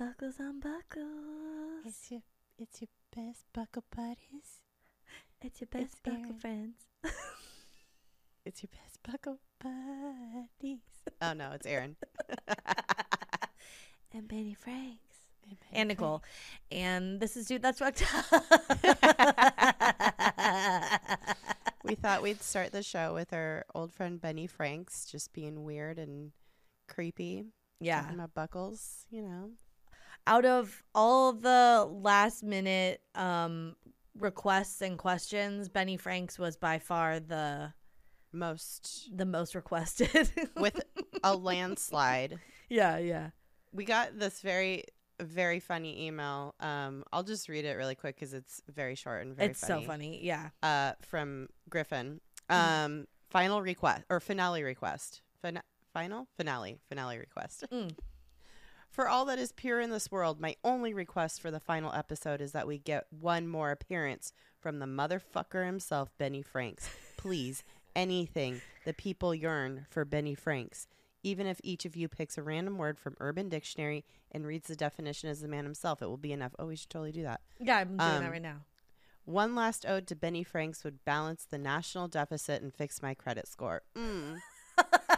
Buckles 0.00 0.40
on 0.40 0.60
buckles. 0.60 1.84
It's 1.84 2.10
your 2.10 2.22
it's 2.58 2.80
your 2.80 2.88
best 3.14 3.44
buckle 3.52 3.84
buddies. 3.94 4.62
It's 5.42 5.60
your 5.60 5.68
best 5.70 5.92
it's 5.92 6.00
buckle 6.02 6.20
Erin. 6.24 6.38
friends. 6.40 6.76
It's 8.46 8.62
your 8.62 8.70
best 8.72 8.98
buckle 9.02 9.38
buddies. 9.62 10.80
Oh 11.20 11.34
no, 11.34 11.50
it's 11.52 11.66
Aaron. 11.66 11.96
and 14.14 14.26
Benny 14.26 14.54
Franks. 14.54 15.18
And 15.46 15.58
And 15.72 15.88
Nicole. 15.88 16.22
And 16.72 17.20
this 17.20 17.36
is 17.36 17.44
Dude 17.46 17.60
That's 17.60 17.80
Fucked 17.80 18.02
Up. 18.32 18.44
We 21.84 21.94
thought 21.96 22.22
we'd 22.22 22.40
start 22.42 22.72
the 22.72 22.82
show 22.82 23.12
with 23.14 23.32
our 23.34 23.64
old 23.74 23.92
friend 23.92 24.18
Benny 24.20 24.46
Franks 24.46 25.04
just 25.06 25.32
being 25.34 25.64
weird 25.64 25.98
and 25.98 26.32
creepy. 26.88 27.46
yeah. 27.80 28.00
Talking 28.02 28.14
about 28.16 28.34
buckles, 28.34 29.04
you 29.10 29.20
know. 29.22 29.50
Out 30.26 30.44
of 30.44 30.82
all 30.94 31.32
the 31.32 31.88
last 31.90 32.42
minute 32.42 33.00
um, 33.14 33.74
requests 34.18 34.80
and 34.82 34.98
questions, 34.98 35.68
Benny 35.68 35.96
Franks 35.96 36.38
was 36.38 36.56
by 36.56 36.78
far 36.78 37.20
the 37.20 37.72
Most 38.32 39.10
the 39.16 39.24
most 39.26 39.54
requested. 39.54 40.30
with 40.56 40.80
a 41.24 41.34
landslide. 41.36 42.38
yeah, 42.68 42.98
yeah. 42.98 43.30
We 43.72 43.84
got 43.84 44.18
this 44.18 44.40
very 44.40 44.84
very 45.20 45.60
funny 45.60 46.06
email. 46.06 46.54
Um 46.60 47.04
I'll 47.12 47.22
just 47.24 47.48
read 47.48 47.64
it 47.64 47.76
really 47.76 47.94
quick 47.94 48.18
cuz 48.18 48.32
it's 48.32 48.62
very 48.68 48.94
short 48.94 49.22
and 49.26 49.36
very 49.36 49.48
funny. 49.48 49.50
it's 49.50 49.66
so 49.66 49.82
funny. 49.82 50.24
Yeah. 50.24 50.50
uh, 50.62 50.92
from 51.02 51.48
Griffin. 51.68 52.20
Mm-hmm. 52.48 52.84
Um, 52.84 53.06
final 53.30 53.60
request 53.62 54.04
or 54.08 54.18
finale 54.20 54.62
request. 54.62 55.22
Fin- 55.42 55.60
final 55.92 56.26
finale 56.36 56.78
finale 56.88 57.18
request. 57.18 57.64
Mm. 57.72 57.90
For 58.90 59.08
all 59.08 59.24
that 59.26 59.38
is 59.38 59.52
pure 59.52 59.80
in 59.80 59.90
this 59.90 60.10
world, 60.10 60.40
my 60.40 60.56
only 60.64 60.92
request 60.92 61.40
for 61.40 61.50
the 61.50 61.60
final 61.60 61.92
episode 61.92 62.40
is 62.40 62.52
that 62.52 62.66
we 62.66 62.78
get 62.78 63.06
one 63.10 63.46
more 63.46 63.70
appearance 63.70 64.32
from 64.58 64.78
the 64.78 64.86
motherfucker 64.86 65.64
himself, 65.64 66.10
Benny 66.18 66.42
Franks. 66.42 66.90
Please, 67.16 67.62
anything. 67.94 68.60
The 68.84 68.92
people 68.92 69.34
yearn 69.34 69.86
for 69.90 70.04
Benny 70.04 70.34
Franks. 70.34 70.88
Even 71.22 71.46
if 71.46 71.60
each 71.62 71.84
of 71.84 71.94
you 71.96 72.08
picks 72.08 72.36
a 72.36 72.42
random 72.42 72.78
word 72.78 72.98
from 72.98 73.14
Urban 73.20 73.48
Dictionary 73.48 74.04
and 74.32 74.46
reads 74.46 74.68
the 74.68 74.76
definition 74.76 75.28
as 75.28 75.40
the 75.40 75.48
man 75.48 75.64
himself, 75.64 76.02
it 76.02 76.06
will 76.06 76.16
be 76.16 76.32
enough. 76.32 76.52
Oh, 76.58 76.66
we 76.66 76.76
should 76.76 76.90
totally 76.90 77.12
do 77.12 77.22
that. 77.22 77.42
Yeah, 77.60 77.78
I'm 77.78 77.88
doing 77.96 78.00
Um, 78.00 78.22
that 78.24 78.30
right 78.30 78.42
now. 78.42 78.62
One 79.24 79.54
last 79.54 79.86
ode 79.86 80.06
to 80.08 80.16
Benny 80.16 80.42
Franks 80.42 80.82
would 80.82 81.04
balance 81.04 81.44
the 81.44 81.58
national 81.58 82.08
deficit 82.08 82.62
and 82.62 82.74
fix 82.74 83.02
my 83.02 83.14
credit 83.14 83.46
score. 83.46 83.82
Mm. 83.94 84.38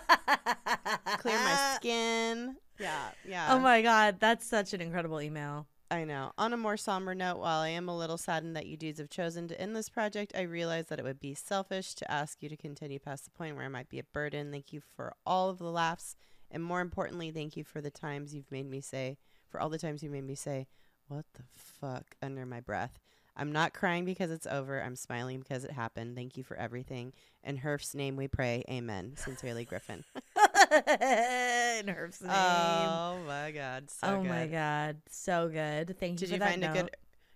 Clear 1.19 1.39
my 1.39 1.73
skin. 1.77 2.57
Yeah, 2.79 3.09
yeah. 3.27 3.49
Oh 3.51 3.59
my 3.59 3.83
god, 3.83 4.17
that's 4.19 4.47
such 4.47 4.73
an 4.73 4.81
incredible 4.81 5.21
email. 5.21 5.67
I 5.91 6.05
know. 6.05 6.33
On 6.39 6.55
a 6.55 6.57
more 6.57 6.79
somber 6.79 7.15
note, 7.15 7.37
while 7.39 7.61
I 7.61 7.69
am 7.69 7.87
a 7.87 7.97
little 7.97 8.17
saddened 8.17 8.57
that 8.57 8.65
you 8.67 8.79
dudes 8.79 8.99
have 8.99 9.11
chosen 9.11 9.47
to 9.49 9.61
end 9.61 9.77
this 9.77 9.91
project, 9.91 10.33
I 10.35 10.41
realize 10.43 10.87
that 10.87 10.99
it 10.99 11.05
would 11.05 11.21
be 11.21 11.35
selfish 11.35 11.95
to 11.97 12.11
ask 12.11 12.43
you 12.43 12.49
to 12.49 12.57
continue 12.57 12.99
past 12.99 13.25
the 13.25 13.31
point 13.31 13.57
where 13.57 13.67
I 13.67 13.69
might 13.69 13.91
be 13.91 13.99
a 13.99 14.05
burden. 14.05 14.51
Thank 14.51 14.73
you 14.73 14.81
for 14.81 15.13
all 15.27 15.51
of 15.51 15.59
the 15.59 15.71
laughs, 15.71 16.17
and 16.51 16.65
more 16.65 16.81
importantly, 16.81 17.31
thank 17.31 17.59
you 17.59 17.65
for 17.65 17.83
the 17.83 17.91
times 17.91 18.35
you've 18.35 18.51
made 18.51 18.71
me 18.71 18.81
say, 18.81 19.19
for 19.49 19.61
all 19.61 19.69
the 19.69 19.79
times 19.79 20.03
you 20.03 20.09
made 20.09 20.25
me 20.25 20.35
say, 20.35 20.67
"What 21.09 21.27
the 21.35 21.45
fuck?" 21.55 22.17
under 22.23 22.47
my 22.47 22.61
breath. 22.61 22.99
I'm 23.37 23.53
not 23.53 23.73
crying 23.73 24.05
because 24.05 24.31
it's 24.31 24.47
over. 24.47 24.83
I'm 24.83 24.97
smiling 24.97 25.41
because 25.41 25.65
it 25.65 25.71
happened. 25.71 26.17
Thank 26.17 26.37
you 26.37 26.45
for 26.45 26.57
everything. 26.57 27.13
In 27.43 27.57
Herf's 27.57 27.95
name 27.95 28.17
we 28.17 28.29
pray. 28.29 28.63
Amen. 28.69 29.15
Sincerely, 29.17 29.65
Griffin. 29.65 30.05
In 30.73 31.89
Herb's 31.89 32.21
name. 32.21 32.31
oh 32.33 33.19
my 33.27 33.51
God. 33.51 33.91
So 33.91 34.07
oh 34.09 34.23
good. 34.23 34.29
my 34.29 34.47
god, 34.47 34.97
so 35.11 35.49
good. 35.49 35.99
Thank 35.99 36.21
you 36.21 36.27
Did 36.27 36.35
you 36.35 36.39
find 36.41 36.65
a 36.65 36.69
good, 36.73 36.91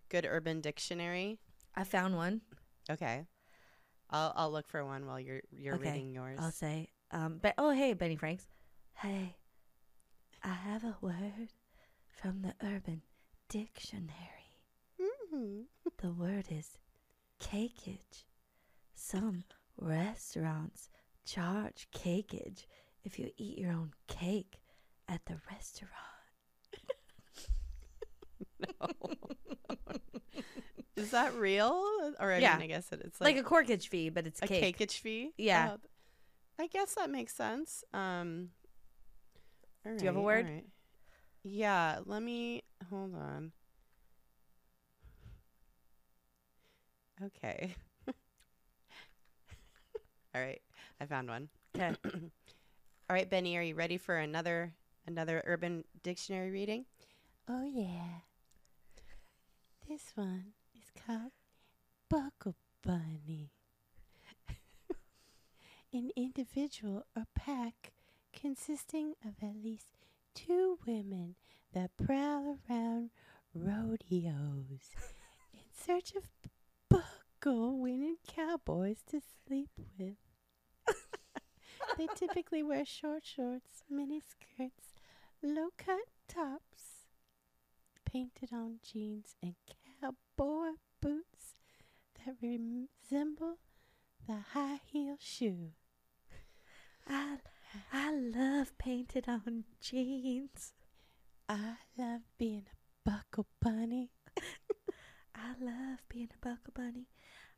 good 0.08 0.26
urban 0.30 0.60
dictionary? 0.60 1.38
I 1.74 1.84
found 1.84 2.16
one. 2.16 2.40
Okay. 2.90 3.26
I'll 4.10 4.32
I'll 4.36 4.52
look 4.52 4.68
for 4.68 4.84
one 4.84 5.06
while 5.06 5.18
you're 5.18 5.40
you're 5.50 5.74
Okay, 5.76 5.90
reading 5.92 6.12
yours. 6.14 6.38
I'll 6.40 6.52
say, 6.52 6.90
um, 7.10 7.38
but 7.42 7.54
oh 7.58 7.70
hey, 7.70 7.92
Benny 7.94 8.16
Franks, 8.16 8.46
hey, 8.94 9.36
I 10.44 10.52
have 10.52 10.84
a 10.84 10.96
word 11.00 11.48
from 12.22 12.42
the 12.42 12.54
Urban 12.64 13.02
Dictionary. 13.48 14.12
The 15.98 16.10
word 16.12 16.46
is 16.50 16.78
cakeage. 17.40 18.24
Some 18.94 19.44
restaurants 19.78 20.88
charge 21.24 21.88
cakeage 21.94 22.66
if 23.04 23.18
you 23.18 23.30
eat 23.36 23.58
your 23.58 23.72
own 23.72 23.92
cake 24.06 24.60
at 25.08 25.24
the 25.26 25.38
restaurant. 25.50 25.92
Is 30.96 31.10
that 31.10 31.34
real? 31.34 31.82
Or 32.18 32.32
I 32.32 32.38
Yeah. 32.38 32.54
mean, 32.56 32.64
I 32.64 32.66
guess 32.68 32.90
it, 32.92 33.00
it's 33.04 33.20
Like, 33.20 33.36
like, 33.36 33.44
a 33.44 33.48
corkage 33.48 33.88
fee, 33.88 34.08
but 34.08 34.26
it's 34.26 34.40
a 34.42 34.46
cake. 34.46 34.76
cakeage 34.78 34.98
fee. 34.98 35.32
Yeah. 35.36 35.72
Oh, 35.74 35.78
I 36.58 36.66
guess 36.68 36.94
that 36.94 37.10
makes 37.10 37.34
sense. 37.34 37.84
Um. 37.92 38.50
Do 39.84 39.92
you 40.00 40.06
have 40.06 40.16
a 40.16 40.20
word? 40.22 40.62
Yeah. 41.42 42.00
Let 42.06 42.22
me 42.22 42.62
hold 42.90 43.14
on. 43.14 43.52
Okay. 47.24 47.74
All 50.34 50.40
right. 50.42 50.60
I 51.00 51.06
found 51.06 51.28
one. 51.28 51.48
Okay. 51.74 51.94
All 53.08 53.14
right, 53.14 53.28
Benny, 53.28 53.56
are 53.56 53.62
you 53.62 53.74
ready 53.74 53.96
for 53.98 54.16
another 54.16 54.74
another 55.06 55.42
urban 55.46 55.84
dictionary 56.02 56.50
reading? 56.50 56.84
Oh 57.48 57.62
yeah. 57.64 58.20
This 59.88 60.12
one 60.16 60.52
is 60.74 60.90
called 61.06 61.30
Buckle 62.10 62.56
Bunny. 62.82 63.52
An 65.92 66.10
individual 66.16 67.04
or 67.16 67.24
pack 67.34 67.92
consisting 68.32 69.14
of 69.24 69.34
at 69.42 69.62
least 69.62 69.86
two 70.34 70.78
women 70.86 71.36
that 71.72 71.96
prowl 71.96 72.58
around 72.68 73.10
rodeos 73.54 74.90
in 75.54 75.60
search 75.72 76.14
of 76.16 76.24
buckle 77.46 77.78
winning 77.78 78.16
cowboys 78.26 79.02
to 79.08 79.20
sleep 79.46 79.70
with. 79.96 80.16
they 81.98 82.08
typically 82.16 82.62
wear 82.62 82.84
short 82.84 83.24
shorts, 83.24 83.84
mini 83.88 84.20
skirts, 84.20 84.94
low 85.42 85.68
cut 85.78 86.08
tops, 86.28 87.06
painted 88.04 88.48
on 88.52 88.80
jeans, 88.82 89.36
and 89.40 89.54
cowboy 90.00 90.72
boots 91.00 91.54
that 92.16 92.34
resemble 92.42 93.58
the 94.26 94.38
high 94.52 94.80
heel 94.84 95.16
shoe. 95.20 95.70
I, 97.08 97.36
I 97.92 98.12
love 98.12 98.76
painted 98.76 99.28
on 99.28 99.64
jeans. 99.80 100.72
I 101.48 101.76
love 101.96 102.22
being 102.38 102.66
a 102.72 103.08
buckle 103.08 103.46
bunny. 103.62 104.15
I 105.36 105.52
love 105.60 106.02
being 106.08 106.30
a 106.34 106.46
buckle 106.46 106.72
bunny. 106.74 107.06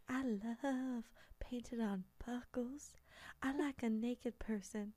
I 0.09 0.23
love 0.25 1.05
painted 1.41 1.81
on 1.81 2.05
buckles. 2.27 2.93
I 3.43 3.57
like 3.57 3.83
a 3.83 3.89
naked 3.89 4.39
person 4.39 4.93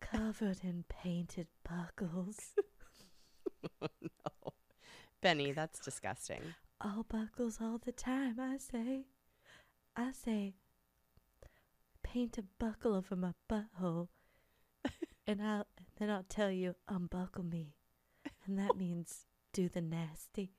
covered 0.00 0.60
in 0.62 0.84
painted 0.88 1.48
buckles. 1.68 2.54
no. 3.80 4.52
Benny, 5.20 5.52
that's 5.52 5.78
disgusting. 5.80 6.54
All 6.80 7.04
buckles 7.08 7.58
all 7.60 7.78
the 7.78 7.92
time, 7.92 8.38
I 8.40 8.58
say. 8.58 9.06
I 9.96 10.12
say, 10.12 10.54
paint 12.02 12.38
a 12.38 12.44
buckle 12.58 12.94
over 12.94 13.16
my 13.16 13.32
butthole, 13.50 14.08
and 15.26 15.42
I'll 15.42 15.66
and 15.76 15.86
then 15.98 16.10
I'll 16.10 16.26
tell 16.28 16.50
you 16.50 16.74
unbuckle 16.88 17.44
me, 17.44 17.74
and 18.44 18.58
that 18.58 18.76
means 18.76 19.24
do 19.52 19.68
the 19.68 19.80
nasty. 19.80 20.52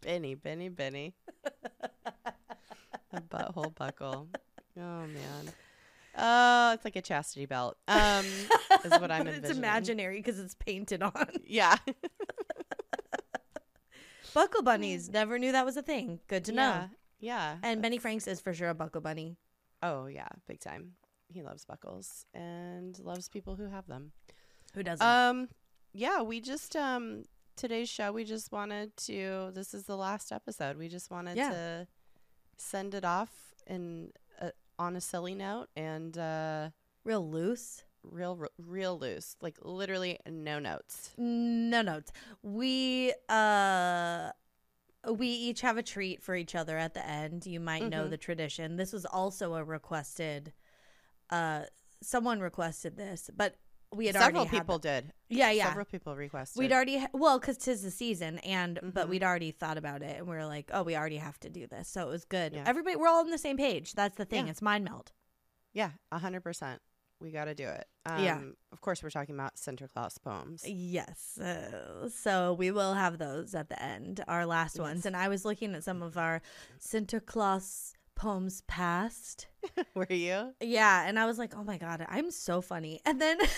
Benny, 0.00 0.34
Benny, 0.34 0.68
Benny. 0.68 1.14
a 3.12 3.20
butthole 3.30 3.74
buckle. 3.74 4.28
Oh 4.76 5.06
man. 5.06 5.52
Oh, 6.16 6.72
it's 6.72 6.84
like 6.84 6.96
a 6.96 7.02
chastity 7.02 7.46
belt. 7.46 7.76
Um, 7.86 8.24
is 8.84 8.90
what 8.90 9.10
I'm 9.10 9.26
It's 9.28 9.50
imaginary 9.50 10.18
because 10.18 10.38
it's 10.38 10.54
painted 10.54 11.02
on. 11.02 11.28
Yeah. 11.44 11.76
Buckle 14.34 14.62
bunnies. 14.62 15.08
Never 15.08 15.38
knew 15.38 15.52
that 15.52 15.64
was 15.64 15.76
a 15.76 15.82
thing. 15.82 16.20
Good 16.28 16.44
to 16.46 16.52
know. 16.52 16.62
Yeah. 16.62 16.88
Yeah. 17.20 17.56
And 17.62 17.82
Benny 17.82 17.98
Franks 17.98 18.26
is 18.26 18.40
for 18.40 18.52
sure 18.52 18.68
a 18.68 18.74
buckle 18.74 19.00
bunny. 19.00 19.36
Oh 19.82 20.06
yeah, 20.06 20.28
big 20.46 20.60
time. 20.60 20.92
He 21.28 21.42
loves 21.42 21.64
buckles 21.64 22.24
and 22.34 22.98
loves 23.00 23.28
people 23.28 23.56
who 23.56 23.66
have 23.68 23.86
them. 23.86 24.12
Who 24.74 24.82
doesn't? 24.82 25.06
Um, 25.06 25.48
yeah, 25.92 26.22
we 26.22 26.40
just 26.40 26.76
um 26.76 27.24
today's 27.58 27.88
show. 27.88 28.12
We 28.12 28.24
just 28.24 28.50
wanted 28.52 28.96
to. 29.08 29.50
This 29.54 29.74
is 29.74 29.84
the 29.84 29.96
last 29.96 30.32
episode. 30.32 30.76
We 30.78 30.88
just 30.88 31.10
wanted 31.10 31.36
Yeah. 31.36 31.50
to 31.50 31.88
send 32.56 32.94
it 32.94 33.04
off 33.04 33.30
in 33.66 34.12
a, 34.40 34.52
on 34.78 34.96
a 34.96 35.00
silly 35.00 35.34
note 35.34 35.68
and 35.76 36.16
uh, 36.16 36.70
Real 37.04 37.28
loose. 37.28 37.84
real 38.02 38.46
real 38.58 38.98
loose, 38.98 39.36
like 39.42 39.56
literally 39.62 40.18
no 40.28 40.58
notes. 40.58 41.10
No 41.18 41.82
notes. 41.82 42.12
We 42.42 43.12
uh 43.28 44.30
we 45.10 45.26
each 45.28 45.60
have 45.62 45.76
a 45.76 45.82
treat 45.82 46.22
for 46.22 46.34
each 46.34 46.54
other 46.54 46.76
at 46.78 46.94
the 46.94 47.06
end. 47.06 47.44
You 47.46 47.60
might 47.60 47.88
know 47.88 48.06
Mhm. 48.06 48.10
the 48.10 48.16
tradition. 48.16 48.76
This 48.76 48.92
was 48.92 49.04
also 49.04 49.54
a 49.54 49.64
requested 49.64 50.52
uh 51.30 51.64
someone 52.02 52.40
requested 52.40 52.96
this, 52.96 53.30
but 53.36 53.56
we 53.92 54.06
had 54.06 54.14
Several 54.16 54.46
people 54.46 54.78
the- 54.78 54.88
did. 55.02 55.12
Yeah, 55.28 55.50
yeah. 55.50 55.68
Several 55.68 55.84
people 55.86 56.14
requested. 56.16 56.58
We'd 56.60 56.72
already 56.72 56.98
ha- 56.98 57.08
well, 57.12 57.40
cuz 57.40 57.56
tis 57.56 57.82
the 57.82 57.90
season 57.90 58.38
and 58.40 58.78
but 58.82 59.06
Mhm. 59.06 59.10
we'd 59.10 59.22
already 59.24 59.50
thought 59.50 59.78
about 59.78 60.02
it 60.02 60.18
and 60.18 60.26
we 60.28 60.36
were 60.36 60.46
like, 60.46 60.70
"Oh, 60.72 60.82
we 60.82 60.94
already 60.96 61.16
have 61.18 61.38
to 61.40 61.50
do 61.50 61.66
this." 61.66 61.88
So 61.88 62.06
it 62.06 62.10
was 62.10 62.24
good. 62.24 62.52
Yeah. 62.54 62.64
Everybody 62.66 62.96
we're 62.96 63.08
all 63.08 63.20
on 63.20 63.30
the 63.30 63.38
same 63.38 63.56
page. 63.56 63.94
That's 63.94 64.16
the 64.16 64.24
thing. 64.24 64.46
Yeah. 64.46 64.50
It's 64.52 64.62
mind 64.62 64.84
meld. 64.84 65.12
yeah, 65.72 65.92
a 66.10 66.18
hundred 66.18 66.42
percent. 66.42 66.82
We 67.20 67.30
got 67.32 67.46
to 67.46 67.54
do 67.54 67.66
it. 67.68 67.88
Um, 68.06 68.22
Yeah. 68.22 68.40
Of 68.72 68.80
course, 68.80 69.02
we're 69.02 69.10
talking 69.10 69.34
about 69.34 69.56
Sinterklaas 69.56 70.22
poems. 70.22 70.64
Yes. 70.66 71.36
Uh, 71.38 72.08
so 72.08 72.52
we 72.54 72.70
will 72.70 72.94
have 72.94 73.18
those 73.18 73.54
at 73.56 73.68
the 73.68 73.82
end, 73.82 74.22
our 74.28 74.46
last 74.46 74.78
ones. 74.78 75.04
And 75.04 75.16
I 75.16 75.28
was 75.28 75.44
looking 75.44 75.74
at 75.74 75.82
some 75.82 76.00
of 76.00 76.16
our 76.16 76.40
Sinterklaas 76.78 77.94
poems 78.18 78.62
past. 78.66 79.46
Were 79.94 80.06
you? 80.10 80.52
Yeah. 80.60 81.04
And 81.06 81.18
I 81.18 81.26
was 81.26 81.38
like, 81.38 81.54
oh 81.56 81.64
my 81.64 81.78
God, 81.78 82.04
I'm 82.08 82.30
so 82.30 82.60
funny. 82.60 83.00
And 83.06 83.20
then. 83.20 83.38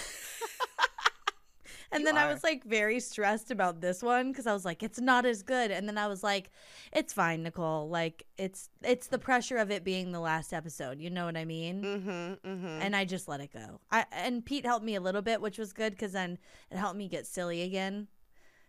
And 1.92 2.02
You 2.02 2.06
then 2.06 2.18
I 2.18 2.32
was 2.32 2.44
like 2.44 2.62
very 2.62 3.00
stressed 3.00 3.50
about 3.50 3.80
this 3.80 4.00
one 4.00 4.30
because 4.30 4.46
I 4.46 4.52
was 4.52 4.64
like, 4.64 4.84
it's 4.84 5.00
not 5.00 5.26
as 5.26 5.42
good. 5.42 5.72
And 5.72 5.88
then 5.88 5.98
I 5.98 6.06
was 6.06 6.22
like, 6.22 6.50
it's 6.92 7.12
fine, 7.12 7.42
Nicole. 7.42 7.88
Like 7.88 8.26
it's 8.38 8.68
it's 8.84 9.08
the 9.08 9.18
pressure 9.18 9.56
of 9.56 9.72
it 9.72 9.82
being 9.82 10.12
the 10.12 10.20
last 10.20 10.52
episode. 10.52 11.00
You 11.00 11.10
know 11.10 11.24
what 11.24 11.36
I 11.36 11.44
mean? 11.44 11.82
Mm-hmm. 11.82 12.48
Mm-hmm. 12.48 12.82
and 12.82 12.94
I 12.94 13.04
just 13.04 13.26
let 13.26 13.40
it 13.40 13.52
go. 13.52 13.80
I 13.90 14.04
and 14.12 14.46
Pete 14.46 14.64
helped 14.64 14.84
me 14.84 14.94
a 14.94 15.00
little 15.00 15.20
bit, 15.22 15.40
which 15.40 15.58
was 15.58 15.72
good 15.72 15.92
because 15.94 16.12
then 16.12 16.38
it 16.70 16.76
helped 16.76 16.96
me 16.96 17.08
get 17.08 17.26
silly 17.26 17.62
again. 17.62 18.06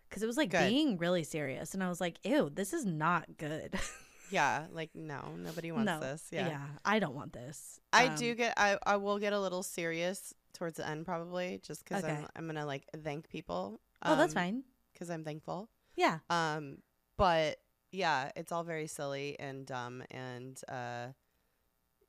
Because 0.10 0.24
it 0.24 0.28
was 0.28 0.38
like 0.38 0.50
Good. 0.50 0.68
being 0.68 0.98
really 0.98 1.24
serious, 1.24 1.74
and 1.76 1.82
I 1.84 1.88
was 1.90 2.02
like, 2.02 2.18
"Ew, 2.26 2.50
this 2.54 2.74
is 2.74 2.86
not 2.86 3.38
good." 3.38 3.76
yeah, 4.32 4.66
like 4.72 4.90
no, 4.96 5.36
nobody 5.38 5.72
wants 5.72 5.86
no, 5.86 6.00
this. 6.00 6.24
Yeah. 6.32 6.48
yeah, 6.48 6.66
I 6.84 7.00
don't 7.00 7.14
want 7.16 7.34
this. 7.34 7.80
I 7.94 8.08
Um, 8.08 8.16
do 8.16 8.34
get. 8.36 8.54
I 8.58 8.78
I 8.86 8.96
will 8.98 9.20
get 9.20 9.34
a 9.34 9.40
little 9.40 9.64
serious 9.64 10.34
towards 10.54 10.78
the 10.78 10.88
end, 10.88 11.06
probably, 11.06 11.60
just 11.64 11.84
because 11.84 12.04
Okay. 12.04 12.14
I'm 12.14 12.28
I'm 12.36 12.46
gonna 12.48 12.66
like 12.66 12.86
thank 13.04 13.30
people. 13.30 13.82
Oh, 14.04 14.16
that's 14.16 14.34
fine. 14.34 14.64
Because 14.94 15.10
I'm 15.10 15.24
thankful. 15.24 15.70
Yeah. 15.96 16.20
Um, 16.30 16.78
but 17.18 17.58
yeah, 17.92 18.32
it's 18.36 18.52
all 18.52 18.64
very 18.64 18.88
silly 18.88 19.38
and 19.40 19.66
dumb, 19.66 20.04
and 20.10 20.60
uh, 20.68 21.08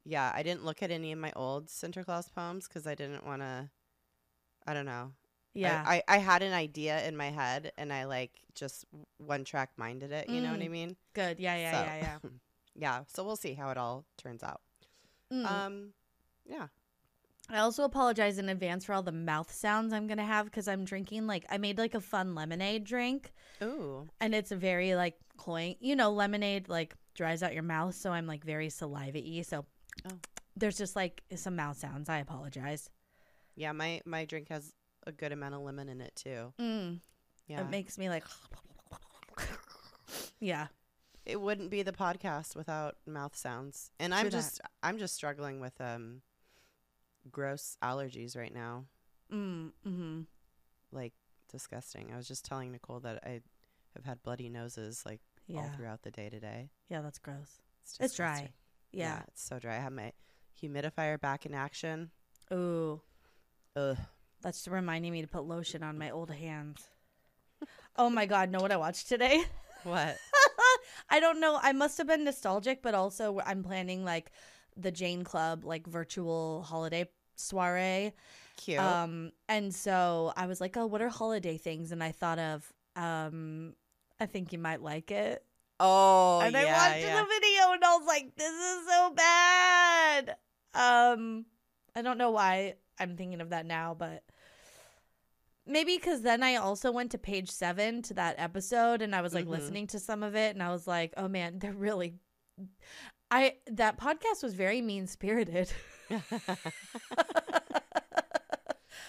yeah, 0.04 0.32
I 0.34 0.42
didn't 0.42 0.64
look 0.64 0.82
at 0.82 0.90
any 0.90 1.12
of 1.12 1.19
my 1.19 1.32
old 1.36 1.66
Sinterklaas 1.66 2.32
poems 2.32 2.69
because 2.69 2.86
I 2.86 2.94
didn't 2.94 3.26
want 3.26 3.42
to. 3.42 3.70
I 4.66 4.74
don't 4.74 4.86
know. 4.86 5.12
Yeah. 5.54 5.82
I, 5.87 6.02
I 6.08 6.16
I 6.16 6.19
had 6.19 6.43
an 6.43 6.52
idea 6.52 7.06
in 7.06 7.16
my 7.16 7.31
head, 7.31 7.72
and 7.76 7.93
I 7.93 8.04
like 8.04 8.32
just 8.54 8.84
one 9.19 9.44
track 9.44 9.70
minded 9.76 10.12
it. 10.12 10.28
You 10.28 10.40
know 10.40 10.50
what 10.52 10.60
I 10.60 10.66
Mm. 10.69 10.70
mean? 10.70 10.96
good. 11.14 11.38
Yeah. 11.38 11.56
Yeah. 11.56 11.72
So, 11.72 11.84
Yeah. 11.84 11.96
Yeah. 11.96 12.19
yeah. 12.75 13.04
So 13.08 13.25
we'll 13.25 13.37
see 13.37 13.54
how 13.54 13.70
it 13.70 13.76
all 13.78 14.04
turns 14.16 14.43
out. 14.43 14.60
Mm. 15.32 15.46
Um, 15.46 15.93
yeah. 16.49 16.69
I 17.50 17.58
also 17.58 17.84
apologize 17.84 18.38
in 18.38 18.49
advance 18.49 18.84
for 18.84 18.93
all 18.94 19.02
the 19.02 19.12
mouth 19.12 19.52
sounds 19.52 19.93
I'm 19.93 20.06
gonna 20.06 20.25
have 20.25 20.46
because 20.46 20.69
I'm 20.69 20.84
drinking 20.84 21.26
like 21.26 21.44
I 21.50 21.58
made 21.58 21.76
like 21.76 21.94
a 21.94 22.00
fun 22.00 22.34
lemonade 22.34 22.84
drink, 22.84 23.32
Ooh. 23.62 24.08
and 24.20 24.34
it's 24.34 24.52
a 24.52 24.56
very 24.56 24.94
like 24.94 25.16
cloying. 25.37 25.76
You 25.81 25.96
know, 25.96 26.12
lemonade 26.12 26.69
like 26.69 26.94
dries 27.14 27.43
out 27.43 27.52
your 27.52 27.62
mouth, 27.64 27.94
so 27.94 28.10
I'm 28.12 28.26
like 28.26 28.44
very 28.44 28.70
saliva-y. 28.70 29.43
So 29.43 29.66
Oh. 30.06 30.19
there's 30.56 30.78
just 30.78 30.96
like 30.96 31.22
some 31.37 31.56
mouth 31.56 31.76
sounds. 31.76 32.08
I 32.08 32.19
apologize. 32.19 32.88
Yeah, 33.55 33.72
my 33.72 34.00
my 34.06 34.25
drink 34.25 34.48
has 34.48 34.72
a 35.06 35.12
good 35.12 35.32
amount 35.32 35.54
of 35.54 35.60
lemon 35.62 35.88
in 35.88 36.00
it 36.00 36.12
too. 36.16 36.52
Mm. 36.60 37.00
Yeah. 37.49 37.60
It 37.62 37.70
makes 37.70 37.99
me 37.99 38.08
like, 38.08 38.25
yeah, 40.40 40.69
it 41.25 41.40
wouldn't 41.40 41.70
be 41.70 41.82
the 41.82 41.93
podcast 41.93 42.56
without 42.56 42.96
mouth 43.06 43.37
sounds. 43.37 43.90
And 43.99 44.12
True 44.12 44.20
I'm 44.20 44.25
that. 44.26 44.32
just 44.32 44.60
I'm 44.82 44.99
just 44.99 45.14
struggling 45.14 45.60
with 45.60 45.81
um 45.81 46.22
gross 47.31 47.76
allergies 47.82 48.37
right 48.37 48.52
now. 48.52 48.84
mm, 49.32 49.70
mm-hmm. 49.87 50.20
Like 50.90 51.12
disgusting. 51.50 52.10
I 52.12 52.16
was 52.16 52.28
just 52.28 52.44
telling 52.44 52.72
Nicole 52.72 53.00
that 53.00 53.22
I 53.25 53.40
have 53.94 54.05
had 54.05 54.22
bloody 54.22 54.48
noses 54.48 55.02
like 55.06 55.20
all 55.50 55.56
yeah, 55.56 55.70
throughout 55.72 56.02
the 56.02 56.10
day 56.10 56.28
today. 56.31 56.70
yeah, 56.88 57.00
that's 57.02 57.19
gross. 57.19 57.60
It's, 57.82 57.96
It's 58.00 58.14
dry. 58.16 58.31
disgusting. 58.32 58.52
Yeah. 58.93 59.22
it's 59.28 59.43
so 59.46 59.58
dry. 59.58 59.76
I 59.76 59.81
have 59.81 59.93
my 59.93 60.12
humidifier 60.62 61.20
back 61.20 61.46
in 61.46 61.55
action. 61.55 62.10
Ooh, 62.52 63.00
Ugh. 63.75 63.96
That's 64.42 64.66
reminding 64.68 65.12
me 65.12 65.22
to 65.22 65.28
put 65.28 65.44
lotion 65.44 65.82
on 65.82 65.98
my 65.98 66.10
old 66.10 66.30
hands. 66.30 66.88
oh 67.96 68.10
my 68.10 68.26
god, 68.26 68.50
know 68.50 68.60
what 68.60 68.72
I 68.72 68.76
watched 68.76 69.08
today? 69.08 69.44
What? 69.84 70.16
I 71.10 71.20
don't 71.20 71.40
know. 71.40 71.58
I 71.60 71.72
must 71.72 71.98
have 71.98 72.06
been 72.06 72.24
nostalgic, 72.24 72.82
but 72.82 72.94
also 72.94 73.40
I'm 73.44 73.62
planning 73.62 74.04
like 74.04 74.30
the 74.76 74.90
Jane 74.90 75.24
Club 75.24 75.64
like 75.64 75.86
virtual 75.86 76.62
holiday 76.62 77.08
soiree. 77.36 78.12
Cute. 78.56 78.78
Um, 78.78 79.32
and 79.48 79.74
so 79.74 80.32
I 80.36 80.46
was 80.46 80.60
like, 80.60 80.76
oh, 80.76 80.86
what 80.86 81.02
are 81.02 81.08
holiday 81.08 81.58
things? 81.58 81.92
And 81.92 82.02
I 82.02 82.12
thought 82.12 82.38
of, 82.38 82.72
um, 82.96 83.74
I 84.20 84.26
think 84.26 84.52
you 84.52 84.58
might 84.58 84.82
like 84.82 85.10
it. 85.10 85.44
oh, 85.80 86.40
and 86.40 86.52
yeah, 86.52 86.60
I 86.60 86.64
watched 86.64 87.04
yeah. 87.04 87.20
the 87.20 87.28
video 87.28 87.72
and 87.72 87.84
I 87.84 87.96
was 87.96 88.06
like, 88.06 88.36
this 88.36 88.52
is 88.52 88.88
so 88.88 89.10
bad. 89.14 90.36
Um, 90.74 91.46
I 91.96 92.02
don't 92.02 92.18
know 92.18 92.30
why 92.30 92.74
I'm 92.98 93.16
thinking 93.16 93.40
of 93.40 93.50
that 93.50 93.66
now, 93.66 93.96
but 93.98 94.22
maybe 95.66 95.96
because 95.96 96.22
then 96.22 96.42
I 96.42 96.56
also 96.56 96.90
went 96.92 97.10
to 97.12 97.18
page 97.18 97.50
seven 97.50 98.02
to 98.02 98.14
that 98.14 98.36
episode 98.38 99.02
and 99.02 99.14
I 99.14 99.20
was 99.22 99.34
like 99.34 99.46
Mhm. 99.46 99.50
listening 99.50 99.86
to 99.88 99.98
some 99.98 100.22
of 100.22 100.34
it 100.34 100.54
and 100.54 100.62
I 100.62 100.70
was 100.70 100.86
like, 100.86 101.12
oh 101.16 101.28
man, 101.28 101.58
they're 101.58 101.72
really. 101.72 102.14
I 103.30 103.56
that 103.70 103.98
podcast 103.98 104.42
was 104.42 104.54
very 104.54 104.82
mean 104.82 105.06
spirited. 105.06 105.72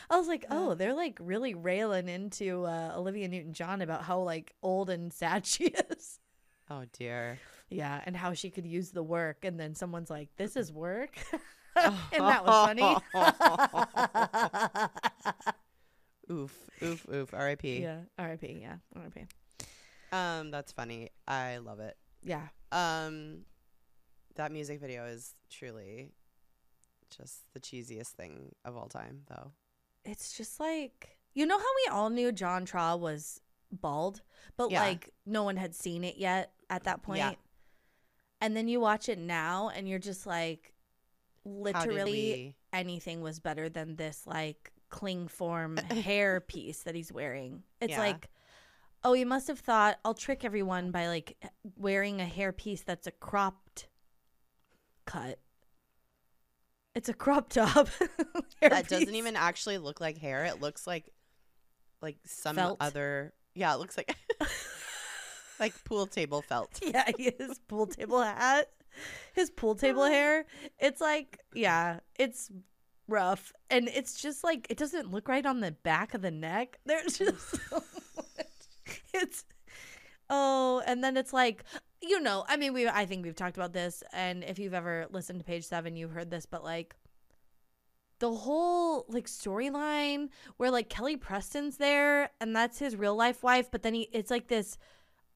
I 0.10 0.18
was 0.18 0.28
like, 0.28 0.46
oh, 0.50 0.76
they're 0.76 0.94
like 0.94 1.18
really 1.20 1.54
railing 1.56 2.08
into 2.08 2.66
uh, 2.66 2.94
Olivia 2.96 3.28
Newton 3.28 3.54
John 3.54 3.82
about 3.82 4.04
how 4.04 4.20
like 4.20 4.54
old 4.62 4.90
and 4.90 5.12
sad 5.12 5.46
she 5.54 5.66
is. 5.66 6.20
oh 6.70 6.84
dear. 6.94 7.40
Yeah, 7.70 8.02
and 8.06 8.16
how 8.16 8.34
she 8.34 8.50
could 8.52 8.68
use 8.68 8.92
the 8.92 9.02
work, 9.02 9.44
and 9.46 9.60
then 9.60 9.74
someone's 9.74 10.10
like, 10.12 10.30
"This 10.38 10.56
is 10.56 10.72
work," 10.72 11.18
and 11.76 11.96
that 12.12 12.46
was 12.46 12.68
funny. 12.68 12.96
Oof, 16.32 16.70
oof, 16.82 17.06
oof. 17.14 17.34
R.I.P. 17.34 17.82
yeah, 17.82 18.00
R.I.P. 18.18 18.60
Yeah, 18.62 18.76
R.I.P. 18.96 19.26
Um, 20.12 20.52
that's 20.52 20.72
funny. 20.72 21.10
I 21.28 21.58
love 21.58 21.80
it. 21.80 21.98
Yeah, 22.24 22.48
Um, 22.72 23.40
that 24.36 24.52
music 24.52 24.80
video 24.80 25.06
is 25.06 25.36
truly 25.50 26.12
just 27.10 27.42
the 27.54 27.60
cheesiest 27.60 28.12
thing 28.12 28.54
of 28.64 28.78
all 28.78 28.88
time, 28.88 29.24
though. 29.28 29.52
it's 30.06 30.36
just 30.38 30.60
like 30.60 31.18
you 31.34 31.46
know 31.46 31.58
how 31.58 31.66
we 31.86 31.92
all 31.92 32.10
knew 32.10 32.32
John 32.32 32.66
Traw 32.66 32.98
was 33.00 33.42
bald, 33.72 34.22
but 34.56 34.70
Yeah. 34.72 34.82
like 34.82 35.10
no 35.26 35.44
one 35.44 35.58
had 35.58 35.74
seen 35.76 36.04
it 36.04 36.16
yet 36.18 36.52
at 36.70 36.84
that 36.86 37.02
point. 37.02 37.18
Yeah. 37.20 37.34
And 38.40 38.56
then 38.58 38.68
you 38.68 38.80
watch 38.80 39.10
it 39.10 39.18
now, 39.18 39.70
and 39.70 39.88
you're 39.88 40.00
just 40.00 40.26
like, 40.28 40.74
literally 41.46 42.56
anything 42.72 43.22
was 43.22 43.40
better 43.40 43.70
than 43.70 43.96
this 43.96 44.26
like 44.26 44.72
cling 44.94 45.28
form 45.28 45.78
hair 45.92 46.40
piece 46.40 46.84
that 46.84 46.94
he's 46.94 47.12
wearing. 47.12 47.64
It's 47.82 47.92
Yeah. 47.92 48.00
like, 48.00 48.30
oh, 49.04 49.14
he 49.14 49.26
must 49.26 49.48
have 49.48 49.58
thought 49.60 49.98
I'll 50.06 50.14
trick 50.14 50.46
everyone 50.46 50.92
by 50.92 51.08
like 51.08 51.36
wearing 51.78 52.22
a 52.22 52.26
hair 52.26 52.52
piece 52.54 52.84
that's 52.84 53.08
a 53.08 53.12
cropped 53.12 53.88
cut. 55.06 55.40
It's 56.94 57.10
a 57.10 57.14
crop 57.14 57.50
top. 57.50 57.90
That 58.62 58.88
doesn't 58.88 59.16
even 59.16 59.36
actually 59.36 59.78
look 59.80 60.00
like 60.00 60.18
hair. 60.20 60.46
It 60.46 60.62
looks 60.62 60.86
like 60.88 61.10
like 62.02 62.18
some 62.26 62.56
Felt. 62.56 62.78
other. 62.80 63.34
Yeah, 63.56 63.74
it 63.74 63.80
looks 63.80 63.98
like 63.98 64.16
like 65.60 65.74
pool 65.84 66.06
table 66.06 66.42
felt. 66.44 66.80
Yeah, 66.82 67.10
his 67.18 67.60
pool 67.68 67.88
table 67.88 68.22
hat, 68.22 68.70
his 69.34 69.50
pool 69.50 69.76
table 69.76 70.06
hair. 70.06 70.46
It's 70.80 71.02
like, 71.02 71.40
yeah, 71.54 72.00
it's 72.18 72.50
rough, 73.08 73.54
and 73.70 73.88
it's 73.88 74.22
just 74.22 74.44
like 74.44 74.68
it 74.70 74.78
doesn't 74.78 75.12
look 75.12 75.28
right 75.28 75.46
on 75.46 75.60
the 75.60 75.72
back 75.72 76.14
of 76.14 76.22
the 76.22 76.32
neck. 76.32 76.80
There's 76.86 77.18
just 77.18 77.50
so 77.70 77.84
much. 78.16 78.48
It's 79.14 79.46
oh, 80.30 80.82
and 80.86 81.04
then 81.04 81.18
it's 81.18 81.34
like 81.34 81.64
you 82.02 82.20
know, 82.20 82.44
I 82.48 82.58
mean, 82.58 82.74
we 82.74 82.88
I 82.88 83.06
think 83.06 83.24
we've 83.24 83.36
talked 83.36 83.58
about 83.58 83.74
this, 83.74 84.04
and 84.14 84.44
if 84.44 84.60
you've 84.60 84.74
ever 84.74 85.08
listened 85.12 85.40
to 85.40 85.46
Page 85.46 85.66
Seven, 85.66 85.96
you've 85.96 86.12
heard 86.12 86.30
this, 86.30 86.46
but 86.46 86.64
like 86.64 86.96
the 88.20 88.32
whole 88.32 89.06
like 89.10 89.28
storyline 89.28 90.30
where 90.56 90.72
like 90.72 90.90
Kelly 90.90 91.18
Preston's 91.18 91.76
there 91.76 92.30
and 92.40 92.56
that's 92.56 92.80
his 92.80 92.96
real 92.96 93.16
life 93.16 93.44
wife, 93.44 93.70
but 93.70 93.84
then 93.84 93.94
he 93.94 94.10
it's 94.14 94.32
like 94.32 94.48
this 94.48 94.78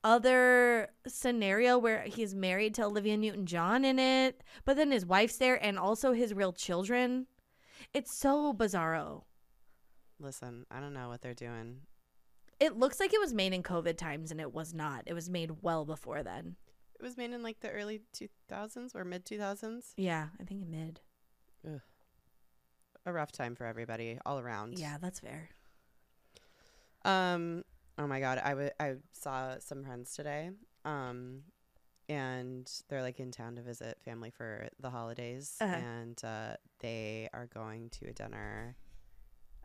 other 0.03 0.89
scenario 1.05 1.77
where 1.77 2.03
he's 2.03 2.33
married 2.33 2.73
to 2.75 2.85
Olivia 2.85 3.17
Newton 3.17 3.45
John 3.45 3.83
in 3.83 3.99
it, 3.99 4.41
but 4.63 4.77
then 4.77 4.91
his 4.91 5.05
wife's 5.05 5.37
there 5.37 5.61
and 5.61 5.77
also 5.77 6.13
his 6.13 6.33
real 6.33 6.53
children. 6.53 7.27
It's 7.93 8.13
so 8.13 8.53
bizarro. 8.53 9.23
Listen, 10.19 10.65
I 10.71 10.79
don't 10.79 10.93
know 10.93 11.09
what 11.09 11.21
they're 11.21 11.33
doing. 11.33 11.81
It 12.59 12.75
looks 12.77 12.99
like 12.99 13.13
it 13.13 13.19
was 13.19 13.33
made 13.33 13.53
in 13.53 13.61
COVID 13.61 13.97
times, 13.97 14.31
and 14.31 14.41
it 14.41 14.53
was 14.53 14.73
not. 14.73 15.03
It 15.05 15.13
was 15.13 15.29
made 15.29 15.61
well 15.61 15.85
before 15.85 16.23
then. 16.23 16.55
It 16.99 17.03
was 17.03 17.15
made 17.17 17.31
in 17.31 17.43
like 17.43 17.59
the 17.59 17.69
early 17.69 18.01
2000s 18.49 18.95
or 18.95 19.05
mid 19.05 19.25
2000s. 19.25 19.93
Yeah, 19.95 20.27
I 20.39 20.43
think 20.43 20.65
mid. 20.67 20.99
A 23.05 23.13
rough 23.13 23.31
time 23.31 23.55
for 23.55 23.65
everybody 23.65 24.17
all 24.25 24.39
around. 24.39 24.77
Yeah, 24.79 24.97
that's 24.99 25.19
fair. 25.19 25.49
Um. 27.05 27.63
Oh 27.99 28.05
my 28.07 28.19
god, 28.19 28.39
I 28.43 28.53
wa- 28.53 28.69
I 28.79 28.95
saw 29.13 29.55
some 29.59 29.83
friends 29.83 30.13
today. 30.13 30.49
Um, 30.83 31.43
and 32.09 32.69
they're 32.89 33.01
like 33.01 33.19
in 33.19 33.31
town 33.31 33.55
to 33.55 33.61
visit 33.61 33.97
family 34.03 34.29
for 34.29 34.69
the 34.79 34.89
holidays, 34.89 35.55
Uh-huh. 35.59 35.75
and 35.75 36.21
uh, 36.23 36.55
they 36.79 37.29
are 37.33 37.47
going 37.47 37.89
to 37.99 38.07
a 38.09 38.13
dinner. 38.13 38.75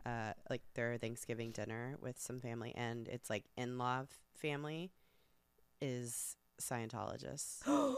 Uh, 0.05 0.33
like 0.49 0.61
their 0.73 0.97
Thanksgiving 0.97 1.51
dinner 1.51 1.95
with 2.01 2.19
some 2.19 2.41
family, 2.41 2.73
and 2.75 3.07
it's 3.07 3.29
like 3.29 3.45
in-law 3.55 4.03
family 4.35 4.91
is 5.81 6.35
Scientologists. 6.61 7.59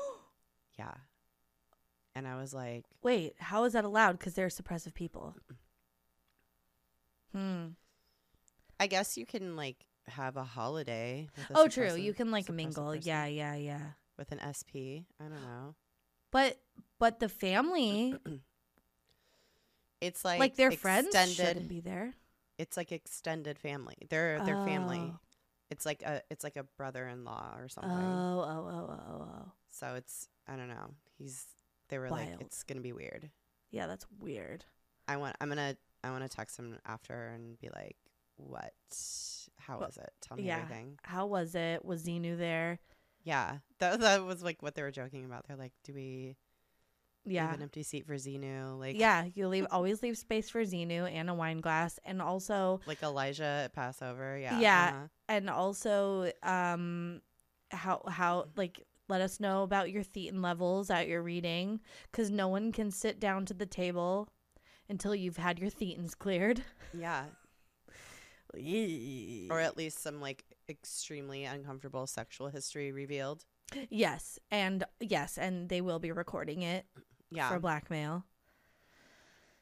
yeah, 0.78 0.94
and 2.14 2.28
I 2.28 2.36
was 2.40 2.54
like, 2.54 2.86
Wait, 3.02 3.34
how 3.40 3.64
is 3.64 3.74
that 3.74 3.86
allowed? 3.86 4.20
Because 4.20 4.36
they're 4.36 4.50
suppressive 4.50 4.94
people. 4.94 5.36
Hmm. 7.34 7.70
I 8.80 8.88
guess 8.88 9.18
you 9.18 9.26
can 9.26 9.56
like 9.56 9.78
have 10.08 10.38
a 10.38 10.44
holiday. 10.44 11.28
A 11.50 11.58
Oh, 11.58 11.68
true. 11.68 11.96
You 11.96 12.14
can 12.14 12.30
like 12.32 12.50
mingle. 12.50 12.88
person 12.94 13.02
Yeah, 13.04 13.26
yeah, 13.26 13.56
yeah. 13.56 13.82
With 14.18 14.32
an 14.32 14.40
SP. 14.44 15.06
I 15.20 15.24
don't 15.30 15.42
know. 15.42 15.76
But 16.32 16.60
but 17.00 17.20
the 17.20 17.30
family, 17.30 18.16
It's 20.02 20.26
like 20.26 20.40
like, 20.40 20.56
their 20.56 20.72
friends, 20.72 21.16
shouldn't 21.34 21.70
be 21.70 21.80
there. 21.80 22.14
It's 22.58 22.78
like 22.78 22.92
extended 22.92 23.58
family. 23.58 23.96
They're 24.10 24.40
their 24.44 24.64
family. 24.66 25.02
Oh. 25.02 25.20
It's 25.72 25.86
like 25.86 26.04
a 26.04 26.22
it's 26.30 26.44
like 26.44 26.58
a 26.58 26.64
brother-in-law 26.78 27.56
or 27.58 27.64
Oh, 27.64 27.68
something. 27.68 27.92
oh, 27.92 28.46
oh, 28.46 28.70
oh, 28.72 29.00
oh, 29.10 29.28
oh. 29.46 29.52
So 29.72 29.96
it's 29.96 30.28
I 30.48 30.56
don't 30.56 30.68
know. 30.70 30.92
He's 31.18 31.46
they 31.90 31.98
were 31.98 32.10
like 32.10 32.30
it's 32.40 32.64
gonna 32.64 32.82
be 32.82 32.94
weird. 32.94 33.30
Yeah, 33.72 33.88
that's 33.88 34.06
weird. 34.20 34.66
I 35.08 35.18
want 35.18 35.36
I'm 35.42 35.50
gonna 35.50 35.76
I 36.04 36.12
want 36.12 36.24
to 36.24 36.30
text 36.30 36.58
him 36.60 36.78
after 36.86 37.30
and 37.30 37.60
be 37.60 37.70
like, 37.74 37.98
what? 38.38 38.74
How 39.58 39.80
Well, 39.80 39.88
was 39.88 39.98
it? 39.98 40.12
Tell 40.22 40.38
me 40.38 40.44
yeah. 40.44 40.58
everything. 40.62 41.00
How 41.04 41.26
was 41.26 41.56
it? 41.56 41.84
Was 41.84 42.04
Xenu 42.06 42.38
there? 42.38 42.80
Yeah, 43.26 43.58
that 43.80 44.00
that 44.00 44.24
was 44.24 44.42
like 44.44 44.62
what 44.64 44.76
they 44.76 44.82
were 44.84 44.92
joking 44.92 45.26
about. 45.26 45.46
They're 45.48 45.58
like, 45.58 45.74
do 45.84 45.94
we 45.94 46.36
Yeah. 47.26 47.48
leave 47.48 47.56
an 47.56 47.62
empty 47.64 47.84
seat 47.84 48.06
for 48.06 48.14
Xenu? 48.14 48.80
Like 48.80 48.98
yeah, 48.98 49.26
you 49.34 49.48
leave 49.50 49.66
always 49.72 50.02
leave 50.02 50.18
space 50.18 50.50
for 50.50 50.62
Xenu 50.64 51.12
and 51.12 51.30
a 51.30 51.34
wine 51.34 51.60
glass, 51.60 52.00
and 52.06 52.22
also 52.22 52.80
like 52.86 53.02
Elijah 53.04 53.64
at 53.66 53.74
Passover. 53.74 54.38
Yeah. 54.38 54.60
Yeah. 54.60 54.90
uh-huh. 54.94 55.08
and 55.28 55.50
also 55.50 56.32
um 56.44 57.22
how 57.72 58.04
how 58.08 58.46
like 58.56 58.80
let 59.10 59.22
us 59.22 59.40
know 59.40 59.64
about 59.64 59.92
your 59.92 60.04
thetan 60.04 60.42
levels 60.42 60.90
at 60.90 61.08
your 61.08 61.22
reading 61.24 61.80
because 62.12 62.30
no 62.32 62.48
one 62.48 62.72
can 62.72 62.90
sit 62.92 63.20
down 63.20 63.46
to 63.48 63.54
the 63.54 63.66
table 63.66 64.28
until 64.88 65.14
you've 65.16 65.38
had 65.38 65.58
your 65.60 65.70
thetans 65.72 66.16
cleared 66.18 66.64
Yeah. 66.94 67.26
Or 69.50 69.60
at 69.60 69.76
least 69.78 70.02
some 70.02 70.22
like 70.22 70.44
extremely 70.70 71.44
uncomfortable 71.46 72.08
sexual 72.08 72.50
history 72.50 72.92
revealed. 72.92 73.46
yes 73.90 74.38
and 74.52 74.84
yes 75.00 75.38
and 75.38 75.70
they 75.70 75.82
will 75.82 76.00
be 76.00 76.12
recording 76.12 76.62
it 76.62 76.86
Yeah. 77.32 77.50
for 77.50 77.60
blackmail 77.60 78.24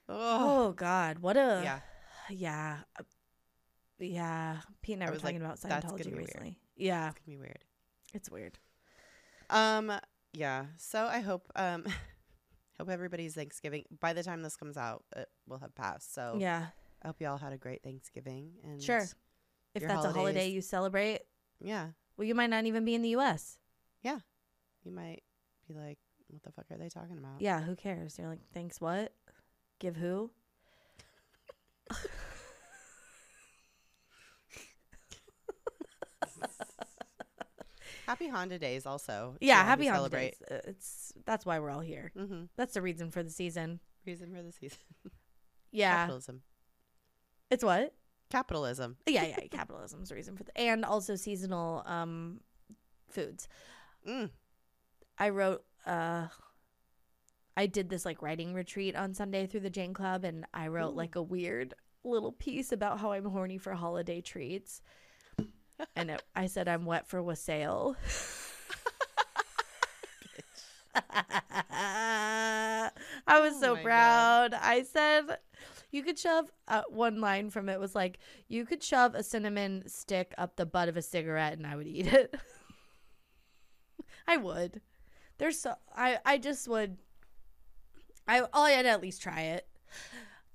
oh, 0.09 0.67
oh 0.69 0.71
god 0.73 1.19
what 1.19 1.37
a 1.37 1.61
yeah. 1.63 1.79
yeah 2.29 2.77
yeah 3.99 4.57
pete 4.81 4.95
and 4.95 5.03
i, 5.03 5.07
I 5.07 5.09
were 5.09 5.13
was 5.13 5.23
like, 5.23 5.35
talking 5.35 5.45
about 5.45 5.59
"That's 5.61 5.85
gonna 5.85 5.95
scientology 6.03 6.05
weird." 6.07 6.17
recently 6.17 6.57
yeah 6.75 7.09
It's 7.09 7.19
gonna 7.19 7.37
be 7.37 7.41
weird. 7.41 7.63
it's 8.13 8.29
weird 8.31 8.59
Um. 9.49 9.91
Yeah. 10.33 10.65
So 10.77 11.05
I 11.05 11.19
hope 11.19 11.51
um, 11.55 11.85
hope 12.79 12.89
everybody's 12.89 13.35
Thanksgiving. 13.35 13.83
By 13.99 14.13
the 14.13 14.23
time 14.23 14.41
this 14.41 14.55
comes 14.55 14.77
out, 14.77 15.03
it 15.15 15.29
will 15.47 15.59
have 15.59 15.75
passed. 15.75 16.11
So 16.15 16.37
yeah 16.39 16.67
I 17.03 17.07
hope 17.07 17.17
you 17.19 17.27
all 17.27 17.37
had 17.37 17.53
a 17.53 17.57
great 17.57 17.83
Thanksgiving. 17.83 18.53
And 18.63 18.81
Sure. 18.81 19.05
If 19.75 19.83
that's 19.83 20.05
a 20.05 20.11
holiday 20.11 20.49
you 20.49 20.61
celebrate 20.61 21.21
Yeah. 21.59 21.87
well 22.17 22.25
you 22.27 22.35
might 22.35 22.49
not 22.49 22.65
even 22.65 22.85
be 22.85 22.95
in 22.95 23.01
the 23.01 23.09
us 23.15 23.57
Yeah. 24.01 24.19
You 24.83 24.91
might 24.91 25.23
be 25.67 25.73
like, 25.73 25.97
what 26.27 26.43
the 26.43 26.51
fuck 26.51 26.65
are 26.71 26.77
they 26.77 26.89
talking 26.89 27.17
about? 27.17 27.39
Yeah, 27.39 27.61
who 27.61 27.73
cares? 27.75 28.17
You're 28.19 28.27
like, 28.27 28.41
thanks 28.53 28.81
what? 28.81 29.13
Give 29.79 29.95
who? 29.95 30.29
Happy 38.05 38.27
Honda 38.27 38.59
Days 38.59 38.85
also. 38.85 39.35
Yeah, 39.39 39.63
happy 39.63 39.85
celebrate. 39.85 40.35
holidays. 40.49 40.65
Uh, 40.67 40.69
It's 40.71 41.13
that's 41.25 41.45
why 41.45 41.59
we're 41.59 41.69
all 41.69 41.79
here. 41.79 42.11
Mm-hmm. 42.17 42.43
That's 42.57 42.73
the 42.73 42.81
reason 42.81 43.11
for 43.11 43.23
the 43.23 43.29
season. 43.29 43.79
Reason 44.05 44.33
for 44.35 44.41
the 44.41 44.51
season. 44.51 44.79
Yeah. 45.71 45.95
Capitalism. 45.95 46.41
It's 47.49 47.63
what? 47.63 47.93
Capitalism. 48.33 48.97
Yeah, 49.07 49.25
yeah, 49.25 49.39
capitalism's 49.51 50.09
the 50.09 50.15
reason 50.15 50.35
for 50.35 50.43
the 50.43 50.57
and 50.57 50.83
also 50.83 51.15
seasonal 51.15 51.83
um 51.85 52.39
foods. 53.07 53.47
Mm. 54.09 54.31
I 55.19 55.29
wrote 55.29 55.63
uh 55.85 56.27
I 57.55 57.67
did 57.67 57.89
this 57.89 58.05
like 58.05 58.23
writing 58.23 58.55
retreat 58.55 58.95
on 58.95 59.13
Sunday 59.13 59.45
through 59.45 59.59
the 59.59 59.69
Jane 59.69 59.93
Club 59.93 60.23
and 60.23 60.47
I 60.51 60.67
wrote 60.67 60.93
Ooh. 60.93 60.97
like 60.97 61.15
a 61.15 61.21
weird 61.21 61.75
little 62.03 62.31
piece 62.31 62.71
about 62.71 62.99
how 62.99 63.11
I'm 63.11 63.25
horny 63.25 63.59
for 63.59 63.73
holiday 63.75 64.19
treats. 64.19 64.81
and 65.95 66.09
it, 66.09 66.23
I 66.35 66.47
said 66.47 66.67
I'm 66.67 66.85
wet 66.85 67.07
for 67.07 67.21
wassail. 67.21 67.95
I 70.95 72.89
was 73.39 73.53
Oh 73.57 73.59
so 73.61 73.75
my 73.75 73.81
God. 73.81 73.83
proud. 73.83 74.53
I 74.55 74.83
said 74.83 75.37
you 75.93 76.03
could 76.03 76.19
shove 76.19 76.51
uh, 76.67 76.81
one 76.89 77.21
line 77.21 77.49
from 77.49 77.69
it 77.69 77.79
was 77.79 77.95
like 77.95 78.19
you 78.49 78.65
could 78.65 78.83
shove 78.83 79.15
a 79.15 79.23
cinnamon 79.23 79.83
stick 79.87 80.33
up 80.37 80.55
the 80.57 80.65
butt 80.65 80.89
of 80.89 80.97
a 80.97 81.01
cigarette 81.01 81.53
and 81.53 81.65
I 81.65 81.75
would 81.77 81.87
eat 81.87 82.07
it. 82.07 82.35
I 84.27 84.37
would. 84.37 84.81
There's 85.37 85.59
so 85.59 85.75
I 85.95 86.19
I 86.25 86.37
just 86.37 86.67
would. 86.67 86.97
I 88.27 88.43
I'd 88.53 88.85
at 88.85 89.01
least 89.01 89.21
try 89.21 89.41
it 89.41 89.67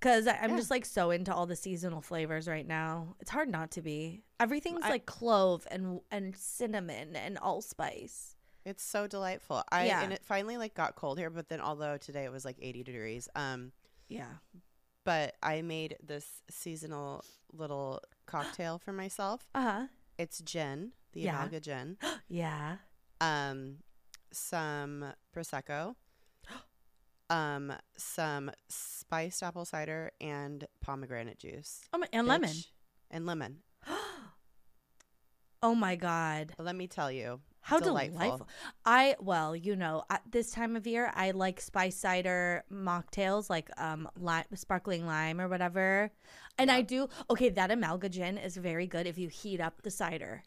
because 0.00 0.26
I'm 0.26 0.50
Yeah. 0.50 0.56
just 0.56 0.70
like 0.70 0.84
so 0.86 1.10
into 1.10 1.34
all 1.34 1.46
the 1.46 1.56
seasonal 1.56 2.00
flavors 2.00 2.48
right 2.48 2.66
now. 2.66 3.14
It's 3.20 3.30
hard 3.30 3.48
not 3.48 3.70
to 3.72 3.82
be. 3.82 4.22
Everything's 4.40 4.84
I- 4.84 4.90
like 4.90 5.06
clove 5.06 5.66
and 5.70 6.00
and 6.10 6.34
cinnamon 6.36 7.14
and 7.16 7.38
allspice. 7.38 8.36
It's 8.64 8.82
so 8.82 9.06
delightful. 9.06 9.62
I 9.70 9.86
Yeah. 9.86 10.02
and 10.02 10.12
it 10.12 10.24
finally 10.24 10.56
like 10.56 10.74
got 10.74 10.94
cold 10.96 11.18
here, 11.18 11.30
but 11.30 11.48
then 11.48 11.60
although 11.60 11.96
today 11.96 12.24
it 12.24 12.32
was 12.32 12.44
like 12.44 12.56
80 12.60 12.82
degrees, 12.82 13.28
um, 13.34 13.72
Yeah. 14.08 14.32
But 15.08 15.36
I 15.42 15.62
made 15.62 15.96
this 16.04 16.42
seasonal 16.50 17.24
little 17.50 18.02
cocktail 18.26 18.78
for 18.78 18.92
myself. 18.92 19.48
Uh 19.54 19.62
huh. 19.62 19.86
It's 20.18 20.38
gin, 20.40 20.92
the 21.14 21.20
Yeah. 21.22 21.46
Amalga 21.48 21.62
gin, 21.62 21.96
Yeah. 22.28 22.76
um, 23.22 23.76
some 24.30 25.14
prosecco, 25.34 25.94
um, 27.30 27.72
some 27.96 28.50
spiced 28.68 29.42
apple 29.42 29.64
cider, 29.64 30.10
and 30.20 30.66
pomegranate 30.82 31.38
juice 31.38 31.80
Oh 31.94 31.98
my, 31.98 32.08
and 32.12 32.26
lemon. 32.26 32.54
And 33.10 33.24
lemon. 33.24 33.60
oh 35.62 35.74
my 35.74 35.96
god. 35.96 36.52
Let 36.58 36.76
me 36.76 36.86
tell 36.86 37.10
you, 37.10 37.40
How 37.68 37.78
Delightful. 37.78 38.18
delightful. 38.18 38.48
I 38.86 39.14
well, 39.20 39.54
you 39.54 39.76
know, 39.76 40.02
at 40.08 40.22
this 40.30 40.52
time 40.52 40.74
of 40.74 40.86
year, 40.86 41.12
I 41.14 41.32
like 41.32 41.60
spice 41.60 41.96
cider 41.98 42.64
mocktails, 42.72 43.50
like 43.50 43.68
um, 43.76 44.08
lime, 44.18 44.46
sparkling 44.54 45.04
lime 45.04 45.38
or 45.38 45.48
whatever. 45.48 46.10
And 46.56 46.70
I 46.70 46.80
do 46.80 47.10
okay. 47.28 47.50
That 47.50 47.68
Amalga 47.68 48.10
gin 48.10 48.38
is 48.38 48.56
very 48.56 48.86
good 48.86 49.06
if 49.06 49.18
you 49.18 49.28
heat 49.28 49.60
up 49.60 49.82
the 49.82 49.90
cider 49.90 50.44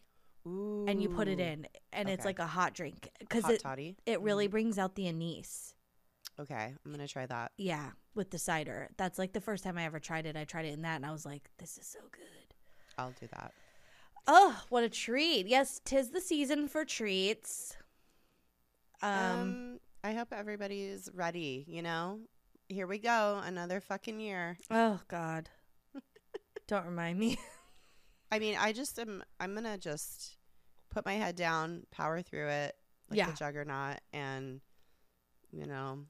Ooh, 0.47 0.85
and 0.87 0.99
you 0.99 1.09
put 1.09 1.27
it 1.27 1.39
in, 1.39 1.67
and 1.93 2.09
it's 2.09 2.25
like 2.25 2.39
a 2.39 2.47
hot 2.47 2.73
drink 2.73 3.11
because 3.19 3.47
it 3.47 3.61
toddy. 3.61 3.97
it 4.07 4.19
really 4.21 4.47
brings 4.47 4.79
out 4.79 4.95
the 4.95 5.07
anise. 5.07 5.75
Okay, 6.39 6.73
I'm 6.83 6.91
gonna 6.91 7.07
try 7.07 7.27
that. 7.27 7.51
Yeah, 7.55 7.91
with 8.15 8.31
the 8.31 8.39
cider. 8.39 8.89
That's 8.97 9.19
like 9.19 9.33
the 9.33 9.41
first 9.41 9.63
time 9.63 9.77
I 9.77 9.85
ever 9.85 9.99
tried 9.99 10.25
it. 10.25 10.35
I 10.35 10.45
tried 10.45 10.65
it 10.65 10.73
in 10.73 10.81
that, 10.81 10.95
and 10.95 11.05
I 11.05 11.11
was 11.11 11.23
like, 11.23 11.51
this 11.59 11.77
is 11.77 11.85
so 11.85 11.99
good. 12.11 12.55
I'll 12.97 13.13
do 13.19 13.27
that. 13.33 13.53
Oh, 14.27 14.61
what 14.69 14.83
a 14.83 14.89
treat! 14.89 15.47
Yes, 15.47 15.81
tis 15.83 16.09
the 16.11 16.21
season 16.21 16.67
for 16.67 16.85
treats. 16.85 17.75
Um, 19.01 19.11
um 19.13 19.79
I 20.03 20.13
hope 20.13 20.29
everybody's 20.31 21.09
ready. 21.13 21.65
You 21.67 21.81
know, 21.81 22.19
here 22.69 22.87
we 22.87 22.97
go, 22.99 23.41
another 23.43 23.79
fucking 23.81 24.19
year. 24.19 24.57
Oh 24.69 24.99
God. 25.07 25.49
Don't 26.67 26.85
remind 26.85 27.19
me. 27.19 27.37
I 28.31 28.39
mean, 28.39 28.55
I 28.59 28.71
just 28.71 28.97
am. 28.99 29.23
I'm 29.39 29.53
gonna 29.55 29.77
just 29.77 30.37
put 30.89 31.05
my 31.05 31.13
head 31.13 31.35
down, 31.35 31.85
power 31.91 32.21
through 32.21 32.47
it, 32.47 32.75
like 33.09 33.17
Yeah. 33.17 33.29
the 33.29 33.35
juggernaut, 33.37 33.97
and 34.13 34.61
you 35.51 35.65
know, 35.65 36.05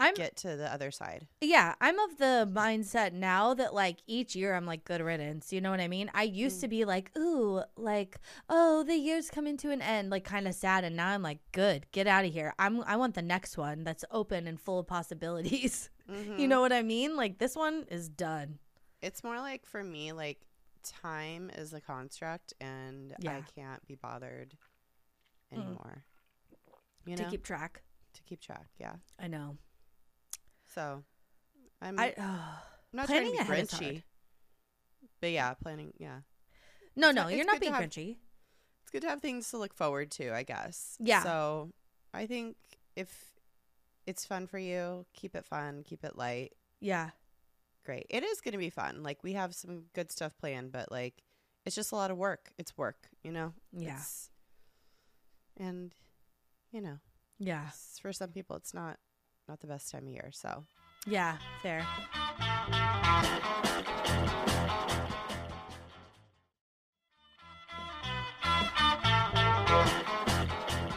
I'm 0.00 0.14
get 0.14 0.36
to 0.38 0.56
the 0.56 0.72
other 0.72 0.90
side. 0.90 1.26
yeah, 1.40 1.74
I'm 1.80 1.98
of 1.98 2.18
the 2.18 2.48
mindset 2.52 3.12
now 3.12 3.54
that 3.54 3.74
like 3.74 3.98
each 4.06 4.34
year 4.34 4.54
I'm 4.54 4.66
like 4.66 4.84
good 4.84 5.00
riddance. 5.00 5.52
You 5.52 5.60
know 5.60 5.70
what 5.70 5.80
I 5.80 5.88
mean? 5.88 6.10
I 6.14 6.22
used 6.24 6.58
Mm. 6.58 6.60
to 6.62 6.68
be 6.68 6.84
like, 6.84 7.10
ooh, 7.18 7.62
like, 7.76 8.18
oh, 8.48 8.82
the 8.82 8.96
year's 8.96 9.30
coming 9.30 9.56
to 9.58 9.70
an 9.70 9.82
end, 9.82 10.10
like 10.10 10.24
kind 10.24 10.48
of 10.48 10.54
sad, 10.54 10.84
and 10.84 10.96
now 10.96 11.08
I'm 11.08 11.22
like, 11.22 11.38
good, 11.52 11.86
get 11.92 12.06
out 12.06 12.24
of 12.24 12.32
here. 12.32 12.52
I'm 12.58 12.82
I 12.84 12.96
want 12.96 13.14
the 13.14 13.22
next 13.22 13.56
one 13.58 13.84
that's 13.84 14.04
open 14.10 14.46
and 14.46 14.60
full 14.60 14.78
of 14.80 14.86
possibilities. 14.86 15.90
You 16.10 16.16
Mhm. 16.16 16.48
know 16.48 16.60
what 16.60 16.72
I 16.72 16.82
mean? 16.82 17.14
Like 17.14 17.38
this 17.38 17.54
one 17.54 17.84
is 17.88 18.08
done. 18.08 18.58
It's 19.00 19.22
more 19.22 19.38
like 19.38 19.64
for 19.64 19.84
me, 19.84 20.10
like 20.10 20.40
time 20.82 21.50
is 21.54 21.72
a 21.72 21.80
construct, 21.80 22.52
and 22.60 23.14
I 23.28 23.42
can't 23.54 23.86
be 23.86 23.94
bothered 23.94 24.56
Mm. 25.52 25.58
anymore. 25.58 26.04
You 27.06 27.16
to 27.16 27.24
keep 27.26 27.44
track. 27.44 27.82
to 28.14 28.22
keep 28.24 28.40
track. 28.40 28.66
Yeah. 28.78 28.94
I 29.20 29.28
know. 29.28 29.56
So 30.74 31.02
I'm, 31.82 31.98
I 31.98 32.14
I'm 32.18 32.38
not 32.92 33.06
trying 33.08 33.26
to 33.26 33.32
be 33.32 33.38
grinchy, 33.44 34.02
but 35.20 35.30
yeah, 35.30 35.54
planning. 35.54 35.92
Yeah, 35.98 36.20
no, 36.96 37.08
It's 37.08 37.16
no, 37.16 37.22
not- 37.22 37.34
you're 37.34 37.44
not 37.46 37.60
being 37.60 37.72
have- 37.74 37.82
grinchy. 37.84 38.16
it's 38.82 38.90
good 38.90 39.02
to 39.02 39.08
have 39.08 39.20
things 39.20 39.50
to 39.50 39.58
look 39.58 39.74
forward 39.74 40.10
to. 40.12 40.32
I 40.34 40.42
guess. 40.42 40.96
Yeah. 41.00 41.22
So 41.22 41.70
I 42.14 42.26
think 42.26 42.56
if 42.96 43.34
it's 44.06 44.24
fun 44.26 44.46
for 44.46 44.58
you, 44.58 45.06
keep 45.12 45.34
it 45.36 45.44
fun, 45.44 45.82
keep 45.84 46.04
it 46.04 46.16
light. 46.16 46.52
Yeah, 46.80 47.10
Great. 47.84 48.06
It 48.10 48.22
is 48.24 48.40
going 48.40 48.52
to 48.52 48.58
be 48.58 48.70
fun. 48.70 49.02
Like 49.02 49.22
we 49.24 49.32
have 49.34 49.54
some 49.54 49.84
good 49.94 50.10
stuff 50.12 50.36
planned, 50.38 50.70
but 50.72 50.90
like 50.92 51.22
it's 51.66 51.74
just 51.74 51.92
a 51.92 51.96
lot 51.96 52.10
of 52.10 52.16
work. 52.16 52.50
It's 52.58 52.76
work, 52.78 53.08
you 53.22 53.32
know. 53.32 53.52
yeah, 53.72 53.88
It's- 53.90 54.30
and 55.56 55.92
you 56.72 56.80
know, 56.80 56.98
yeah, 57.38 57.68
for 58.00 58.12
some 58.12 58.30
people, 58.30 58.56
it's 58.56 58.72
not 58.74 58.98
not 59.50 59.60
the 59.60 59.66
best 59.66 59.90
time 59.90 60.06
of 60.06 60.12
year. 60.12 60.30
So 60.32 60.64
yeah. 61.06 61.36
Fair. 61.60 61.84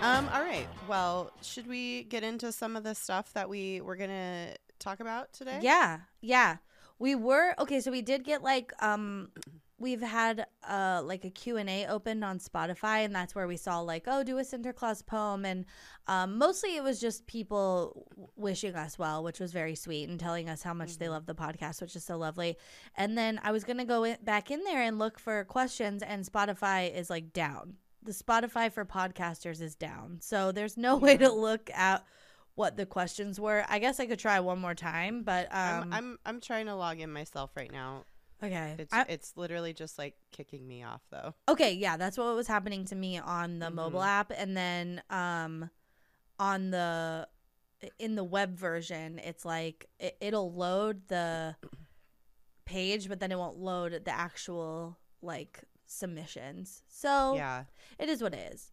Um, 0.01 0.29
all 0.33 0.41
right. 0.41 0.67
Well, 0.88 1.31
should 1.41 1.65
we 1.65 2.03
get 2.03 2.24
into 2.24 2.51
some 2.51 2.75
of 2.75 2.83
the 2.83 2.93
stuff 2.93 3.33
that 3.33 3.50
we 3.50 3.81
were 3.81 3.95
gonna 3.95 4.53
talk 4.77 5.00
about 5.00 5.33
today? 5.33 5.60
Yeah, 5.62 6.01
yeah. 6.22 6.57
We 7.00 7.15
were 7.15 7.55
okay. 7.57 7.79
So 7.79 7.89
we 7.89 8.01
did 8.01 8.24
get 8.24 8.43
like 8.43 8.72
um, 8.83 9.31
we've 9.83 10.01
had 10.01 10.45
uh 10.67 11.01
like 11.03 11.23
a 11.25 11.29
Q 11.29 11.57
and 11.57 11.69
A 11.69 11.85
opened 11.87 12.23
on 12.23 12.39
Spotify, 12.39 13.05
and 13.05 13.13
that's 13.13 13.35
where 13.35 13.47
we 13.47 13.57
saw 13.57 13.79
like 13.81 14.05
oh 14.07 14.23
do 14.23 14.37
a 14.39 14.43
Santa 14.43 14.73
Claus 14.73 15.01
poem, 15.03 15.45
and 15.45 15.65
um, 16.07 16.37
mostly 16.37 16.75
it 16.75 16.83
was 16.83 16.99
just 16.99 17.27
people 17.27 18.05
w- 18.11 18.29
wishing 18.35 18.75
us 18.75 18.97
well, 18.97 19.23
which 19.23 19.39
was 19.39 19.51
very 19.51 19.75
sweet, 19.75 20.09
and 20.09 20.19
telling 20.19 20.49
us 20.49 20.63
how 20.63 20.73
much 20.73 20.97
they 20.97 21.05
Mhm. 21.07 21.11
love 21.11 21.25
the 21.27 21.35
podcast, 21.35 21.81
which 21.81 21.95
is 21.95 22.03
so 22.03 22.17
lovely. 22.17 22.57
And 22.95 23.17
then 23.17 23.39
I 23.43 23.51
was 23.51 23.63
gonna 23.63 23.85
go 23.85 24.03
in, 24.05 24.17
back 24.23 24.49
in 24.49 24.63
there 24.63 24.81
and 24.81 24.97
look 24.97 25.19
for 25.19 25.43
questions, 25.43 26.01
and 26.01 26.25
Spotify 26.25 26.91
is 26.93 27.09
like 27.09 27.33
down. 27.33 27.75
The 28.01 28.11
Spotify 28.13 28.71
for 28.71 28.83
podcasters 28.85 29.61
is 29.61 29.75
down, 29.75 30.19
so 30.21 30.51
there's 30.51 30.77
no 30.77 30.95
way 30.97 31.17
to 31.17 31.31
look 31.31 31.69
at 31.73 32.03
what 32.55 32.77
the 32.77 32.85
questions 32.85 33.39
were. 33.39 33.65
I 33.67 33.79
guess 33.79 33.99
I 33.99 34.05
could 34.05 34.19
try 34.19 34.39
one 34.39 34.59
more 34.59 34.75
time, 34.75 35.24
but 35.24 35.46
um, 35.51 35.59
I'm, 35.83 35.93
I'm 35.93 36.19
I'm 36.25 36.39
trying 36.41 36.67
to 36.67 36.75
log 36.75 37.00
in 37.00 37.11
myself 37.11 37.51
right 37.55 37.72
now. 37.72 38.03
Okay. 38.44 38.75
It's 38.79 38.94
I- 38.94 39.06
it's 39.10 39.34
literally 39.38 39.74
just 39.74 39.98
like 39.98 40.16
kicking 40.32 40.68
me 40.68 40.84
off 40.84 41.01
though. 41.10 41.34
okay, 41.50 41.74
yeah, 41.74 41.98
that's 41.98 42.18
what 42.18 42.36
was 42.36 42.48
happening 42.48 42.86
to 42.86 42.96
me 42.96 43.18
on 43.20 43.60
the 43.60 43.70
mobile 43.72 44.01
Mhm. 44.01 44.08
app, 44.08 44.32
and 44.36 44.56
then 44.58 45.01
um, 45.10 45.70
on 46.40 46.70
the 46.72 47.27
in 48.00 48.16
the 48.16 48.24
web 48.24 48.58
version, 48.58 49.20
it's 49.20 49.44
like 49.46 49.90
it, 50.00 50.16
it'll 50.22 50.53
load 50.53 51.08
the 51.08 51.56
page, 52.66 53.10
but 53.10 53.20
then 53.20 53.32
it 53.32 53.38
won't 53.38 53.58
load 53.58 53.92
the 54.06 54.12
actual 54.12 54.98
like 55.22 55.62
submissions. 55.86 56.82
So 56.88 57.36
Yeah. 57.36 57.66
it 58.00 58.10
is 58.10 58.22
what 58.22 58.34
it 58.34 58.53
is. 58.53 58.72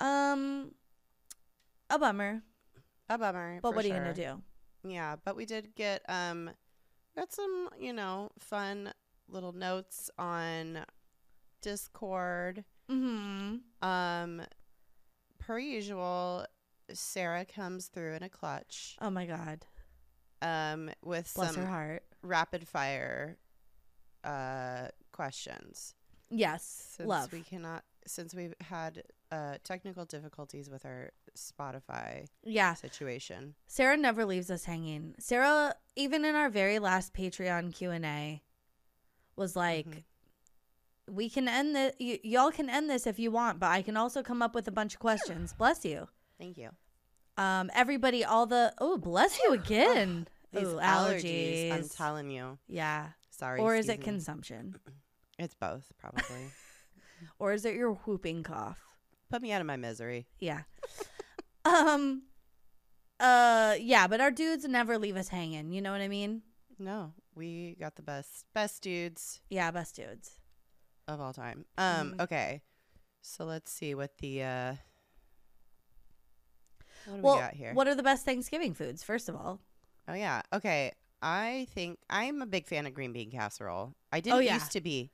Um, 0.00 0.72
a 1.88 1.98
bummer, 1.98 2.42
A 3.08 3.18
bummer. 3.18 3.60
but 3.62 3.74
what 3.74 3.84
are 3.84 3.88
you 3.88 3.94
gonna 3.94 4.14
do? 4.14 4.42
Yeah, 4.82 5.16
but 5.24 5.36
we 5.36 5.44
did 5.46 5.74
get 5.74 6.02
um 6.08 6.50
got 7.16 7.32
some, 7.32 7.68
you 7.78 7.92
know, 7.92 8.30
fun 8.38 8.92
little 9.28 9.52
notes 9.52 10.10
on 10.18 10.80
Discord. 11.62 12.64
Mm-hmm. 12.90 13.56
Um 13.88 14.42
per 15.38 15.58
usual, 15.58 16.46
Sarah 16.92 17.44
comes 17.44 17.86
through 17.86 18.14
in 18.14 18.22
a 18.22 18.28
clutch 18.28 18.96
Oh 19.00 19.10
my 19.10 19.26
god, 19.26 19.64
um 20.42 20.90
with 21.04 21.32
bless 21.34 21.54
some 21.54 21.62
her 21.64 21.68
heart. 21.70 22.02
rapid 22.22 22.66
fire 22.66 23.36
uh 24.24 24.88
questions. 25.12 25.94
Yes, 26.30 26.94
Since 26.96 27.08
love. 27.08 27.32
we 27.32 27.40
cannot 27.42 27.84
since 28.06 28.34
we've 28.34 28.54
had 28.60 29.02
uh 29.30 29.56
technical 29.64 30.04
difficulties 30.04 30.68
with 30.70 30.84
our 30.84 31.10
Spotify 31.36 32.26
yeah, 32.44 32.74
situation. 32.74 33.54
Sarah 33.66 33.96
never 33.96 34.24
leaves 34.24 34.50
us 34.50 34.64
hanging. 34.64 35.14
Sarah, 35.18 35.74
even 35.96 36.24
in 36.24 36.34
our 36.34 36.48
very 36.50 36.78
last 36.78 37.12
Patreon 37.14 37.74
Q 37.74 37.90
and 37.90 38.04
A, 38.04 38.42
was 39.36 39.56
like, 39.56 39.86
Mhm. 39.86 40.02
"We 41.08 41.30
can 41.30 41.48
end 41.48 41.74
this. 41.74 41.94
Y- 42.00 42.20
y'all 42.22 42.50
can 42.52 42.68
end 42.70 42.90
this 42.90 43.06
if 43.06 43.18
you 43.18 43.30
want, 43.30 43.58
but 43.58 43.68
I 43.70 43.82
can 43.82 43.96
also 43.96 44.22
come 44.22 44.42
up 44.42 44.54
with 44.54 44.68
a 44.68 44.72
bunch 44.72 44.94
of 44.94 45.00
questions. 45.00 45.52
Bless 45.54 45.84
you. 45.84 46.08
Thank 46.38 46.56
you. 46.58 46.70
Um, 47.36 47.70
everybody, 47.74 48.24
all 48.24 48.46
the 48.46 48.74
oh, 48.78 48.98
bless 48.98 49.38
you 49.40 49.52
again. 49.52 50.28
These 50.52 50.66
Ooh, 50.66 50.76
allergies, 50.80 51.70
I'm 51.72 51.88
telling 51.88 52.28
you. 52.30 52.58
yeah, 52.66 53.10
Sorry. 53.30 53.60
or 53.60 53.76
is 53.76 53.88
it 53.88 54.00
me. 54.00 54.04
consumption? 54.04 54.76
It's 55.38 55.54
both, 55.54 55.90
probably. 55.98 56.50
Or 57.38 57.52
is 57.54 57.64
it 57.64 57.74
your 57.74 57.92
whooping 57.94 58.42
cough? 58.42 58.78
Put 59.30 59.40
me 59.40 59.52
out 59.52 59.60
of 59.62 59.66
my 59.66 59.76
misery. 59.76 60.26
Yeah. 60.38 60.62
um. 61.64 62.22
Uh. 63.18 63.76
Yeah, 63.80 64.06
but 64.06 64.20
our 64.20 64.30
dudes 64.30 64.64
never 64.66 64.98
leave 64.98 65.16
us 65.16 65.28
hanging. 65.28 65.72
You 65.72 65.82
know 65.82 65.92
what 65.92 66.00
I 66.00 66.08
mean? 66.08 66.42
No, 66.78 67.12
we 67.34 67.76
got 67.78 67.96
the 67.96 68.02
best 68.02 68.46
best 68.54 68.82
dudes 68.82 69.40
Yeah, 69.50 69.70
best 69.70 69.96
dudes. 69.96 70.38
of 71.06 71.20
all 71.20 71.32
time. 71.34 71.66
Um, 71.76 72.14
Mhm. 72.14 72.20
okay. 72.22 72.62
So 73.22 73.44
let's 73.44 73.70
see 73.70 73.94
what 73.94 74.16
the 74.18 74.42
uh 74.42 74.74
what 77.06 77.22
well, 77.22 77.34
we 77.36 77.40
got 77.40 77.54
here? 77.54 77.74
what 77.74 77.88
are 77.88 77.94
the 77.94 78.02
best 78.02 78.24
Thanksgiving 78.24 78.74
foods? 78.74 79.02
First 79.02 79.28
of 79.28 79.34
all, 79.36 79.60
Oh 80.08 80.14
yeah. 80.14 80.42
Okay. 80.52 80.92
I 81.22 81.66
think 81.74 81.98
I'm 82.08 82.40
a 82.40 82.46
big 82.46 82.66
fan 82.66 82.86
of 82.86 82.94
green 82.94 83.12
bean 83.12 83.30
casserole. 83.30 83.94
I 84.10 84.20
didn't 84.20 84.36
Oh, 84.36 84.40
yeah. 84.40 84.54
used 84.54 84.72
to 84.72 84.80
be. 84.80 85.10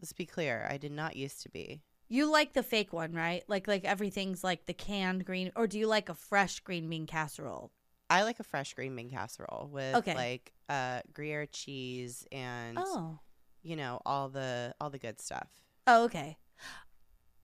Let's 0.00 0.12
be 0.12 0.24
clear. 0.26 0.66
I 0.70 0.76
did 0.76 0.92
not 0.92 1.16
used 1.16 1.42
to 1.42 1.48
be. 1.48 1.82
You 2.14 2.30
like 2.30 2.52
the 2.52 2.62
fake 2.62 2.92
one, 2.92 3.12
right? 3.12 3.42
Like 3.48 3.66
like 3.68 3.84
everything's 3.84 4.42
like 4.44 4.66
the 4.66 4.74
canned 4.74 5.24
green, 5.24 5.50
or 5.56 5.66
do 5.66 5.78
you 5.78 5.86
like 5.86 6.08
a 6.08 6.14
fresh 6.14 6.60
green 6.60 6.88
bean 6.88 7.06
casserole? 7.06 7.70
I 8.10 8.22
like 8.22 8.38
a 8.40 8.44
fresh 8.44 8.74
green 8.74 8.94
bean 8.94 9.10
casserole 9.10 9.68
with 9.72 9.94
Okay. 9.96 10.14
like 10.14 10.52
uh 10.68 11.00
Gruyere 11.12 11.46
cheese 11.46 12.26
and 12.30 12.78
Oh, 12.80 13.18
you 13.62 13.76
know 13.76 14.00
all 14.06 14.28
the 14.28 14.74
all 14.80 14.90
the 14.90 14.98
good 14.98 15.20
stuff. 15.20 15.48
oh, 15.86 16.04
okay. 16.04 16.36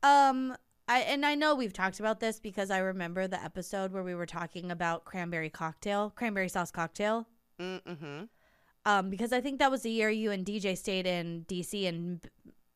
Um, 0.02 0.56
I 0.88 1.00
and 1.00 1.24
I 1.26 1.34
know 1.34 1.54
we've 1.54 1.72
talked 1.72 2.00
about 2.00 2.20
this 2.20 2.40
because 2.40 2.70
I 2.70 2.78
remember 2.78 3.26
the 3.28 3.42
episode 3.42 3.92
where 3.92 4.02
we 4.02 4.14
were 4.14 4.26
talking 4.26 4.70
about 4.70 5.04
cranberry 5.04 5.50
cocktail, 5.50 6.10
cranberry 6.14 6.48
sauce 6.48 6.70
cocktail. 6.70 7.26
Mm-hmm. 7.60 8.24
Um, 8.86 9.10
because 9.10 9.32
I 9.32 9.42
think 9.42 9.58
that 9.58 9.70
was 9.70 9.82
the 9.82 9.90
year 9.90 10.08
you 10.08 10.30
and 10.30 10.44
DJ 10.44 10.76
stayed 10.76 11.06
in 11.06 11.44
DC 11.46 11.86
and 11.86 12.22
b- 12.22 12.28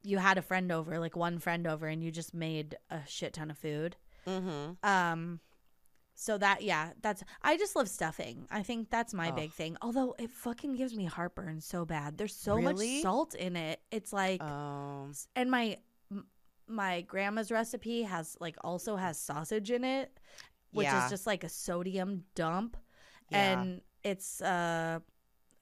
you 0.05 0.19
had 0.19 0.39
a 0.39 0.43
friend 0.43 0.71
over, 0.71 0.99
like 1.01 1.17
one 1.17 1.39
friend 1.39 1.67
over, 1.67 1.87
and 1.89 2.03
you 2.05 2.11
just 2.13 2.35
made 2.35 2.77
a 2.91 3.01
shit 3.07 3.33
ton 3.33 3.51
of 3.51 3.59
food. 3.59 3.97
Mm-hmm. 4.27 4.73
Um, 4.89 5.41
so 6.15 6.39
that 6.39 6.63
yeah, 6.63 6.91
that's 7.03 7.25
I 7.43 7.57
just 7.57 7.75
love 7.75 7.89
stuffing. 7.89 8.47
I 8.51 8.63
think 8.63 8.89
that's 8.91 9.13
my 9.13 9.31
Oh. 9.31 9.35
big 9.35 9.51
thing. 9.53 9.77
Although 9.83 10.15
it 10.19 10.31
fucking 10.31 10.77
gives 10.77 10.95
me 10.95 11.07
heartburn 11.07 11.61
so 11.61 11.85
bad. 11.85 12.19
There's 12.19 12.37
so 12.37 12.55
Really? 12.57 12.95
much 12.97 13.03
salt 13.03 13.35
in 13.35 13.57
it. 13.57 13.81
It's 13.91 14.13
like, 14.13 14.41
Um. 14.43 15.13
and 15.35 15.51
my 15.51 15.79
my 16.67 17.03
grandma's 17.03 17.51
recipe 17.51 18.03
has 18.03 18.37
like 18.41 18.57
also 18.63 18.97
has 18.97 19.19
sausage 19.19 19.71
in 19.71 19.85
it, 19.85 20.19
which 20.71 20.85
Yeah. 20.87 21.05
is 21.05 21.11
just 21.11 21.27
like 21.27 21.45
a 21.45 21.49
sodium 21.49 22.25
dump, 22.35 22.77
Yeah. 23.31 23.59
and 23.61 23.81
it's 24.03 24.41
uh, 24.41 25.01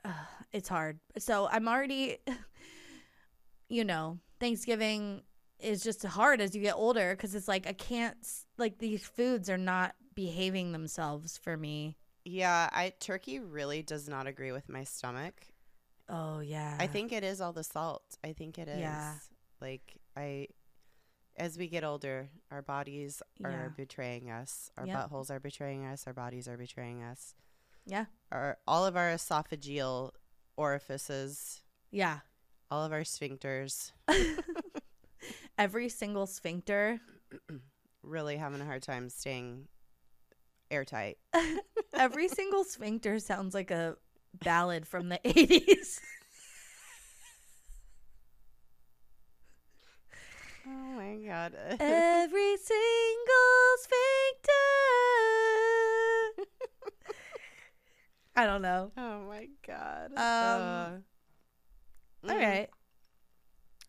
uh, 0.05 0.12
it's 0.52 0.68
hard. 0.68 1.00
So 1.18 1.48
I'm 1.50 1.66
already, 1.66 2.18
you 3.68 3.85
know, 3.85 4.18
Thanksgiving 4.42 5.22
is 5.61 5.85
just 5.85 6.02
hard 6.05 6.40
as 6.40 6.52
you 6.57 6.62
get 6.62 6.74
older 6.74 7.14
because 7.14 7.37
it's 7.37 7.46
like 7.46 7.68
I 7.68 7.72
can't 7.72 8.16
like 8.59 8.78
these 8.78 9.05
foods 9.07 9.48
are 9.48 9.57
not 9.57 9.94
behaving 10.16 10.72
themselves 10.72 11.38
for 11.38 11.57
me. 11.57 11.96
Yeah, 12.24 12.68
I 12.72 12.92
turkey 12.98 13.38
really 13.38 13.83
does 13.83 14.09
not 14.09 14.26
agree 14.26 14.50
with 14.50 14.68
my 14.68 14.83
stomach. 14.83 15.35
Oh 16.09 16.40
yeah, 16.40 16.76
I 16.81 16.88
think 16.88 17.12
it 17.12 17.22
is 17.22 17.40
all 17.40 17.52
the 17.52 17.62
salt. 17.62 18.02
I 18.24 18.33
think 18.33 18.59
it 18.59 18.66
is. 18.66 18.81
Yeah. 18.81 19.14
Like 19.61 20.00
I 20.16 20.48
as 21.37 21.57
we 21.57 21.68
get 21.68 21.85
older, 21.85 22.28
our 22.50 22.62
bodies 22.62 23.22
are 23.44 23.50
Yeah. 23.50 23.68
betraying 23.68 24.28
us. 24.28 24.72
Our 24.76 24.87
Yep. 24.87 24.96
buttholes 25.11 25.31
are 25.31 25.38
betraying 25.40 25.87
us. 25.87 26.05
Our 26.09 26.12
bodies 26.12 26.48
are 26.48 26.57
betraying 26.57 27.05
us. 27.05 27.37
Yeah. 27.87 28.07
Our 28.33 28.59
all 28.66 28.85
of 28.87 28.96
our 28.96 29.11
esophageal 29.14 30.11
orifices, 30.57 31.62
Yeah. 31.92 32.20
All 32.72 32.85
of 32.87 32.92
our 32.92 33.02
sphincters, 33.02 33.92
Every 35.58 35.90
single 35.90 36.26
sphincter. 36.26 37.00
really 38.02 38.38
having 38.38 38.62
a 38.62 38.64
hard 38.64 38.82
time 38.82 39.11
staying 39.11 39.68
airtight. 40.70 41.18
Every 41.92 42.28
single 42.30 42.64
sphincter 42.64 43.18
sounds 43.18 43.52
like 43.52 43.70
a 43.70 43.96
ballad 44.42 44.88
from 44.88 45.11
the 45.11 45.20
80s. 45.22 46.00
Oh 50.66 50.94
my 50.96 51.16
god. 51.26 51.52
Every 51.78 52.56
single 52.56 53.76
sphincter. 53.80 54.50
I 58.35 58.46
don't 58.46 58.62
know. 58.62 58.92
oh 58.96 59.24
my 59.28 59.48
god. 59.66 60.16
Um, 60.16 61.04
All 62.28 62.30
mm, 62.35 62.40
right. 62.40 62.70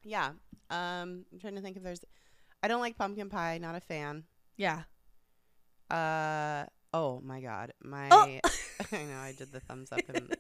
Yeah. 0.04 0.30
Um, 0.70 1.26
I'm 1.32 1.40
trying 1.40 1.56
to 1.56 1.62
think 1.62 1.78
if 1.78 1.84
there's. 1.84 2.02
I 2.62 2.68
don't 2.68 2.82
like 2.82 2.98
pumpkin 2.98 3.30
pie. 3.30 3.58
Not 3.60 3.76
a 3.76 3.80
fan. 3.80 4.24
Yeah. 4.58 4.84
Uh 5.90 6.66
oh 6.94 7.22
my 7.24 7.42
god. 7.42 7.74
My 7.84 8.08
Oh. 8.12 8.26
I 8.92 9.04
know 9.04 9.18
I 9.20 9.34
did 9.38 9.52
the 9.52 9.60
thumbs 9.60 9.92
up 9.92 10.02
and 10.14 10.36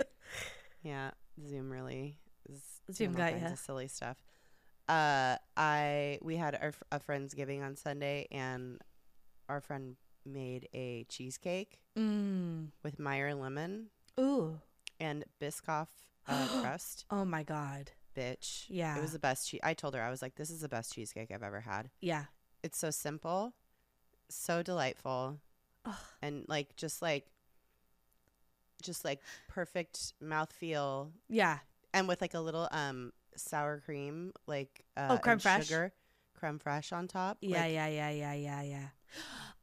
yeah, 0.82 1.10
Zoom 1.48 1.70
really 1.70 2.18
Zoom 2.92 3.12
got 3.12 3.32
of 3.34 3.58
silly 3.58 3.88
stuff. 3.88 4.16
Uh 4.88 5.36
I 5.56 6.18
we 6.22 6.36
had 6.36 6.54
our 6.54 6.72
a 6.92 7.00
friend's 7.00 7.34
giving 7.34 7.62
on 7.62 7.74
Sunday 7.76 8.28
and 8.30 8.80
our 9.48 9.60
friend 9.60 9.96
made 10.24 10.68
a 10.74 11.04
cheesecake 11.08 11.80
Mm. 11.96 12.68
with 12.84 12.98
Meyer 12.98 13.34
lemon 13.34 13.86
Ooh. 14.20 14.60
and 15.00 15.24
Biscoff 15.40 15.88
uh, 16.28 16.46
crust. 16.60 17.04
Oh 17.10 17.24
my 17.24 17.42
God. 17.42 17.90
Bitch. 18.16 18.64
Yeah. 18.68 18.96
It 18.96 19.02
was 19.02 19.12
the 19.12 19.18
best 19.18 19.48
cheese. 19.48 19.60
I 19.62 19.74
told 19.74 19.94
her 19.94 20.02
I 20.02 20.10
was 20.10 20.22
like 20.22 20.34
this 20.36 20.50
is 20.50 20.60
the 20.60 20.68
best 20.68 20.92
cheesecake 20.94 21.30
I've 21.30 21.42
ever 21.42 21.60
had. 21.60 21.90
Yeah. 22.00 22.24
It's 22.62 22.78
so 22.78 22.90
simple, 22.90 23.54
so 24.28 24.62
delightful. 24.62 25.38
Ugh. 25.84 25.94
and 26.20 26.44
like 26.48 26.74
just 26.76 27.00
like 27.00 27.26
just 28.82 29.04
like 29.04 29.20
perfect 29.48 30.14
mouthfeel 30.22 31.10
Yeah. 31.28 31.58
and 31.94 32.08
with 32.08 32.20
like 32.20 32.34
a 32.34 32.40
little 32.40 32.68
um 32.72 33.12
sour 33.36 33.80
cream 33.84 34.32
like 34.46 34.84
uh 34.96 35.08
Oh, 35.12 35.18
creme 35.18 35.38
fraiche? 35.38 35.62
sugar 35.68 35.92
creme 36.34 36.58
fraiche 36.58 36.92
on 36.92 37.06
top 37.08 37.38
Yeah, 37.40 37.62
like, 37.62 37.72
yeah, 37.72 37.86
yeah, 37.86 38.10
yeah, 38.10 38.32
yeah, 38.34 38.62
yeah. 38.62 38.88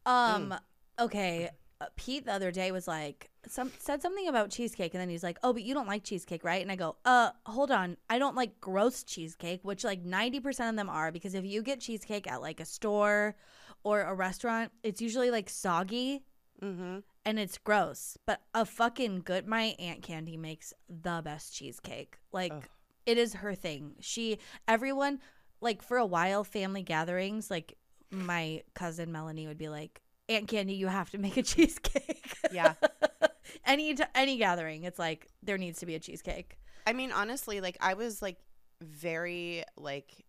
Um, 0.05 0.55
okay. 0.99 1.49
Uh, 1.83 1.87
Pete 1.95 2.25
the 2.25 2.33
other 2.33 2.51
day 2.51 2.71
was 2.71 2.87
like, 2.87 3.29
some 3.47 3.71
said 3.77 4.01
something 4.01 4.27
about 4.27 4.49
cheesecake, 4.49 4.93
and 4.93 5.01
then 5.01 5.09
he's 5.09 5.23
like, 5.23 5.37
"Oh, 5.43 5.53
but 5.53 5.63
you 5.63 5.73
don't 5.73 5.87
like 5.87 6.03
cheesecake, 6.03 6.43
right?" 6.43 6.61
And 6.61 6.71
I 6.71 6.75
go, 6.75 6.95
"Uh, 7.03 7.31
hold 7.45 7.71
on, 7.71 7.97
I 8.09 8.17
don't 8.17 8.35
like 8.35 8.61
gross 8.61 9.03
cheesecake, 9.03 9.59
which 9.63 9.83
like 9.83 10.03
ninety 10.03 10.39
percent 10.39 10.69
of 10.69 10.75
them 10.77 10.89
are 10.89 11.11
because 11.11 11.33
if 11.33 11.45
you 11.45 11.61
get 11.61 11.81
cheesecake 11.81 12.31
at 12.31 12.41
like 12.41 12.59
a 12.59 12.65
store 12.65 13.35
or 13.83 14.01
a 14.03 14.13
restaurant, 14.13 14.71
it's 14.81 15.01
usually 15.01 15.29
like 15.29 15.49
soggy 15.49 16.23
mm-hmm. 16.61 16.99
and 17.25 17.39
it's 17.39 17.57
gross. 17.57 18.17
But 18.25 18.41
a 18.53 18.65
fucking 18.65 19.23
good, 19.25 19.45
my 19.45 19.75
aunt 19.77 20.01
Candy 20.03 20.37
makes 20.37 20.73
the 20.87 21.21
best 21.23 21.53
cheesecake. 21.53 22.17
Like 22.31 22.53
Ugh. 22.53 22.63
it 23.05 23.17
is 23.17 23.33
her 23.35 23.55
thing. 23.55 23.95
She 23.99 24.39
everyone 24.67 25.19
like 25.59 25.81
for 25.81 25.97
a 25.97 26.05
while 26.05 26.43
family 26.43 26.83
gatherings 26.83 27.49
like 27.49 27.77
my 28.11 28.61
cousin 28.73 29.11
Melanie 29.11 29.47
would 29.47 29.57
be 29.57 29.69
like 29.69 30.01
Aunt 30.33 30.47
Candy 30.47 30.73
you 30.73 30.87
have 30.87 31.09
to 31.11 31.17
make 31.17 31.37
a 31.37 31.43
cheesecake. 31.51 32.35
yeah 32.51 32.73
any 33.65 33.93
t- 33.95 34.03
any 34.15 34.37
gathering 34.37 34.83
it's 34.83 34.99
like 34.99 35.27
there 35.41 35.57
needs 35.57 35.79
to 35.79 35.85
be 35.85 35.95
a 35.95 35.99
cheesecake. 35.99 36.57
i 36.87 36.93
mean 36.93 37.11
honestly 37.11 37.61
like 37.61 37.77
i 37.81 37.93
was 37.93 38.21
like 38.21 38.37
very 38.81 39.63
like 39.77 40.25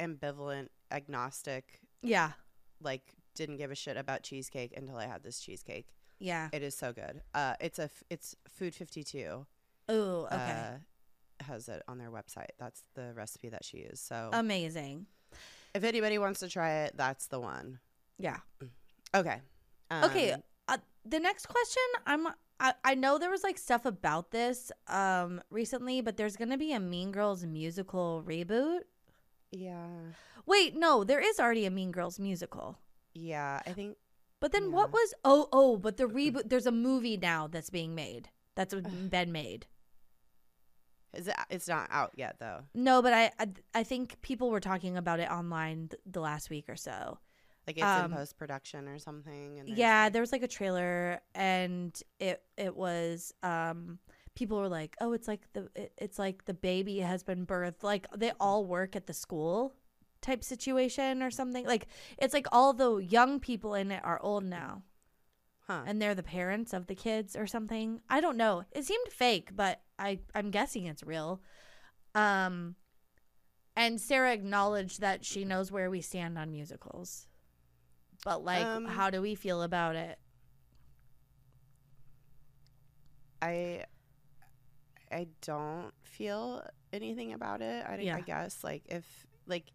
ambivalent 0.00 0.68
agnostic 0.90 1.80
Yeah. 2.02 2.32
like 2.80 3.14
didn't 3.34 3.56
give 3.58 3.70
a 3.70 3.74
shit 3.74 3.96
about 3.96 4.22
cheesecake 4.22 4.72
until 4.76 4.96
i 4.96 5.06
had 5.06 5.22
this 5.22 5.40
cheesecake 5.40 5.88
Yeah. 6.18 6.48
it 6.52 6.62
is 6.62 6.76
so 6.76 6.92
good 6.92 7.22
uh 7.34 7.54
it's 7.60 7.78
a 7.78 7.84
f- 7.84 8.02
it's 8.10 8.34
food 8.48 8.74
52 8.74 9.46
Ooh, 9.88 9.94
okay. 9.94 10.34
uh, 10.34 11.44
has 11.44 11.68
it 11.68 11.82
on 11.86 11.98
their 11.98 12.10
website. 12.10 12.48
That's 12.58 12.82
the 12.94 13.12
recipe 13.14 13.50
that 13.50 13.64
she 13.64 13.76
used. 13.78 13.98
So 13.98 14.30
Amazing. 14.32 15.06
if 15.74 15.84
anybody 15.84 16.18
wants 16.18 16.40
to 16.40 16.48
try 16.48 16.84
it, 16.86 16.94
that's 16.96 17.26
the 17.28 17.38
one. 17.38 17.78
Yeah. 18.18 18.38
Okay. 19.14 19.40
Okay, 19.92 20.32
Um, 20.32 20.42
uh, 20.68 20.78
the 21.04 21.20
next 21.20 21.46
question 21.46 21.82
i'm 22.06 22.26
I, 22.58 22.72
I 22.84 22.94
know 22.96 23.18
there 23.18 23.30
was 23.30 23.44
like 23.44 23.56
stuff 23.58 23.84
about 23.86 24.30
this 24.32 24.72
um 24.88 25.40
recently 25.50 26.00
but 26.00 26.16
there's 26.16 26.36
gonna 26.36 26.58
be 26.58 26.72
a 26.72 26.80
mean 26.80 27.12
girls 27.12 27.44
musical 27.46 28.24
reboot 28.26 28.80
Yeah. 29.52 29.86
wait 30.44 30.74
no 30.76 31.04
there 31.04 31.20
is 31.20 31.38
already 31.38 31.66
a 31.66 31.70
mean 31.70 31.92
girls 31.92 32.18
musical 32.18 32.78
Yeah. 33.14 33.60
I 33.64 33.70
think. 33.72 33.96
but 34.40 34.50
then 34.52 34.72
what 34.72 34.90
was 34.92 35.14
oh 35.24 35.48
oh 35.52 35.76
but 35.76 35.96
the 35.98 36.04
reboot 36.08 36.48
there's 36.48 36.66
a 36.66 36.72
movie 36.72 37.16
now 37.16 37.46
that's 37.46 37.70
being 37.70 37.94
made 37.94 38.28
that's 38.56 38.74
been 39.10 39.30
made 39.30 39.66
Is 41.14 41.28
it, 41.28 41.36
it's 41.48 41.68
not 41.68 41.88
out 41.90 42.12
yet 42.16 42.36
though. 42.40 42.60
no 42.74 43.00
but 43.02 43.12
I, 43.12 43.30
I 43.38 43.46
i 43.74 43.82
think 43.84 44.20
people 44.22 44.50
were 44.50 44.60
talking 44.60 44.96
about 44.96 45.20
it 45.20 45.30
online 45.30 45.88
th- 45.90 46.02
the 46.04 46.20
last 46.20 46.50
week 46.50 46.68
or 46.68 46.76
so 46.76 47.18
Like 47.66 47.76
it's 47.78 47.84
Um, 47.84 48.12
in 48.12 48.16
post 48.18 48.36
production 48.38 48.86
or 48.88 48.98
something. 48.98 49.58
And 49.58 49.68
yeah 49.68 50.04
like- 50.04 50.12
there 50.12 50.22
was 50.22 50.32
like 50.32 50.42
a 50.42 50.48
trailer 50.48 51.20
and 51.34 52.00
it 52.20 52.42
it 52.56 52.76
was 52.76 53.34
um 53.42 53.98
people 54.34 54.58
were 54.58 54.68
like 54.68 54.96
oh 55.00 55.12
it's 55.12 55.26
like 55.26 55.50
the 55.54 55.68
it, 55.74 55.92
it's 55.96 56.18
like 56.18 56.44
the 56.44 56.54
baby 56.54 56.98
has 57.00 57.22
been 57.22 57.46
birthed 57.46 57.82
like 57.82 58.06
they 58.14 58.32
all 58.38 58.64
work 58.66 58.94
at 58.94 59.06
the 59.06 59.12
school 59.12 59.74
type 60.20 60.42
situation 60.44 61.22
or 61.22 61.30
something. 61.30 61.64
Like 61.66 61.86
it's 62.18 62.34
like 62.34 62.46
all 62.52 62.72
the 62.72 62.96
young 62.98 63.40
people 63.40 63.74
in 63.74 63.90
it 63.90 64.04
are 64.04 64.20
old 64.22 64.44
now. 64.44 64.82
Huh. 65.66 65.82
and 65.84 66.00
they're 66.00 66.14
the 66.14 66.22
parents 66.22 66.72
of 66.72 66.86
the 66.86 66.94
kids 66.94 67.34
or 67.34 67.44
something. 67.48 68.00
I 68.08 68.20
don't 68.20 68.36
know. 68.36 68.62
It 68.70 68.84
seemed 68.84 69.08
fake 69.10 69.50
but 69.56 69.80
i 69.98 70.20
i'm 70.34 70.50
guessing 70.52 70.86
it's 70.86 71.02
real. 71.02 71.40
Um 72.14 72.76
and 73.74 74.00
sarah 74.00 74.32
acknowledged 74.32 75.00
that 75.00 75.24
she 75.24 75.44
knows 75.44 75.72
where 75.72 75.90
we 75.90 76.00
stand 76.00 76.38
on 76.38 76.50
musicals 76.52 77.26
but 78.26 78.42
like 78.44 78.64
Um, 78.66 78.84
how 78.86 79.08
do 79.08 79.22
we 79.22 79.34
feel 79.36 79.62
about 79.62 79.94
it 79.94 80.18
I. 83.40 83.84
I 85.12 85.28
don't 85.40 85.92
feel 86.02 86.66
anything 86.92 87.32
about 87.32 87.62
it. 87.62 87.84
I, 87.86 87.96
Yeah. 87.98 88.16
I 88.16 88.20
guess 88.22 88.64
like 88.64 88.82
if 88.86 89.04
like 89.46 89.70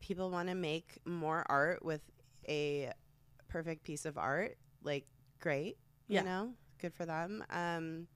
people 0.00 0.30
want 0.30 0.48
to 0.50 0.54
make 0.54 0.98
more 1.06 1.46
art 1.48 1.82
with 1.84 2.02
a 2.46 2.92
perfect 3.48 3.84
piece 3.84 4.04
of 4.04 4.18
art, 4.18 4.58
like 4.82 5.06
great, 5.40 5.78
Yeah. 6.08 6.20
you 6.20 6.26
know, 6.26 6.54
good 6.78 6.92
for 6.92 7.06
them. 7.06 7.44
Um, 7.48 8.08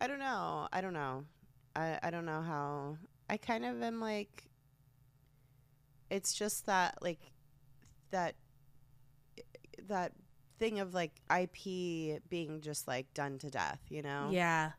I 0.00 0.06
don't 0.06 0.20
know. 0.20 0.68
I 0.72 0.80
don't 0.80 0.92
know. 0.94 1.24
I 1.74 1.98
I 2.02 2.10
don't 2.10 2.26
know 2.26 2.42
how. 2.42 2.98
I 3.28 3.38
kind 3.38 3.64
of 3.64 3.82
am 3.82 4.00
like. 4.00 4.44
It's 6.10 6.32
just 6.34 6.66
that 6.66 6.98
like, 7.02 7.32
that. 8.10 8.34
That 9.88 10.12
thing 10.58 10.80
of 10.80 10.94
like 10.94 11.12
IP 11.30 12.20
being 12.28 12.60
just 12.60 12.88
like 12.88 13.12
done 13.14 13.38
to 13.38 13.50
death, 13.50 13.80
you 13.88 14.02
know? 14.02 14.28
Yeah. 14.30 14.72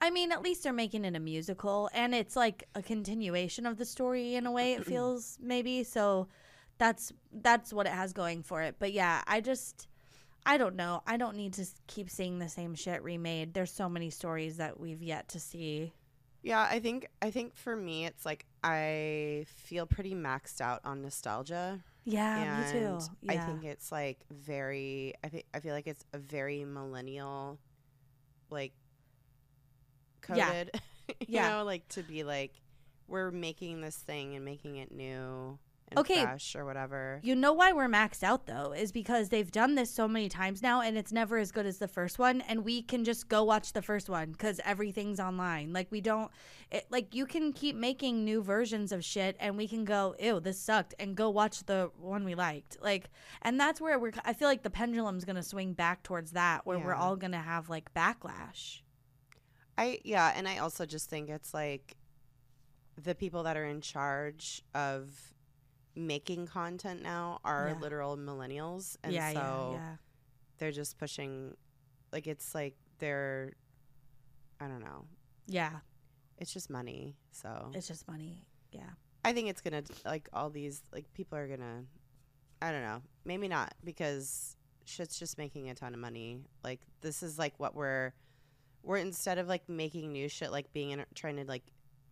I 0.00 0.10
mean, 0.10 0.32
at 0.32 0.42
least 0.42 0.62
they're 0.62 0.72
making 0.72 1.04
it 1.04 1.16
a 1.16 1.20
musical 1.20 1.90
and 1.92 2.14
it's 2.14 2.36
like 2.36 2.64
a 2.74 2.82
continuation 2.82 3.66
of 3.66 3.76
the 3.76 3.84
story 3.84 4.34
in 4.34 4.46
a 4.46 4.52
way 4.52 4.74
it 4.74 4.86
feels 4.86 5.38
maybe. 5.40 5.84
So 5.84 6.28
that's 6.78 7.12
that's 7.32 7.72
what 7.72 7.86
it 7.86 7.92
has 7.92 8.12
going 8.12 8.42
for 8.42 8.62
it. 8.62 8.76
But 8.78 8.92
yeah, 8.92 9.22
I 9.26 9.40
just 9.40 9.88
I 10.46 10.58
don't 10.58 10.76
know. 10.76 11.02
I 11.06 11.16
don't 11.16 11.36
need 11.36 11.54
to 11.54 11.66
keep 11.86 12.10
seeing 12.10 12.38
the 12.38 12.48
same 12.48 12.74
shit 12.74 13.02
remade. 13.02 13.54
There's 13.54 13.72
so 13.72 13.88
many 13.88 14.10
stories 14.10 14.58
that 14.58 14.78
we've 14.78 15.02
yet 15.02 15.28
to 15.30 15.40
see. 15.40 15.92
Yeah, 16.42 16.66
I 16.70 16.78
think 16.78 17.08
I 17.22 17.30
think 17.30 17.56
for 17.56 17.74
me 17.74 18.06
it's 18.06 18.24
like 18.24 18.46
I 18.62 19.46
feel 19.48 19.86
pretty 19.86 20.14
maxed 20.14 20.60
out 20.60 20.80
on 20.84 21.02
nostalgia. 21.02 21.82
Yeah, 22.04 22.44
me 22.44 22.64
too. 22.64 23.10
Yeah. 23.20 23.34
I 23.34 23.38
think 23.38 23.64
it's 23.64 23.90
like 23.90 24.24
very 24.30 25.14
I 25.24 25.28
think 25.28 25.46
I 25.54 25.60
feel 25.60 25.74
like 25.74 25.86
it's 25.86 26.04
a 26.12 26.18
very 26.18 26.64
millennial 26.64 27.58
like 28.50 28.72
Yeah. 30.28 30.52
coded. 30.52 30.70
you 31.26 31.26
Yeah. 31.26 31.42
know, 31.42 31.64
like 31.64 31.88
to 31.90 32.02
be 32.02 32.24
like 32.24 32.60
we're 33.06 33.30
making 33.30 33.80
this 33.80 33.96
thing 33.96 34.34
and 34.34 34.44
making 34.44 34.76
it 34.76 34.90
new 34.92 35.58
and 35.88 35.98
Okay. 35.98 36.22
fresh 36.22 36.56
or 36.56 36.64
whatever. 36.64 37.20
You 37.22 37.34
know 37.36 37.52
why 37.52 37.72
we're 37.72 37.88
maxed 37.88 38.22
out 38.22 38.46
though 38.46 38.72
is 38.72 38.90
because 38.90 39.28
they've 39.28 39.50
done 39.50 39.74
this 39.74 39.90
so 39.90 40.08
many 40.08 40.28
times 40.28 40.62
now 40.62 40.80
and 40.80 40.96
it's 40.96 41.12
never 41.12 41.38
as 41.38 41.52
good 41.52 41.66
as 41.66 41.78
the 41.78 41.88
first 41.88 42.18
one 42.18 42.40
and 42.42 42.64
we 42.64 42.82
can 42.82 43.04
just 43.04 43.28
go 43.28 43.44
watch 43.44 43.72
the 43.72 43.82
first 43.82 44.08
one 44.08 44.34
cuz 44.34 44.60
everything's 44.64 45.20
online. 45.20 45.72
Like 45.72 45.90
we 45.90 46.00
don't 46.00 46.30
it, 46.70 46.86
like 46.90 47.14
you 47.14 47.26
can 47.26 47.52
keep 47.52 47.76
making 47.76 48.24
new 48.24 48.42
versions 48.42 48.92
of 48.92 49.04
shit 49.04 49.36
and 49.38 49.56
we 49.56 49.68
can 49.68 49.84
go 49.84 50.14
ew 50.18 50.40
this 50.40 50.58
sucked 50.58 50.94
and 50.98 51.14
go 51.16 51.28
watch 51.30 51.64
the 51.64 51.90
one 51.98 52.24
we 52.24 52.34
liked. 52.34 52.78
Like 52.80 53.10
and 53.42 53.60
that's 53.60 53.80
where 53.80 53.98
we're 53.98 54.12
I 54.24 54.32
feel 54.32 54.48
like 54.48 54.62
the 54.62 54.70
pendulum's 54.70 55.24
going 55.24 55.36
to 55.36 55.42
swing 55.42 55.74
back 55.74 56.02
towards 56.02 56.32
that 56.32 56.66
where 56.66 56.78
we're 56.78 56.94
all 56.94 57.16
going 57.16 57.32
to 57.32 57.38
have 57.38 57.68
like 57.68 57.92
backlash. 57.94 58.80
I 59.76 60.00
yeah, 60.04 60.32
and 60.34 60.48
I 60.48 60.58
also 60.58 60.86
just 60.86 61.10
think 61.10 61.28
it's 61.28 61.52
like 61.52 61.96
the 63.00 63.14
people 63.14 63.42
that 63.42 63.56
are 63.56 63.64
in 63.64 63.80
charge 63.80 64.62
of 64.74 65.33
making 65.96 66.46
content 66.46 67.02
now 67.02 67.40
are 67.44 67.68
Yeah. 67.74 67.80
literal 67.80 68.16
millennials, 68.16 68.96
and 69.02 69.12
yeah, 69.12 69.32
so 69.32 69.70
yeah, 69.74 69.96
they're 70.58 70.72
just 70.72 70.98
pushing. 70.98 71.56
Like 72.12 72.26
it's 72.26 72.54
like 72.54 72.76
they're, 72.98 73.52
I 74.60 74.68
don't 74.68 74.80
know. 74.80 75.04
Yeah, 75.46 75.80
It's 76.38 76.52
just 76.52 76.70
money. 76.70 77.16
So 77.32 77.70
it's 77.74 77.88
just 77.88 78.06
money. 78.08 78.46
Yeah. 78.72 78.90
I 79.24 79.32
think 79.32 79.48
it's 79.48 79.60
gonna 79.60 79.82
like 80.04 80.28
all 80.32 80.50
these 80.50 80.82
like 80.92 81.12
people 81.14 81.38
are 81.38 81.48
gonna. 81.48 81.84
I 82.62 82.70
don't 82.72 82.82
know. 82.82 83.02
Maybe 83.24 83.48
not 83.48 83.74
because 83.84 84.56
shit's 84.84 85.18
just 85.18 85.38
making 85.38 85.70
a 85.70 85.74
ton 85.74 85.92
of 85.94 86.00
money. 86.00 86.40
Like 86.62 86.80
this 87.00 87.22
is 87.22 87.38
like 87.38 87.54
what 87.58 87.74
we're 87.74 88.12
we're 88.82 88.98
instead 88.98 89.38
of 89.38 89.48
like 89.48 89.68
making 89.68 90.12
new 90.12 90.28
shit 90.28 90.50
like 90.52 90.72
being 90.72 90.90
in 90.90 91.04
trying 91.14 91.36
to 91.36 91.44
like 91.44 91.64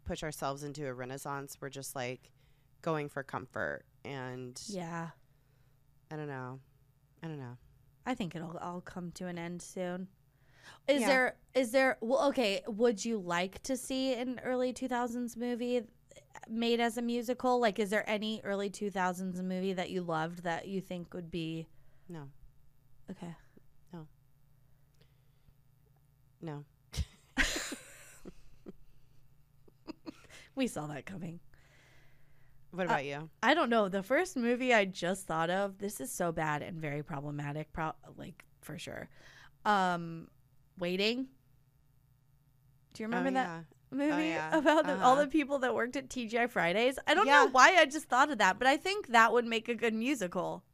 push 0.04 0.22
ourselves 0.22 0.62
into 0.64 0.86
a 0.86 0.92
renaissance, 0.94 1.56
we're 1.60 1.68
just 1.68 1.94
like 1.94 2.30
going 2.82 3.08
for 3.08 3.22
comfort 3.22 3.84
and 4.04 4.60
Yeah. 4.66 5.10
I 6.10 6.16
don't 6.16 6.28
know. 6.28 6.60
I 7.22 7.28
don't 7.28 7.38
know. 7.38 7.56
I 8.04 8.14
think 8.14 8.34
it'll 8.34 8.58
all 8.58 8.80
come 8.80 9.12
to 9.12 9.26
an 9.28 9.38
end 9.38 9.62
soon. 9.62 10.08
Is 10.88 11.00
Yeah. 11.02 11.06
there 11.06 11.36
is 11.54 11.70
there 11.72 11.96
well 12.00 12.26
okay, 12.28 12.62
would 12.66 13.04
you 13.04 13.18
like 13.18 13.62
to 13.64 13.76
see 13.76 14.14
an 14.14 14.40
early 14.44 14.72
2000s 14.72 15.36
movie 15.36 15.82
made 16.48 16.80
as 16.80 16.98
a 16.98 17.02
musical? 17.02 17.60
Like 17.60 17.78
is 17.78 17.90
there 17.90 18.08
any 18.08 18.40
early 18.44 18.68
2000s 18.70 19.40
movie 19.42 19.72
that 19.72 19.90
you 19.90 20.02
loved 20.02 20.42
that 20.42 20.66
you 20.68 20.80
think 20.80 21.14
would 21.14 21.30
be 21.30 21.68
No. 22.08 22.28
okay? 23.10 23.34
No. 23.92 24.06
No. 26.40 26.64
We 30.54 30.66
saw 30.66 30.86
that 30.88 31.06
coming. 31.06 31.40
What 32.72 32.86
about 32.86 33.04
you? 33.04 33.28
I 33.42 33.54
don't 33.54 33.68
know. 33.70 33.88
The 33.88 34.02
first 34.02 34.36
movie 34.36 34.72
I 34.74 34.84
just 34.86 35.26
thought 35.26 35.50
of, 35.50 35.78
this 35.78 36.00
is 36.00 36.10
so 36.10 36.32
bad 36.32 36.62
and 36.62 36.80
very 36.80 37.02
problematic, 37.02 37.72
pro- 37.72 37.92
like 38.16 38.44
for 38.60 38.78
sure. 38.78 39.08
Um 39.64 40.28
Waiting. 40.78 41.28
Do 42.94 43.02
you 43.02 43.06
remember 43.08 43.30
oh, 43.30 43.34
that 43.34 43.46
yeah. 43.46 43.60
movie 43.90 44.28
yeah. 44.28 44.56
about 44.58 44.86
the, 44.86 44.98
all 45.00 45.12
Uh-huh. 45.12 45.22
the 45.24 45.28
people 45.28 45.58
that 45.60 45.74
worked 45.74 45.96
at 45.96 46.08
TGI 46.08 46.48
Fridays. 46.50 46.98
I 47.06 47.14
don't 47.14 47.26
Yeah. 47.26 47.44
know 47.44 47.50
why 47.50 47.76
I 47.76 47.84
just 47.84 48.06
thought 48.06 48.30
of 48.30 48.38
that, 48.38 48.58
but 48.58 48.66
I 48.66 48.76
think 48.76 49.08
that 49.08 49.32
would 49.32 49.44
make 49.46 49.68
a 49.68 49.74
good 49.74 49.94
musical, 49.94 50.64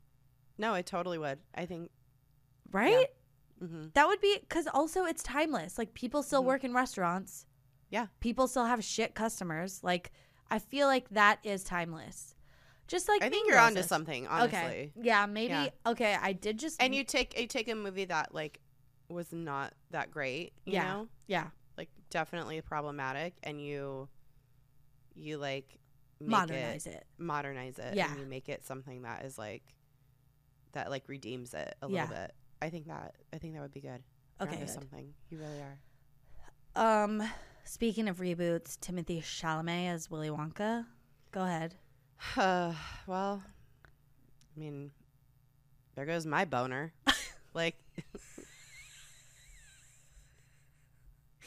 No, 0.56 0.74
it 0.74 0.86
totally 0.86 1.18
would. 1.18 1.38
I 1.54 1.66
think 1.66 1.90
right? 2.70 3.06
hmm 3.60 3.86
That 3.94 4.06
would 4.06 4.20
be 4.20 4.38
because 4.40 4.66
also 4.68 5.04
it's 5.04 5.22
timeless. 5.22 5.78
Like 5.78 5.94
people 5.94 6.22
still 6.22 6.42
Mhm. 6.42 6.46
work 6.46 6.64
in 6.64 6.72
restaurants. 6.74 7.46
Yeah. 7.90 8.06
People 8.20 8.46
still 8.48 8.66
have 8.66 8.84
shit 8.84 9.14
customers. 9.14 9.82
Like 9.82 10.12
I 10.50 10.58
feel 10.58 10.86
like 10.86 11.08
that 11.10 11.38
is 11.44 11.62
timeless. 11.64 12.34
Just 12.86 13.06
like 13.08 13.22
I 13.22 13.28
think 13.28 13.48
you're 13.48 13.58
onto 13.58 13.82
something, 13.82 14.26
honestly. 14.26 14.58
Okay. 14.58 14.92
Yeah, 14.96 15.26
maybe. 15.26 15.52
Yeah. 15.52 15.68
Okay, 15.86 16.16
I 16.20 16.32
did 16.32 16.58
just. 16.58 16.82
And 16.82 16.94
you 16.94 17.04
take 17.04 17.38
you 17.38 17.46
take 17.46 17.68
a 17.68 17.74
movie 17.74 18.06
that 18.06 18.34
like 18.34 18.60
was 19.10 19.32
not 19.32 19.74
that 19.90 20.10
great, 20.10 20.52
you 20.64 20.74
Yeah. 20.74 20.84
know? 20.84 21.08
yeah, 21.26 21.48
Like 21.76 21.90
definitely 22.10 22.60
problematic 22.62 23.34
and 23.42 23.60
you 23.60 24.08
you 25.14 25.36
like 25.38 25.78
modernize 26.20 26.86
it, 26.86 26.94
it. 26.94 27.06
modernize 27.18 27.78
it 27.78 27.94
Yeah. 27.94 28.10
and 28.10 28.20
you 28.20 28.26
make 28.26 28.48
it 28.48 28.64
something 28.64 29.02
that 29.02 29.24
is 29.24 29.36
like 29.38 29.62
that 30.72 30.90
like 30.90 31.04
redeems 31.08 31.52
it 31.54 31.74
a 31.82 31.88
Yeah. 31.88 32.02
little 32.02 32.16
bit. 32.16 32.34
I 32.62 32.70
think 32.70 32.86
that 32.88 33.14
I 33.32 33.38
think 33.38 33.54
that 33.54 33.60
would 33.62 33.72
be 33.74 33.80
good. 33.80 34.02
Okay. 34.40 34.56
good. 34.60 34.70
something. 34.70 35.12
You 35.30 35.38
really 35.38 35.60
are. 35.60 37.04
Um, 37.04 37.22
speaking 37.68 38.08
of 38.08 38.18
reboots, 38.18 38.76
Timothée 38.78 39.22
Chalamet 39.22 39.88
as 39.92 40.10
Willy 40.10 40.30
Wonka. 40.30 40.86
Go 41.32 41.42
ahead. 41.42 41.74
Uh, 42.36 42.72
well, 43.06 43.40
I 43.46 44.58
mean, 44.58 44.90
there 45.94 46.04
goes 46.04 46.26
my 46.26 46.44
boner. 46.44 46.92
like 47.54 47.76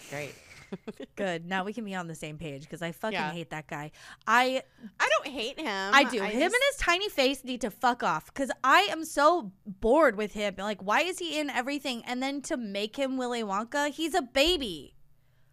Great. 0.09 0.33
Good. 1.17 1.45
Now 1.45 1.65
we 1.65 1.73
can 1.73 1.83
be 1.83 1.93
on 1.95 2.07
the 2.07 2.15
same 2.15 2.37
page 2.37 2.61
because 2.61 2.81
I 2.81 2.93
fucking 2.93 3.13
Yeah. 3.13 3.31
hate 3.31 3.49
that 3.49 3.67
guy. 3.67 3.91
I 4.25 4.63
I 4.99 5.09
don't 5.09 5.27
hate 5.33 5.59
him. 5.59 5.93
I 5.93 6.03
do. 6.05 6.21
him 6.21 6.31
just- 6.31 6.55
and 6.55 6.63
his 6.71 6.77
tiny 6.79 7.09
face 7.09 7.43
need 7.43 7.59
to 7.61 7.69
fuck 7.71 8.01
off 8.03 8.27
because 8.27 8.49
I 8.63 8.81
am 8.89 9.03
so 9.03 9.51
bored 9.65 10.15
with 10.15 10.31
him. 10.31 10.55
Like, 10.57 10.81
why 10.81 11.01
is 11.01 11.19
he 11.19 11.37
in 11.37 11.49
everything? 11.49 12.03
And 12.05 12.23
then 12.23 12.41
to 12.43 12.55
make 12.55 12.95
him 12.97 13.17
Willy 13.17 13.43
Wonka, 13.43 13.89
he's 13.89 14.13
a 14.13 14.21
baby. 14.21 14.95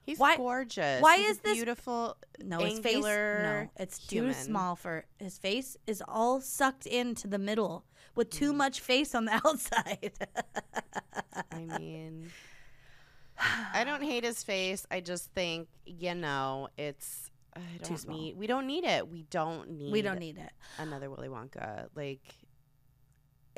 He's 0.09 0.19
why- 0.19 0.37
gorgeous. 0.39 1.03
why 1.03 1.19
He's 1.19 1.31
is 1.33 1.39
this- 1.41 1.55
beautiful? 1.57 2.17
No, 2.43 2.59
his 2.61 2.79
face. 2.79 3.03
No, 3.05 3.69
it's 3.77 3.99
too 4.07 4.33
small 4.33 4.75
for 4.75 5.05
his 5.19 5.37
face. 5.39 5.77
Is 5.87 6.03
all 6.09 6.41
sucked 6.41 6.87
into 6.87 7.27
the 7.29 7.39
middle 7.39 7.85
with 8.15 8.31
too 8.31 8.53
Mm. 8.53 8.57
much 8.57 8.81
face 8.81 9.15
on 9.15 9.27
the 9.27 9.33
outside. 9.45 10.13
I 11.53 11.59
mean, 11.79 12.31
I 13.75 13.85
don't 13.85 14.03
hate 14.03 14.25
his 14.25 14.43
face. 14.43 14.87
I 14.91 15.01
just 15.01 15.31
think 15.35 15.69
you 15.85 16.15
know 16.15 16.69
it's. 16.79 17.31
I 17.57 17.61
Too 17.83 17.89
don't 17.91 17.99
small. 17.99 18.17
need. 18.19 18.37
We 18.37 18.47
don't 18.47 18.67
need 18.67 18.85
it. 18.85 19.09
We 19.09 19.23
don't 19.31 19.71
need. 19.71 19.93
we 19.93 20.01
don't 20.01 20.19
need 20.21 20.39
it. 20.39 20.53
another 20.79 21.11
Willy 21.11 21.29
Wonka. 21.29 21.89
Like 21.95 22.23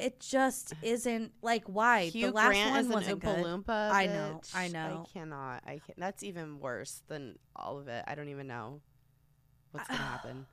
It 0.01 0.21
just 0.21 0.75
isn't 0.83 1.33
like 1.43 1.65
why 1.67 2.05
Hugh 2.05 2.27
the 2.27 2.33
last 2.33 2.49
Grant 2.49 2.71
one 2.71 2.89
wasn't 2.95 3.21
Oompa 3.21 3.37
good. 3.37 3.45
Loompa. 3.45 3.91
I 3.91 4.07
know, 4.07 4.41
I 4.55 4.69
know. 4.69 5.07
I 5.07 5.13
cannot. 5.13 5.63
I 5.67 5.81
can 5.85 5.95
That's 5.99 6.23
even 6.23 6.61
worse 6.61 7.03
than 7.09 7.39
all 7.55 7.79
of 7.79 7.89
it. 7.89 8.05
I 8.07 8.15
don't 8.15 8.29
even 8.29 8.47
know 8.47 8.81
what's 9.73 9.89
gonna 9.89 10.01
happen. 10.03 10.47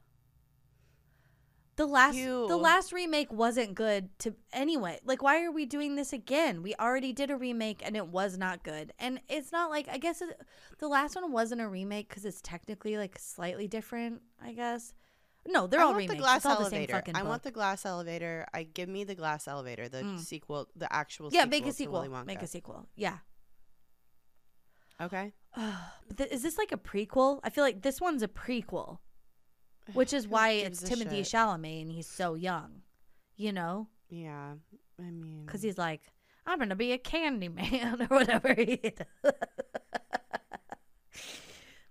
The 1.78 1.86
last 1.86 2.18
the 2.18 2.58
last 2.58 2.92
remake 2.92 3.32
wasn't 3.32 3.76
good 3.76 4.10
to 4.20 4.34
anyway. 4.52 5.00
Like 5.06 5.22
why 5.22 5.44
are 5.44 5.52
we 5.52 5.68
doing 5.68 5.96
this 5.96 6.12
again? 6.12 6.64
We 6.64 6.74
already 6.76 7.14
did 7.14 7.30
a 7.30 7.38
remake 7.38 7.82
and 7.86 7.96
it 7.96 8.08
was 8.08 8.36
not 8.36 8.64
good. 8.64 8.94
And 8.98 9.22
it's 9.30 9.52
not 9.52 9.70
like 9.70 9.88
I 9.88 10.00
guess 10.00 10.24
it, 10.24 10.42
the 10.80 10.88
last 10.88 11.16
one 11.16 11.32
wasn't 11.32 11.62
a 11.62 11.68
remake 11.68 12.10
cuz 12.10 12.26
it's 12.26 12.42
technically 12.42 12.98
like 12.98 13.20
slightly 13.20 13.68
different, 13.68 14.24
I 14.42 14.54
guess. 14.54 14.94
No, 15.48 15.66
they're 15.66 15.80
I 15.80 15.84
all 15.84 15.90
want 15.90 15.98
remakes. 16.00 16.14
the 16.14 16.18
glass 16.20 16.38
it's 16.38 16.46
all 16.46 16.58
the 16.60 16.66
same 16.66 16.74
elevator. 16.80 16.94
fucking 16.94 17.16
I 17.16 17.24
want 17.24 17.44
the 17.44 17.52
glass 17.52 17.86
elevator. 17.86 18.46
I 18.54 18.64
give 18.64 18.90
me 18.90 19.04
the 19.06 19.16
glass 19.16 19.48
elevator. 19.48 19.88
The 19.90 20.00
Mm. 20.04 20.20
sequel, 20.20 20.68
the 20.76 20.92
actual. 20.94 21.30
Sequel. 21.32 21.40
Yeah, 21.46 21.50
make 21.50 21.66
a 21.66 21.72
sequel. 21.72 22.26
Make 22.26 22.42
a 22.42 22.48
sequel. 22.48 22.88
Yeah. 22.96 23.18
Okay. 25.02 25.34
Is 26.32 26.42
this 26.44 26.58
like 26.58 26.72
a 26.72 26.78
prequel? 26.78 27.40
I 27.44 27.50
feel 27.50 27.64
like 27.64 27.82
this 27.82 28.02
one's 28.02 28.24
a 28.24 28.28
prequel, 28.28 29.00
which 29.94 30.12
is 30.14 30.28
why 30.28 30.50
it's 30.52 30.84
Timothée 30.84 31.18
shit? 31.26 31.34
Chalamet 31.34 31.82
and 31.84 31.92
he's 31.92 32.08
so 32.08 32.34
young. 32.36 32.82
You 33.36 33.54
know? 33.54 33.88
Yeah, 34.10 34.54
I 35.00 35.02
mean, 35.04 35.44
Because 35.46 35.62
he's 35.62 35.78
like, 35.78 36.02
I'm 36.46 36.58
gonna 36.60 36.76
be 36.76 36.92
a 36.94 36.98
candy 36.98 37.50
man 37.50 38.02
or 38.10 38.18
whatever 38.18 38.54
he 38.54 38.78
does. 38.78 39.34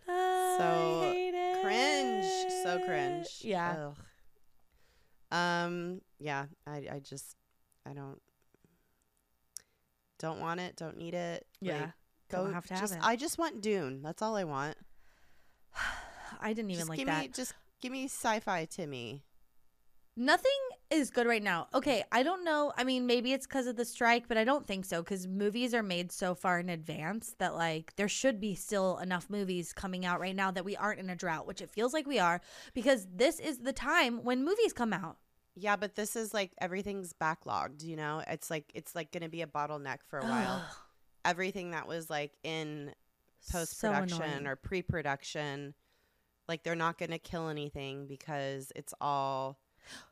I 0.09 0.57
So 0.59 1.13
cringe, 1.77 2.53
so 2.63 2.79
cringe. 2.85 3.27
Yeah. 3.41 3.89
Ugh. 5.31 5.37
Um. 5.37 6.01
Yeah. 6.19 6.47
I. 6.67 6.87
I 6.93 7.01
just. 7.03 7.37
I 7.89 7.93
don't. 7.93 8.21
Don't 10.19 10.41
want 10.41 10.61
it. 10.61 10.77
Don't 10.77 10.97
need 10.97 11.15
it. 11.15 11.47
Yeah. 11.61 11.81
Like, 11.81 11.91
Don't 12.31 12.47
go. 12.49 12.53
have 12.55 12.67
to 12.67 12.75
have 12.75 12.91
it. 12.91 12.99
I 13.03 13.17
just 13.17 13.39
want 13.39 13.61
Dune. 13.61 14.03
That's 14.03 14.23
all 14.23 14.37
I 14.37 14.45
want. 14.45 14.77
I 16.41 16.53
didn't 16.53 16.71
even 16.71 16.81
just 16.81 16.89
like 16.89 16.99
give 16.99 17.07
that. 17.07 17.23
me. 17.23 17.29
Just 17.29 17.55
give 17.81 17.93
me 17.93 18.05
sci-fi 18.05 18.65
Timmy. 18.67 19.23
Nothing 20.17 20.51
is 20.91 21.11
good 21.11 21.27
right 21.27 21.43
now. 21.43 21.67
Okay, 21.75 22.05
I 22.13 22.23
don't 22.23 22.45
know. 22.45 22.73
I 22.77 22.85
mean, 22.85 23.07
maybe 23.07 23.33
it's 23.33 23.47
because 23.47 23.67
of 23.67 23.77
the 23.77 23.85
strike, 23.85 24.29
but 24.29 24.37
I 24.37 24.45
don't 24.45 24.67
think 24.67 24.85
so 24.85 25.03
because 25.03 25.27
movies 25.27 25.75
are 25.75 25.83
made 25.83 26.13
so 26.13 26.35
far 26.35 26.61
in 26.61 26.69
advance 26.69 27.35
that, 27.39 27.55
like, 27.55 27.95
there 27.97 28.09
should 28.09 28.41
be 28.41 28.55
still 28.55 28.99
enough 28.99 29.29
movies 29.29 29.73
coming 29.73 30.07
out 30.07 30.21
right 30.21 30.37
now 30.37 30.51
that 30.51 30.65
we 30.65 30.77
aren't 30.77 31.01
in 31.01 31.11
a 31.11 31.17
drought, 31.17 31.47
which 31.47 31.61
it 31.61 31.71
feels 31.71 31.93
like 31.93 32.07
we 32.07 32.19
are 32.19 32.41
because 32.75 33.07
this 33.13 33.41
is 33.41 33.59
the 33.59 33.73
time 33.73 34.23
when 34.23 34.45
movies 34.45 34.73
come 34.73 34.93
out. 34.93 35.17
Yeah, 35.57 35.77
but 35.77 35.95
this 35.95 36.17
is 36.17 36.35
like 36.35 36.53
everything's 36.61 37.15
backlogged. 37.15 37.83
You 37.83 37.97
know, 37.97 38.23
it's 38.27 38.51
like 38.51 38.71
it's 38.75 38.95
like 38.95 39.11
going 39.11 39.23
to 39.23 39.29
be 39.29 39.43
a 39.43 39.47
bottleneck 39.47 39.99
for 40.07 40.19
a 40.19 40.25
while. 40.25 40.63
Everything 41.25 41.71
that 41.71 41.89
was 41.89 42.11
like 42.11 42.33
in 42.45 42.93
post 43.51 43.81
production 43.81 44.23
annoying. 44.23 44.47
or 44.47 44.57
pre 44.57 44.83
production, 44.83 45.75
like 46.47 46.63
they're 46.63 46.75
not 46.75 46.99
going 46.99 47.11
to 47.11 47.19
kill 47.19 47.49
anything 47.49 48.07
because 48.07 48.71
it's 48.77 48.93
all 49.01 49.59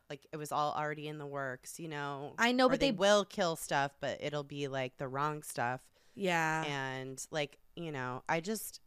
like 0.09 0.25
it 0.31 0.37
was 0.37 0.51
all 0.51 0.73
already 0.73 1.07
in 1.07 1.17
the 1.17 1.25
works, 1.25 1.79
you 1.79 1.87
know. 1.87 2.33
I 2.37 2.51
know, 2.51 2.67
Or 2.67 2.69
but 2.69 2.79
they, 2.79 2.91
they, 2.91 2.97
will 2.97 3.25
kill 3.25 3.55
stuff, 3.55 3.91
but 3.99 4.17
it'll 4.21 4.43
be 4.43 4.67
like 4.67 4.97
the 4.97 5.07
wrong 5.07 5.41
stuff. 5.43 5.81
yeah, 6.15 6.63
and 6.63 7.25
like 7.31 7.57
you 7.75 7.91
know 7.91 8.23
i 8.29 8.39
just 8.39 8.79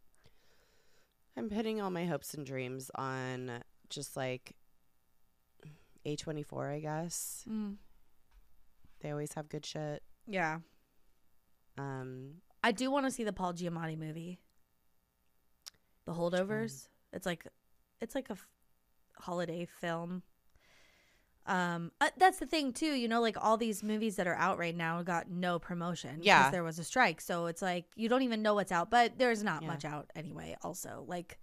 i'm 1.36 1.50
putting 1.50 1.78
all 1.82 1.90
my 1.90 2.06
hopes 2.06 2.32
and 2.32 2.46
dreams 2.46 2.90
on 2.94 3.62
just 3.90 4.16
like 4.16 4.54
a24 6.06 6.72
i 6.76 6.78
guess 6.80 7.44
Mm, 7.46 7.74
they 9.00 9.10
always 9.10 9.34
have 9.34 9.50
good 9.50 9.66
shit 9.66 10.02
yeah. 10.26 10.60
um 11.76 12.36
I 12.64 12.72
do 12.72 12.90
want 12.90 13.04
to 13.06 13.10
see 13.12 13.24
the 13.24 13.32
Paul 13.32 13.52
Giamatti 13.52 13.96
movie, 13.96 14.40
The 16.06 16.12
Holdovers. 16.12 16.88
It's 17.12 17.24
like, 17.24 17.46
it's 18.00 18.14
like 18.16 18.30
a 18.30 18.32
f- 18.32 18.48
holiday 19.16 19.64
film. 19.80 20.22
Um, 21.48 21.90
uh, 22.00 22.10
that's 22.18 22.38
the 22.38 22.46
thing 22.46 22.72
too. 22.72 22.92
You 22.92 23.08
know, 23.08 23.20
like 23.20 23.36
all 23.40 23.56
these 23.56 23.82
movies 23.82 24.16
that 24.16 24.26
are 24.26 24.34
out 24.36 24.58
right 24.58 24.76
now 24.76 25.02
got 25.02 25.30
no 25.30 25.58
promotion. 25.58 26.20
Yeah. 26.22 26.50
there 26.50 26.62
was 26.62 26.78
a 26.78 26.84
strike, 26.84 27.20
so 27.20 27.46
it's 27.46 27.62
like 27.62 27.86
you 27.96 28.08
don't 28.08 28.22
even 28.22 28.42
know 28.42 28.54
what's 28.54 28.70
out. 28.72 28.90
But 28.90 29.18
there's 29.18 29.42
not 29.42 29.62
Yeah. 29.62 29.68
much 29.68 29.84
out 29.84 30.10
anyway. 30.14 30.56
Also, 30.62 31.04
like, 31.08 31.38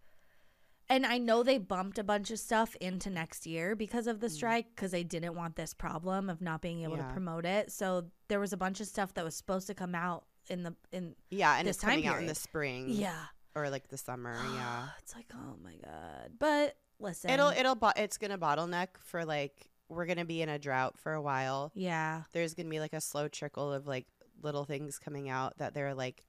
and 0.87 1.05
I 1.05 1.17
know 1.17 1.41
they 1.41 1.57
bumped 1.57 1.97
a 1.97 2.03
bunch 2.03 2.29
of 2.29 2.37
stuff 2.37 2.75
into 2.79 3.09
next 3.09 3.47
year 3.47 3.75
because 3.75 4.05
of 4.05 4.19
the 4.19 4.29
strike 4.29 4.67
because 4.75 4.91
they 4.91 5.03
didn't 5.03 5.33
want 5.33 5.55
this 5.55 5.73
problem 5.73 6.29
of 6.29 6.41
not 6.41 6.61
being 6.61 6.83
able 6.83 6.93
Mm. 6.95 6.99
Yeah. 6.99 7.07
to 7.07 7.13
promote 7.13 7.45
it. 7.45 7.71
So 7.71 8.05
there 8.27 8.39
was 8.39 8.53
a 8.53 8.57
bunch 8.57 8.79
of 8.81 8.87
stuff 8.87 9.13
that 9.15 9.25
was 9.25 9.35
supposed 9.35 9.65
to 9.67 9.73
come 9.73 9.95
out 9.95 10.25
in 10.47 10.61
the 10.61 10.75
in 10.91 11.15
yeah 11.31 11.57
and 11.57 11.67
This 11.67 11.77
it's 11.77 11.83
coming 11.83 12.03
time 12.03 12.13
out 12.13 12.19
in 12.21 12.27
the 12.27 12.35
spring 12.35 12.85
yeah. 12.89 13.15
or 13.55 13.71
like 13.71 13.87
the 13.87 13.97
summer 13.97 14.35
yeah 14.53 14.89
it's 14.99 15.15
like 15.15 15.25
oh 15.33 15.55
my 15.63 15.73
god. 15.83 16.33
But 16.37 16.77
listen, 16.99 17.31
it'll 17.31 17.49
it'll 17.49 17.73
bo- 17.73 17.93
it's 17.95 18.19
gonna 18.19 18.37
bottleneck 18.37 18.89
for 18.99 19.25
like 19.25 19.67
we're 19.89 20.05
gonna 20.05 20.25
be 20.25 20.41
in 20.41 20.49
a 20.49 20.57
drought 20.59 20.97
for 20.99 21.13
a 21.13 21.21
while 21.21 21.71
yeah, 21.75 22.23
there's 22.33 22.53
gonna 22.53 22.69
be 22.69 22.79
like 22.79 22.93
a 22.93 23.01
slow 23.01 23.27
trickle 23.27 23.71
of 23.73 23.87
like 23.87 24.05
little 24.41 24.65
things 24.65 24.97
coming 24.99 25.29
out 25.29 25.57
that 25.57 25.73
they're 25.73 25.93
like 25.95 26.23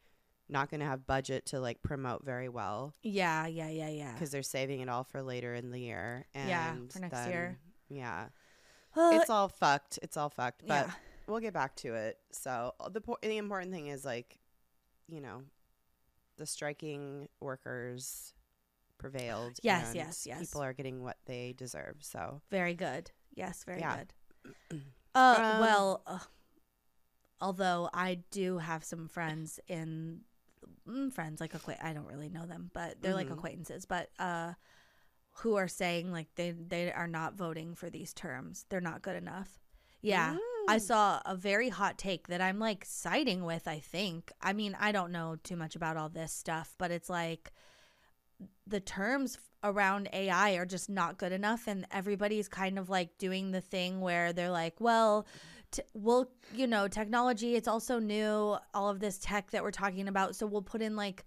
not 0.49 0.71
gonna 0.71 0.85
have 0.85 1.07
budget 1.07 1.45
to 1.47 1.59
like 1.59 1.83
promote 1.83 2.25
very 2.25 2.49
well 2.49 2.95
yeah, 3.03 3.47
yeah, 3.47 3.69
yeah, 3.69 3.89
yeah. 3.89 4.13
because 4.13 4.31
they're 4.31 4.43
saving 4.43 4.81
it 4.81 4.89
all 4.89 5.03
for 5.05 5.23
later 5.23 5.55
in 5.55 5.71
the 5.71 5.81
year. 5.81 6.27
And 6.35 6.49
Yeah, 6.49 6.75
for 6.91 7.01
next 7.01 7.27
year. 7.29 7.59
Yeah, 7.89 8.27
Uh, 8.97 9.11
it's 9.15 9.29
all 9.31 9.49
fucked. 9.49 9.99
It's 10.03 10.17
all 10.17 10.31
fucked. 10.31 10.63
But 10.67 10.87
yeah, 10.87 10.93
we'll 11.27 11.41
get 11.41 11.53
back 11.53 11.75
to 11.77 11.95
it. 11.95 12.19
So 12.31 12.75
uh, 12.79 12.89
the 12.89 13.01
po- 13.01 13.19
the 13.23 13.37
important 13.39 13.73
thing 13.73 13.89
is 13.89 14.05
like, 14.05 14.39
you 15.09 15.21
know, 15.21 15.43
the 16.37 16.47
striking 16.47 17.29
workers 17.41 18.33
prevailed. 18.99 19.59
Yes, 19.63 19.89
and 19.89 19.97
yes, 19.97 20.27
yes. 20.27 20.39
People 20.41 20.63
are 20.63 20.73
getting 20.73 21.03
what 21.03 21.17
they 21.27 21.55
deserve. 21.57 21.97
So 22.01 22.41
very 22.51 22.75
good. 22.75 23.11
Yes, 23.37 23.63
very 23.65 23.81
Yeah. 23.81 23.97
good. 23.99 24.13
Uh, 25.15 25.41
Um, 25.45 25.59
well, 25.61 26.03
uh, 26.07 26.19
although 27.41 27.89
I 27.95 28.19
do 28.31 28.59
have 28.59 28.85
some 28.85 29.09
friends 29.09 29.59
in 29.69 30.21
mm, 30.89 31.13
friends 31.13 31.41
like 31.41 31.55
acquaint 31.55 31.81
I 31.83 31.93
don't 31.95 32.07
really 32.07 32.29
know 32.29 32.45
them, 32.47 32.71
but 32.75 33.01
they're 33.01 33.15
like 33.15 33.29
Mhm. 33.29 33.33
acquaintances, 33.33 33.85
but 33.87 34.11
uh 34.19 34.55
who 35.41 35.57
are 35.57 35.69
saying 35.69 36.13
like 36.13 36.29
they 36.35 36.51
they 36.53 36.93
are 36.93 37.07
not 37.09 37.35
voting 37.35 37.75
for 37.75 37.91
these 37.91 38.13
terms. 38.15 38.65
They're 38.69 38.81
not 38.81 39.03
good 39.03 39.17
enough. 39.17 39.59
Yeah. 40.03 40.37
I 40.69 40.79
Mm. 40.79 40.81
saw 40.81 41.21
a 41.25 41.37
very 41.37 41.69
hot 41.69 41.97
take 41.99 42.27
that 42.29 42.41
I'm 42.41 42.59
like 42.59 42.85
siding 42.85 43.45
with, 43.45 43.69
I 43.69 43.79
think. 43.79 44.33
I 44.43 44.53
mean, 44.53 44.77
I 44.81 44.93
don't 44.93 45.13
know 45.13 45.37
too 45.43 45.57
much 45.57 45.77
about 45.77 45.97
all 45.97 46.09
this 46.09 46.33
stuff, 46.33 46.75
but 46.79 46.91
it's 46.91 47.09
like 47.11 47.53
the 48.67 48.81
terms 48.81 49.39
around 49.65 50.09
AI 50.13 50.53
are 50.53 50.67
just 50.67 50.89
not 50.89 51.19
good 51.19 51.33
enough 51.33 51.67
and 51.67 51.87
everybody's 51.91 52.49
kind 52.49 52.79
of 52.79 52.89
like 52.89 53.17
doing 53.19 53.51
the 53.51 53.61
thing 53.61 54.01
where 54.01 54.33
they're 54.33 54.51
like, 54.51 54.81
well, 54.81 55.27
t- 55.73 55.83
we'll, 55.95 56.31
you 56.55 56.67
know, 56.67 56.87
technology, 56.89 57.57
it's 57.57 57.69
also 57.69 57.99
new, 57.99 58.57
all 58.75 58.89
of 58.89 59.01
this 59.01 59.19
tech 59.19 59.51
that 59.51 59.63
we're 59.63 59.71
talking 59.71 60.09
about, 60.09 60.37
so 60.37 60.47
we'll 60.47 60.63
put 60.63 60.83
in 60.83 60.97
like 60.97 61.25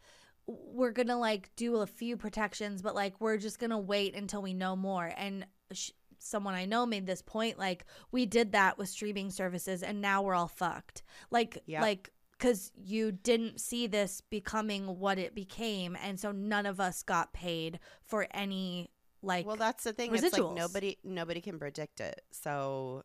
we're 0.48 0.92
going 0.92 1.08
to 1.08 1.16
like 1.16 1.50
do 1.56 1.78
a 1.78 1.86
few 1.88 2.18
protections, 2.18 2.82
but 2.82 2.96
like 2.96 3.20
we're 3.22 3.38
just 3.38 3.60
going 3.60 3.70
to 3.70 3.78
wait 3.78 4.16
until 4.16 4.42
we 4.42 4.54
know 4.54 4.76
more 4.76 5.14
and 5.16 5.46
sh- 5.72 5.92
someone 6.18 6.54
I 6.56 6.66
know 6.66 6.86
made 6.86 7.06
this 7.06 7.22
point 7.22 7.58
like 7.58 7.86
we 8.12 8.26
did 8.26 8.52
that 8.52 8.78
with 8.78 8.90
streaming 8.90 9.30
services 9.32 9.84
and 9.84 10.02
now 10.02 10.22
we're 10.22 10.34
all 10.36 10.48
fucked. 10.48 11.04
Like 11.32 11.60
Yep. 11.68 11.82
like 11.82 12.12
cuz 12.40 12.72
you 12.76 13.12
didn't 13.12 13.60
see 13.60 13.86
this 13.88 14.22
becoming 14.22 15.00
what 15.00 15.20
it 15.20 15.36
became 15.36 15.96
and 16.02 16.20
so 16.20 16.32
none 16.32 16.66
of 16.66 16.80
us 16.80 17.04
got 17.04 17.34
paid 17.34 17.80
for 18.04 18.28
any 18.32 18.90
like 19.22 19.46
well, 19.46 19.58
that's 19.58 19.84
the 19.84 19.92
thing. 19.94 20.14
It's 20.14 20.24
like 20.24 20.32
residuals. 20.32 20.56
nobody 20.56 20.98
nobody 21.04 21.42
can 21.42 21.60
predict 21.60 22.00
it. 22.00 22.22
So. 22.32 23.04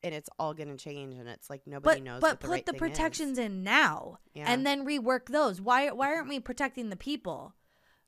And 0.00 0.14
it's 0.14 0.30
all 0.38 0.54
gonna 0.54 0.76
change, 0.76 1.16
and 1.16 1.28
it's 1.28 1.50
like 1.50 1.66
nobody 1.66 1.98
but 1.98 2.04
knows. 2.04 2.20
but 2.20 2.38
the 2.38 2.46
put 2.46 2.52
right 2.52 2.64
the 2.66 2.70
thing 2.70 2.76
is. 2.76 2.88
protections 2.88 3.36
in 3.36 3.64
now 3.64 4.20
Yeah. 4.32 4.44
and 4.48 4.64
then 4.64 4.86
rework 4.86 5.26
those. 5.26 5.60
Why 5.60 5.90
why 5.90 6.14
aren't 6.14 6.28
we 6.28 6.38
protecting 6.38 6.88
the 6.90 6.96
people 6.96 7.56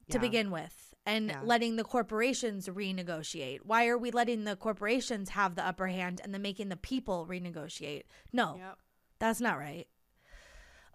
to 0.08 0.18
Yeah. 0.18 0.20
begin 0.20 0.52
with 0.52 0.94
and 1.04 1.30
Yeah. 1.30 1.40
letting 1.42 1.74
the 1.74 1.82
corporations 1.82 2.68
renegotiate? 2.68 3.62
Why 3.64 3.88
are 3.88 3.98
we 3.98 4.12
letting 4.12 4.44
the 4.44 4.54
corporations 4.54 5.30
have 5.30 5.56
the 5.56 5.66
upper 5.66 5.88
hand 5.88 6.20
and 6.22 6.32
then 6.32 6.42
making 6.42 6.68
the 6.68 6.76
people 6.76 7.26
renegotiate? 7.26 8.04
No. 8.32 8.54
Yep. 8.58 8.78
That's 9.18 9.40
not 9.40 9.58
right. 9.58 9.88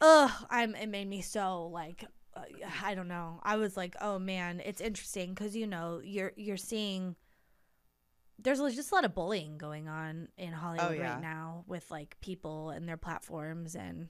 Ugh, 0.01 0.31
I'm. 0.49 0.75
It 0.75 0.87
made 0.89 1.07
me 1.07 1.21
so 1.21 1.67
like, 1.67 2.05
uh, 2.35 2.41
I 2.83 2.95
don't 2.95 3.07
know. 3.07 3.39
I 3.43 3.55
was 3.57 3.77
like, 3.77 3.95
oh 4.01 4.19
man, 4.19 4.61
it's 4.65 4.81
interesting 4.81 5.29
because 5.33 5.55
you 5.55 5.67
know 5.67 6.01
you're 6.03 6.33
you're 6.35 6.57
seeing. 6.57 7.15
There's 8.37 8.59
just 8.75 8.91
a 8.91 8.95
lot 8.95 9.05
of 9.05 9.15
bullying 9.15 9.57
going 9.57 9.87
on 9.87 10.27
in 10.37 10.51
Hollywood 10.51 10.87
Oh, 10.89 10.93
yeah. 10.93 11.13
right 11.13 11.21
now 11.21 11.63
with 11.67 11.89
like 11.89 12.17
people 12.19 12.69
and 12.71 12.85
their 12.87 12.97
platforms, 12.97 13.75
and 13.75 14.09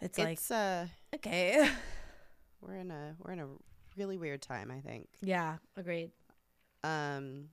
it's, 0.00 0.16
like 0.16 0.34
It's 0.34 0.50
uh, 0.50 0.86
okay, 1.16 1.68
we're 2.60 2.76
in 2.76 2.90
a 2.92 3.16
we're 3.18 3.32
in 3.32 3.40
a 3.40 3.48
really 3.96 4.16
weird 4.16 4.42
time. 4.42 4.70
I 4.70 4.78
think. 4.80 5.08
yeah, 5.20 5.56
agreed. 5.76 6.12
um, 6.84 7.46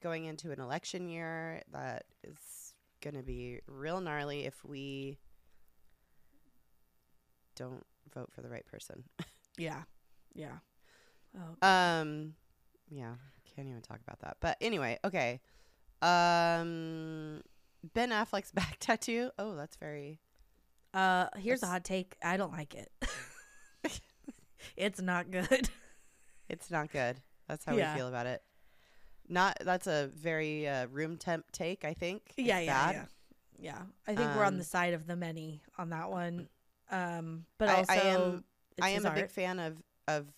going 0.00 0.24
into 0.26 0.52
an 0.52 0.60
election 0.60 1.08
year 1.08 1.62
that 1.72 2.04
is 2.22 2.74
going 3.02 3.14
to 3.16 3.22
be 3.24 3.58
real 3.66 4.00
gnarly 4.00 4.44
if 4.44 4.64
we 4.64 5.18
don't 7.58 7.84
vote 8.14 8.30
for 8.32 8.40
the 8.42 8.48
right 8.48 8.64
person. 8.66 9.04
Yeah, 9.58 9.82
yeah. 10.34 10.58
Oh, 11.36 11.66
Um, 11.68 12.34
yeah, 12.90 13.14
can't 13.54 13.68
even 13.68 13.82
talk 13.82 14.00
about 14.06 14.20
that. 14.20 14.36
But 14.40 14.56
anyway, 14.60 14.98
okay. 15.04 15.40
Um, 16.00 17.42
Ben 17.94 18.10
Affleck's 18.10 18.52
back 18.60 18.76
tattoo. 18.80 19.30
Oh, 19.38 19.54
that's 19.56 19.76
very. 19.76 20.20
uh, 20.94 21.26
here's 21.36 21.62
a 21.62 21.66
hot 21.66 21.84
take. 21.84 22.16
I 22.22 22.36
don't 22.36 22.52
like 22.52 22.74
it. 22.74 22.90
it's 24.76 25.00
not 25.00 25.30
good. 25.30 25.68
It's 26.50 26.70
not 26.70 26.90
good. 26.90 27.20
That's 27.46 27.62
how 27.66 27.76
Yeah. 27.76 27.92
we 27.92 27.98
feel 27.98 28.08
about 28.08 28.24
it. 28.24 28.42
Not. 29.28 29.58
That's 29.60 29.86
a 29.86 30.10
very 30.14 30.66
uh, 30.66 30.86
room 30.86 31.18
temp 31.18 31.44
take. 31.52 31.84
I 31.84 31.92
think. 31.92 32.22
It's 32.38 32.48
yeah, 32.48 32.60
yeah, 32.60 32.86
bad. 32.86 32.94
yeah. 32.94 33.04
Yeah. 33.60 33.82
I 34.06 34.14
think 34.16 34.34
we're 34.34 34.44
on 34.44 34.54
Um, 34.54 34.58
the 34.58 34.64
side 34.64 34.94
of 34.94 35.06
the 35.06 35.14
many 35.14 35.60
on 35.76 35.90
that 35.90 36.10
one. 36.10 36.48
Um, 36.90 37.46
but 37.58 37.68
I- 37.68 37.74
also, 37.74 37.92
I 37.92 37.96
am- 37.96 38.44
I 38.80 38.88
am 38.90 39.04
a 39.06 39.14
big 39.14 39.30
fan 39.30 39.58
of 39.58 39.82
of 40.06 40.32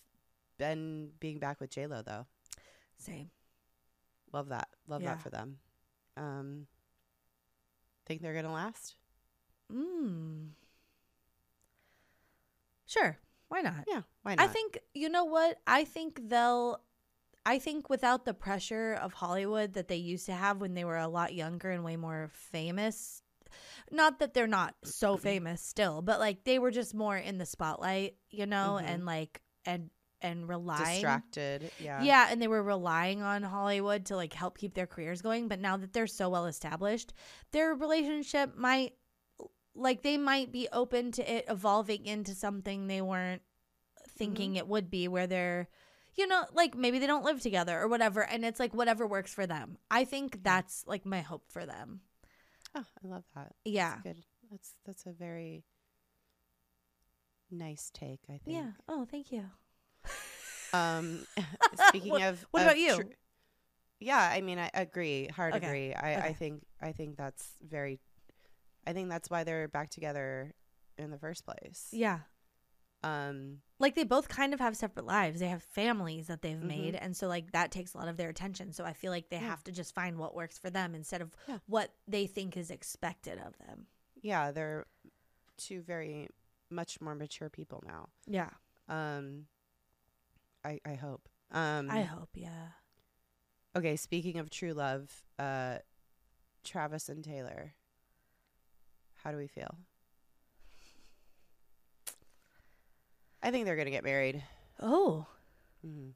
Ben 0.57 1.11
being 1.19 1.39
back 1.39 1.59
with 1.61 1.69
J 1.69 1.87
Lo 1.87 2.01
though. 2.01 2.25
Same. 2.97 3.31
Love 4.33 4.49
that. 4.49 4.69
Love 4.87 5.01
Yeah. 5.01 5.15
that 5.15 5.21
for 5.23 5.29
them. 5.29 5.59
Um, 6.17 6.67
think 8.05 8.21
they're 8.21 8.33
gonna 8.33 8.51
last? 8.53 8.95
Mm. 9.71 10.51
Sure. 12.85 13.17
Why 13.47 13.61
not? 13.61 13.85
Yeah. 13.87 14.01
Why 14.23 14.35
not? 14.35 14.49
I 14.49 14.51
think 14.51 14.79
you 14.93 15.09
know 15.09 15.23
what? 15.25 15.59
I 15.67 15.85
think 15.85 16.29
they'll. 16.29 16.81
I 17.45 17.57
think 17.57 17.89
without 17.89 18.25
the 18.25 18.33
pressure 18.35 18.93
of 18.93 19.13
Hollywood 19.13 19.73
that 19.73 19.87
they 19.87 19.95
used 19.95 20.25
to 20.27 20.33
have 20.33 20.61
when 20.61 20.73
they 20.75 20.85
were 20.85 20.97
a 20.97 21.07
lot 21.07 21.33
younger 21.33 21.71
and 21.71 21.83
way 21.83 21.95
more 21.95 22.29
famous. 22.33 23.23
Not 23.91 24.19
that 24.19 24.33
they're 24.33 24.47
not 24.47 24.75
so 24.83 25.17
famous 25.17 25.61
still, 25.61 26.01
but 26.01 26.19
like 26.19 26.43
they 26.43 26.59
were 26.59 26.71
just 26.71 26.93
more 26.93 27.17
in 27.17 27.37
the 27.37 27.45
spotlight, 27.45 28.15
you 28.29 28.45
know, 28.45 28.79
Mhm. 28.81 28.85
and 28.85 29.05
like 29.05 29.41
and 29.65 29.89
and 30.23 30.47
relying 30.47 30.93
distracted. 30.93 31.71
Yeah. 31.79 32.03
Yeah. 32.03 32.27
and 32.29 32.39
they 32.39 32.47
were 32.47 32.61
relying 32.61 33.23
on 33.23 33.41
Hollywood 33.41 34.05
to 34.07 34.15
like 34.15 34.33
help 34.33 34.57
keep 34.57 34.75
their 34.75 34.85
careers 34.85 35.21
going. 35.23 35.47
But 35.47 35.59
now 35.59 35.77
that 35.77 35.93
they're 35.93 36.05
so 36.05 36.29
well 36.29 36.45
established, 36.45 37.13
their 37.51 37.73
relationship 37.73 38.55
might 38.55 38.93
like 39.73 40.03
they 40.03 40.17
might 40.17 40.51
be 40.51 40.67
open 40.71 41.11
to 41.13 41.31
it 41.31 41.45
evolving 41.47 42.05
into 42.05 42.35
something 42.35 42.85
they 42.87 43.01
weren't 43.01 43.41
thinking 44.09 44.55
it 44.57 44.67
would 44.67 44.89
be, 44.91 45.07
where 45.07 45.25
they're 45.27 45.67
you 46.13 46.27
know, 46.27 46.45
like 46.53 46.75
maybe 46.75 46.99
they 46.99 47.07
don't 47.07 47.23
live 47.23 47.39
together 47.41 47.79
or 47.79 47.87
whatever, 47.87 48.21
and 48.21 48.43
it's 48.43 48.59
like 48.59 48.73
whatever 48.73 49.07
works 49.07 49.33
for 49.33 49.47
them. 49.47 49.77
I 49.89 50.03
think 50.03 50.43
that's 50.43 50.83
like 50.85 51.05
my 51.05 51.21
hope 51.21 51.49
for 51.49 51.65
them. 51.65 52.01
Oh, 52.75 52.85
I 53.03 53.07
love 53.07 53.23
that. 53.35 53.53
Yeah. 53.65 53.91
That's 53.95 54.01
good. 54.03 54.23
That's 54.49 54.73
that's 54.85 55.05
a 55.05 55.11
very 55.11 55.65
nice 57.49 57.91
take. 57.93 58.21
I 58.29 58.33
think. 58.37 58.41
Yeah. 58.57 58.71
Oh, 58.87 59.05
thank 59.09 59.31
you. 59.31 59.43
Um, 60.73 61.25
speaking 61.89 62.11
What- 62.11 62.21
of, 62.23 62.45
what 62.51 62.61
of 62.61 62.67
about 62.67 62.77
you? 62.79 62.95
tr- 62.95 63.09
Yeah, 63.99 64.19
I 64.33 64.41
mean, 64.41 64.57
I 64.59 64.69
agree. 64.73 65.27
Hard 65.27 65.55
Okay. 65.55 65.65
agree. 65.67 65.93
I, 65.93 66.27
I 66.27 66.33
think 66.33 66.63
I 66.81 66.91
think 66.91 67.17
that's 67.17 67.53
very. 67.61 67.99
I 68.87 68.93
think 68.93 69.09
that's 69.09 69.29
why 69.29 69.43
they're 69.43 69.67
back 69.67 69.89
together 69.89 70.53
in 70.97 71.11
the 71.11 71.17
first 71.19 71.45
place. 71.45 71.89
Yeah. 71.91 72.19
Um. 73.03 73.61
Like 73.79 73.95
they 73.95 74.03
both 74.03 74.27
kind 74.29 74.53
of 74.53 74.59
have 74.59 74.77
separate 74.77 75.05
lives. 75.07 75.39
They 75.39 75.47
have 75.47 75.63
families 75.63 76.27
that 76.27 76.41
they've 76.43 76.55
Mhm. 76.57 76.63
made 76.67 76.95
and 76.95 77.17
so 77.17 77.27
like 77.27 77.51
that 77.53 77.71
takes 77.71 77.93
a 77.95 77.97
lot 77.97 78.07
of 78.07 78.15
their 78.17 78.29
attention. 78.29 78.71
So 78.73 78.85
I 78.85 78.93
feel 78.93 79.11
like 79.11 79.29
they 79.29 79.37
Yeah. 79.37 79.47
have 79.47 79.63
to 79.63 79.71
just 79.71 79.95
find 79.95 80.19
what 80.19 80.35
works 80.35 80.59
for 80.59 80.69
them 80.69 80.93
instead 80.93 81.21
of 81.21 81.35
Yeah. 81.47 81.59
what 81.65 81.95
they 82.07 82.27
think 82.27 82.55
is 82.55 82.69
expected 82.69 83.39
of 83.39 83.57
them. 83.57 83.87
Yeah, 84.21 84.51
they're 84.51 84.85
two 85.57 85.81
very 85.81 86.29
much 86.69 87.01
more 87.01 87.15
mature 87.15 87.49
people 87.49 87.81
now. 87.85 88.09
Yeah. 88.27 88.51
Um. 88.87 89.47
I 90.63 90.79
I 90.85 90.93
hope. 90.93 91.27
Um. 91.49 91.89
I 91.89 92.03
hope, 92.03 92.29
yeah. 92.35 92.73
Okay, 93.75 93.95
speaking 93.95 94.37
of 94.37 94.49
true 94.51 94.73
love, 94.73 95.23
uh, 95.39 95.79
Travis 96.63 97.09
and 97.09 97.23
Taylor. 97.23 97.73
How 99.15 99.31
do 99.31 99.37
we 99.37 99.47
feel? 99.47 99.75
I 103.43 103.51
think 103.51 103.65
they're 103.65 103.75
gonna 103.75 103.89
get 103.91 104.03
married. 104.03 104.43
Oh, 104.79 105.25
Mm-hmm. 105.85 106.09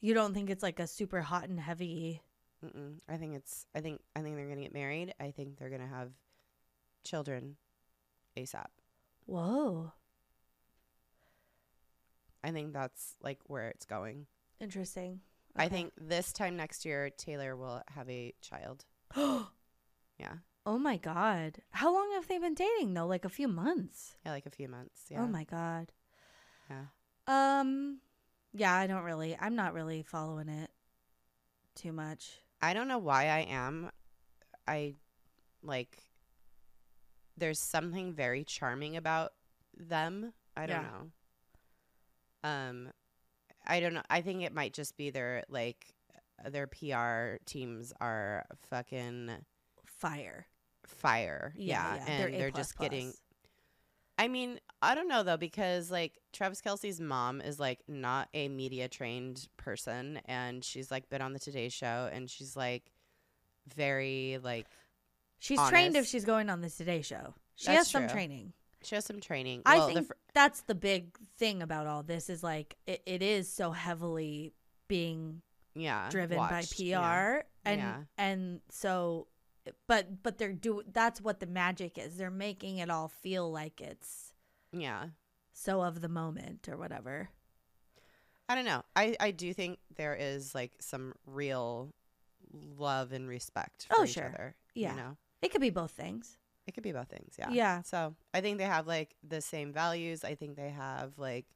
you 0.00 0.14
don't 0.14 0.34
think 0.34 0.50
it's 0.50 0.62
like 0.62 0.78
a 0.78 0.86
super 0.86 1.20
hot 1.20 1.48
and 1.48 1.58
heavy? 1.58 2.22
Mm-mm. 2.64 2.98
I 3.08 3.16
think 3.16 3.34
it's. 3.34 3.66
I 3.74 3.80
think. 3.80 4.00
I 4.14 4.20
think 4.22 4.36
they're 4.36 4.48
gonna 4.48 4.62
get 4.62 4.72
married. 4.72 5.12
I 5.20 5.30
think 5.32 5.58
they're 5.58 5.68
gonna 5.70 5.86
have 5.88 6.12
children, 7.04 7.56
ASAP. 8.36 8.66
Whoa, 9.26 9.92
I 12.42 12.50
think 12.50 12.72
that's 12.72 13.16
like 13.22 13.38
where 13.46 13.68
it's 13.68 13.86
going. 13.86 14.26
interesting. 14.60 15.20
I 15.56 15.68
think 15.68 15.92
this 15.96 16.32
time 16.32 16.56
next 16.56 16.84
year, 16.84 17.10
Taylor 17.10 17.54
will 17.56 17.80
have 17.94 18.08
a 18.10 18.34
child. 18.40 18.84
oh 19.16 19.50
Yeah, 20.18 20.34
Oh 20.66 20.78
my 20.78 20.96
god, 20.96 21.58
how 21.72 21.92
long 21.92 22.12
have 22.14 22.28
they 22.28 22.38
been 22.38 22.54
dating 22.54 22.94
though? 22.94 23.06
Like 23.06 23.24
a 23.24 23.28
few 23.28 23.48
months. 23.48 24.16
yeah, 24.24 24.32
like 24.32 24.46
a 24.46 24.50
few 24.50 24.68
months. 24.68 25.02
Yeah. 25.10 25.22
Oh 25.22 25.26
my 25.26 25.44
god. 25.44 25.92
Yeah. 26.70 26.84
Um, 27.26 28.00
yeah, 28.52 28.74
I 28.74 28.86
don't 28.86 29.04
really. 29.04 29.36
I'm 29.40 29.54
not 29.56 29.74
really 29.74 30.02
following 30.02 30.48
it 30.48 30.70
too 31.74 31.92
much. 31.92 32.38
I 32.62 32.72
don't 32.74 32.88
know 32.88 32.98
why 32.98 33.24
I 33.26 33.40
am. 33.40 33.90
I 34.66 34.94
like 35.62 35.98
there's 37.36 37.58
something 37.58 38.12
very 38.12 38.44
charming 38.44 38.96
about 38.96 39.32
them. 39.76 40.32
I 40.56 40.66
don't 40.66 40.82
Yeah. 40.82 40.90
know. 42.42 42.48
Um 42.48 42.92
I 43.66 43.80
don't 43.80 43.94
know. 43.94 44.02
I 44.08 44.20
think 44.20 44.42
it 44.42 44.54
might 44.54 44.72
just 44.72 44.96
be 44.96 45.10
their 45.10 45.44
like 45.48 45.94
their 46.48 46.66
PR 46.66 47.36
teams 47.46 47.92
are 48.00 48.44
fucking 48.70 49.30
Fire. 49.84 50.46
fire. 50.86 51.52
Yeah, 51.56 51.98
they're 52.06 52.26
and 52.26 52.34
A 52.34 52.38
they're 52.38 52.50
just 52.50 52.78
getting. 52.78 53.12
I 54.18 54.28
mean, 54.28 54.60
I 54.80 54.94
don't 54.94 55.08
know 55.08 55.22
though 55.22 55.36
because 55.36 55.90
like 55.90 56.18
Travis 56.32 56.60
Kelce's 56.60 57.00
mom 57.00 57.40
is 57.40 57.58
like 57.58 57.80
not 57.88 58.28
a 58.34 58.48
media 58.48 58.88
trained 58.88 59.48
person, 59.56 60.20
and 60.26 60.64
she's 60.64 60.90
like 60.90 61.08
been 61.08 61.20
on 61.22 61.32
the 61.32 61.38
Today 61.38 61.68
Show, 61.68 62.08
and 62.12 62.30
she's 62.30 62.56
like 62.56 62.92
very 63.74 64.38
like 64.42 64.66
She's 65.40 65.60
trained 65.68 65.96
if 65.96 66.06
she's 66.06 66.24
going 66.24 66.48
on 66.48 66.60
the 66.60 66.70
Today 66.70 67.02
Show. 67.02 67.34
She 67.56 67.66
That's 67.66 67.78
has 67.78 67.88
some 67.90 68.04
true. 68.04 68.12
training. 68.12 68.52
she 68.82 68.94
has 68.94 69.04
some 69.04 69.20
training. 69.20 69.62
I 69.66 69.78
Well, 69.78 69.88
the 69.88 69.94
think 69.94 70.12
that's 70.32 70.62
the 70.62 70.74
big 70.74 71.16
thing 71.36 71.62
about 71.62 71.86
all 71.86 72.02
this 72.02 72.30
is 72.30 72.42
like 72.42 72.76
it, 72.86 73.02
it 73.06 73.22
is 73.22 73.50
so 73.52 73.70
heavily 73.72 74.52
being 74.88 75.42
yeah, 75.74 76.08
driven 76.10 76.36
watched, 76.38 76.78
by 76.78 76.84
PR 76.84 76.84
yeah. 76.84 77.40
and 77.64 77.80
Yeah. 77.80 77.96
and 78.16 78.60
so 78.70 79.26
but 79.86 80.22
but 80.22 80.38
they're 80.38 80.52
do 80.52 80.82
that's 80.92 81.20
what 81.20 81.40
the 81.40 81.46
magic 81.46 81.98
is. 81.98 82.16
They're 82.16 82.30
making 82.30 82.78
it 82.78 82.90
all 82.90 83.08
feel 83.08 83.50
like 83.50 83.80
it's 83.80 84.32
Yeah, 84.72 85.06
so 85.52 85.80
of 85.82 86.00
the 86.00 86.08
moment 86.08 86.68
or 86.68 86.76
whatever. 86.76 87.30
I 88.48 88.54
don't 88.54 88.66
know. 88.66 88.82
I 88.94 89.16
I 89.20 89.30
do 89.30 89.54
think 89.54 89.78
there 89.96 90.14
is 90.14 90.54
like 90.54 90.72
some 90.80 91.14
real 91.26 91.94
love 92.52 93.12
and 93.12 93.26
respect 93.28 93.86
for 93.88 93.96
Oh, 94.00 94.04
each 94.04 94.10
sure. 94.14 94.26
other. 94.26 94.54
Yeah. 94.74 94.90
you 94.90 94.96
know, 95.00 95.16
It 95.42 95.50
could 95.50 95.60
be 95.60 95.70
both 95.70 95.90
things. 95.92 96.36
it 96.66 96.72
could 96.72 96.82
be 96.84 96.92
both 96.92 97.08
things. 97.08 97.34
Yeah, 97.38 97.50
Yeah. 97.50 97.82
So 97.82 98.14
I 98.32 98.40
think 98.40 98.58
they 98.58 98.64
have 98.64 98.86
like 98.86 99.14
the 99.26 99.40
same 99.40 99.72
values. 99.72 100.24
I 100.24 100.34
think 100.34 100.56
they 100.56 100.70
have 100.70 101.18
like 101.18 101.46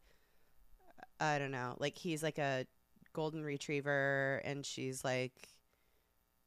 I 1.21 1.39
don't 1.39 1.51
know, 1.51 1.77
like 1.79 1.97
he's 1.99 2.23
like 2.23 2.39
a 2.39 2.65
golden 3.13 3.43
retriever 3.45 4.41
and 4.45 4.65
she's 4.65 5.05
like 5.05 5.33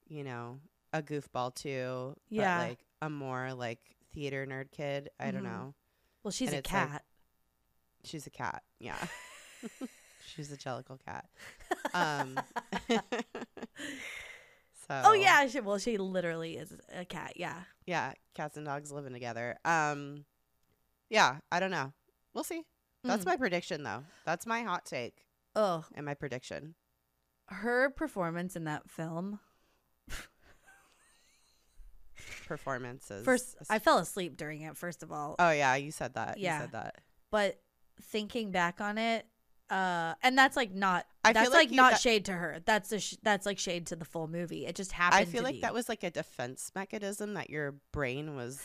you 0.07 0.23
know, 0.23 0.59
a 0.93 1.01
goofball 1.01 1.53
too. 1.55 2.15
Yeah. 2.29 2.57
But 2.59 2.69
like 2.69 2.79
a 3.01 3.09
more 3.09 3.53
like 3.53 3.79
theater 4.13 4.45
nerd 4.45 4.71
kid. 4.71 5.09
I 5.19 5.31
don't 5.31 5.41
Mhm. 5.41 5.45
know. 5.45 5.73
Well, 6.23 6.31
she's 6.31 6.49
And 6.49 6.55
a 6.55 6.59
it's 6.59 6.71
like- 6.71 6.89
cat. 6.89 7.05
She's 8.03 8.25
a 8.27 8.29
cat. 8.31 8.63
Yeah. 8.79 8.97
she's 10.25 10.51
a 10.51 10.57
jellicle 10.57 10.99
cat. 11.05 11.25
Um 11.93 12.39
So 14.87 15.01
oh 15.05 15.13
yeah, 15.13 15.47
she, 15.47 15.59
well 15.61 15.77
she 15.77 15.97
literally 15.97 16.57
is 16.57 16.73
a 16.93 17.05
cat. 17.05 17.33
Yeah. 17.37 17.61
Yeah, 17.85 18.13
cats 18.33 18.57
and 18.57 18.65
dogs 18.65 18.91
living 18.91 19.13
together. 19.13 19.57
Um 19.63 20.25
yeah, 21.09 21.37
I 21.51 21.59
don't 21.59 21.71
know. 21.71 21.93
We'll 22.33 22.43
see. 22.43 22.63
That's 23.03 23.23
Mm. 23.23 23.27
my 23.27 23.37
prediction 23.37 23.83
though. 23.83 24.03
That's 24.25 24.45
my 24.45 24.61
hot 24.63 24.85
take 24.85 25.25
Oh, 25.55 25.85
and 25.95 26.05
my 26.05 26.13
prediction. 26.13 26.75
her 27.47 27.89
performance 27.89 28.55
in 28.55 28.63
that 28.65 28.89
film. 28.89 29.39
Performances. 32.57 33.23
First, 33.23 33.55
I 33.69 33.79
fell 33.79 33.97
asleep 33.97 34.35
during 34.35 34.61
it. 34.61 34.75
First 34.77 35.03
of 35.03 35.11
all, 35.11 35.35
Oh 35.39 35.51
yeah, 35.51 35.75
you 35.75 35.91
said 35.91 36.15
that. 36.15 36.37
Yeah. 36.37 36.55
You 36.55 36.61
said 36.63 36.71
that. 36.73 36.95
but 37.31 37.59
thinking 38.01 38.51
back 38.51 38.81
on 38.81 38.97
it, 38.97 39.25
uh, 39.69 40.15
and 40.21 40.37
that's 40.37 40.57
like 40.57 40.73
not. 40.73 41.05
I 41.23 41.31
that's 41.31 41.45
feel 41.45 41.51
like, 41.53 41.59
like 41.67 41.71
you- 41.71 41.77
not 41.77 41.91
that- 41.93 42.01
shade 42.01 42.25
to 42.25 42.33
her. 42.33 42.59
That's 42.65 42.91
a 42.91 42.99
sh- 42.99 43.15
that's 43.23 43.45
like 43.45 43.57
shade 43.57 43.87
to 43.87 43.95
the 43.95 44.03
full 44.05 44.27
movie. 44.27 44.65
It 44.65 44.75
just 44.75 44.91
happened. 44.91 45.21
I 45.21 45.25
feel 45.25 45.43
like 45.43 45.55
be. 45.55 45.61
that 45.61 45.73
was 45.73 45.87
like 45.87 46.03
a 46.03 46.11
defense 46.11 46.71
mechanism 46.75 47.35
that 47.35 47.49
your 47.49 47.75
brain 47.93 48.35
was 48.35 48.59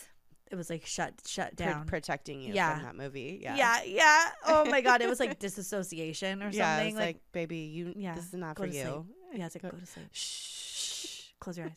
It 0.51 0.57
was 0.57 0.68
like 0.68 0.84
shut 0.84 1.14
shut 1.26 1.55
down. 1.55 1.87
protecting 1.87 2.41
you 2.41 2.55
Yeah. 2.55 2.74
from 2.74 2.82
that 2.87 2.97
movie. 2.97 3.39
Yeah. 3.41 3.55
yeah, 3.57 3.82
yeah. 3.84 4.30
Oh 4.47 4.64
my 4.64 4.80
god, 4.80 5.01
it 5.01 5.09
was 5.09 5.20
like 5.20 5.39
disassociation 5.47 6.43
or 6.43 6.51
Yeah, 6.51 6.76
something. 6.78 6.97
like, 6.97 7.05
like, 7.07 7.20
baby, 7.32 7.59
you 7.59 7.93
Yeah, 7.95 8.14
this 8.16 8.26
is 8.26 8.34
not 8.34 8.57
for 8.57 8.66
you. 8.66 9.07
yeah, 9.32 9.47
it's 9.47 9.55
like 9.55 9.62
go- 9.62 9.70
go 9.70 9.78
to 9.78 9.87
sleep. 9.87 10.07
Shh. 10.12 11.22
Close 11.39 11.59
your 11.59 11.66
eyes. 11.66 11.76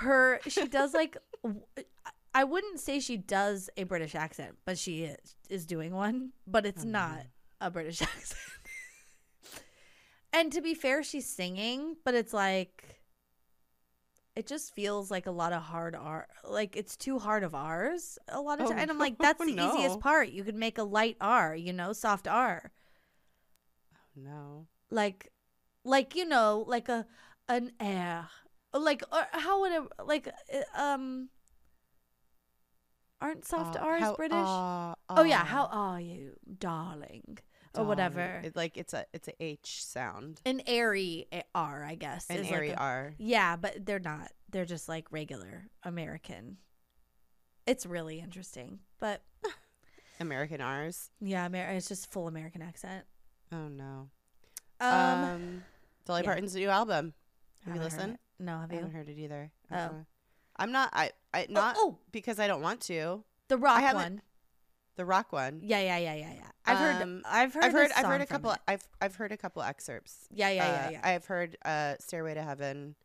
Her, 0.00 0.40
she 0.48 0.66
does 0.66 0.94
like. 0.94 1.16
I 2.34 2.44
wouldn't 2.44 2.78
say 2.80 3.00
she 3.00 3.16
does 3.16 3.68
a 3.76 3.82
British 3.84 4.14
accent, 4.14 4.56
but 4.64 4.78
she 4.78 5.04
is 5.04 5.36
is 5.48 5.66
doing 5.66 5.92
one. 5.92 6.30
But 6.46 6.64
it's 6.66 6.84
Oh, 6.84 6.88
not 6.88 7.22
a 7.60 7.70
British 7.70 8.00
accent. 8.10 8.40
and 10.32 10.52
to 10.52 10.60
be 10.60 10.74
fair, 10.74 11.02
she's 11.02 11.28
singing, 11.28 11.96
but 12.04 12.14
it's 12.14 12.32
like 12.32 13.00
it 14.36 14.46
just 14.46 14.72
feels 14.74 15.10
like 15.10 15.26
a 15.26 15.30
lot 15.32 15.52
of 15.52 15.62
hard 15.62 15.94
R. 15.96 16.28
Like 16.48 16.76
it's 16.76 16.96
too 16.96 17.18
hard 17.18 17.42
of 17.42 17.54
R's 17.54 18.16
a 18.28 18.40
lot 18.40 18.60
of 18.60 18.66
Oh, 18.66 18.70
time. 18.70 18.78
And 18.78 18.90
I'm 18.90 18.96
oh, 18.96 19.00
like, 19.00 19.18
that's 19.18 19.38
the 19.44 19.52
no. 19.52 19.74
easiest 19.74 20.00
part. 20.00 20.28
You 20.30 20.44
could 20.44 20.54
make 20.54 20.78
a 20.78 20.84
light 20.84 21.16
R, 21.20 21.54
you 21.56 21.72
know, 21.72 21.92
soft 21.92 22.28
R. 22.28 22.70
Oh, 23.92 23.96
no. 24.16 24.66
Like, 24.90 25.32
like 25.84 26.14
you 26.14 26.24
know, 26.26 26.64
like 26.66 26.88
a 26.88 27.06
an 27.48 27.72
air. 27.80 28.28
Like 28.72 29.02
or 29.12 29.26
how 29.32 29.60
would 29.62 29.72
it 29.72 29.82
like 30.06 30.28
uh, 30.28 30.80
um. 30.80 31.28
Aren't 33.22 33.44
soft 33.44 33.76
Uh, 33.76 33.80
R's 33.80 34.00
how- 34.00 34.14
British? 34.16 34.36
uh, 34.38 34.94
oh 35.10 35.24
yeah, 35.24 35.42
uh, 35.42 35.44
how 35.44 35.66
are 35.66 36.00
you, 36.00 36.32
darling? 36.58 37.38
or 37.76 37.84
whatever. 37.84 38.40
It, 38.42 38.56
like 38.56 38.76
it's 38.76 38.92
a 38.94 39.04
it's 39.12 39.28
a 39.28 39.42
H 39.42 39.84
sound. 39.84 40.40
An 40.44 40.60
airy 40.66 41.26
R, 41.54 41.84
I 41.84 41.94
guess. 41.94 42.26
An 42.28 42.36
is 42.38 42.42
like 42.46 42.52
airy 42.52 42.70
a- 42.70 42.74
R. 42.76 43.14
Yeah, 43.18 43.56
but 43.56 43.84
they're 43.86 43.98
not. 44.00 44.32
They're 44.50 44.64
just 44.64 44.88
like 44.88 45.06
regular 45.12 45.68
American. 45.84 46.56
It's 47.66 47.86
really 47.86 48.18
interesting, 48.18 48.80
but 48.98 49.22
American 50.20 50.60
R's. 50.60 51.10
yeah, 51.20 51.46
Amer- 51.46 51.70
it's 51.72 51.86
just 51.88 52.10
full 52.10 52.26
American 52.26 52.62
accent. 52.62 53.04
Oh 53.52 53.68
no. 53.68 54.08
Um, 54.80 54.90
Um, 55.24 55.64
Dolly 56.06 56.22
yeah. 56.22 56.26
Parton's 56.26 56.54
new 56.56 56.68
album. 56.70 57.12
Have 57.66 57.76
you 57.76 57.82
listened? 57.82 58.18
No, 58.40 58.58
have 58.58 58.70
I 58.70 58.74
you? 58.74 58.80
haven't 58.80 58.94
heard 58.94 59.08
it 59.08 59.18
either. 59.18 59.50
Oh. 59.70 59.76
Uh-uh. 59.76 59.90
I'm 60.56 60.72
not. 60.72 60.90
I. 60.92 61.10
I 61.32 61.46
not 61.48 61.76
oh, 61.78 61.90
oh, 61.92 61.98
because 62.10 62.38
I 62.40 62.46
don't 62.48 62.62
want 62.62 62.80
to. 62.82 63.22
the 63.48 63.56
rock 63.56 63.80
haven't- 63.80 64.02
one. 64.02 64.22
The 64.96 65.04
rock 65.06 65.32
one. 65.32 65.60
Yeah, 65.62 65.80
yeah, 65.80 65.96
yeah, 65.98 66.14
yeah, 66.14 66.32
yeah. 66.34 66.50
I've 66.66 66.78
heard. 66.78 67.02
Um, 67.02 67.22
I've 67.24 67.54
heard. 67.54 67.64
I've 67.64 67.72
heard. 67.72 67.90
a 67.90 67.98
I've 67.98 68.06
heard 68.06 68.20
a 68.20 68.26
couple. 68.26 68.50
it. 68.50 68.58
I've 68.68 68.86
I've 69.00 69.14
heard 69.14 69.32
a 69.32 69.36
couple 69.36 69.62
excerpts. 69.62 70.26
Yeah, 70.32 70.50
yeah, 70.50 70.54
yeah, 70.66 70.86
Uh, 70.86 70.90
yeah. 70.90 71.00
I've 71.04 71.24
heard 71.26 71.56
uh, 71.64 71.94
"Stairway 72.00 72.34
to 72.34 72.42
Heaven," 72.42 72.96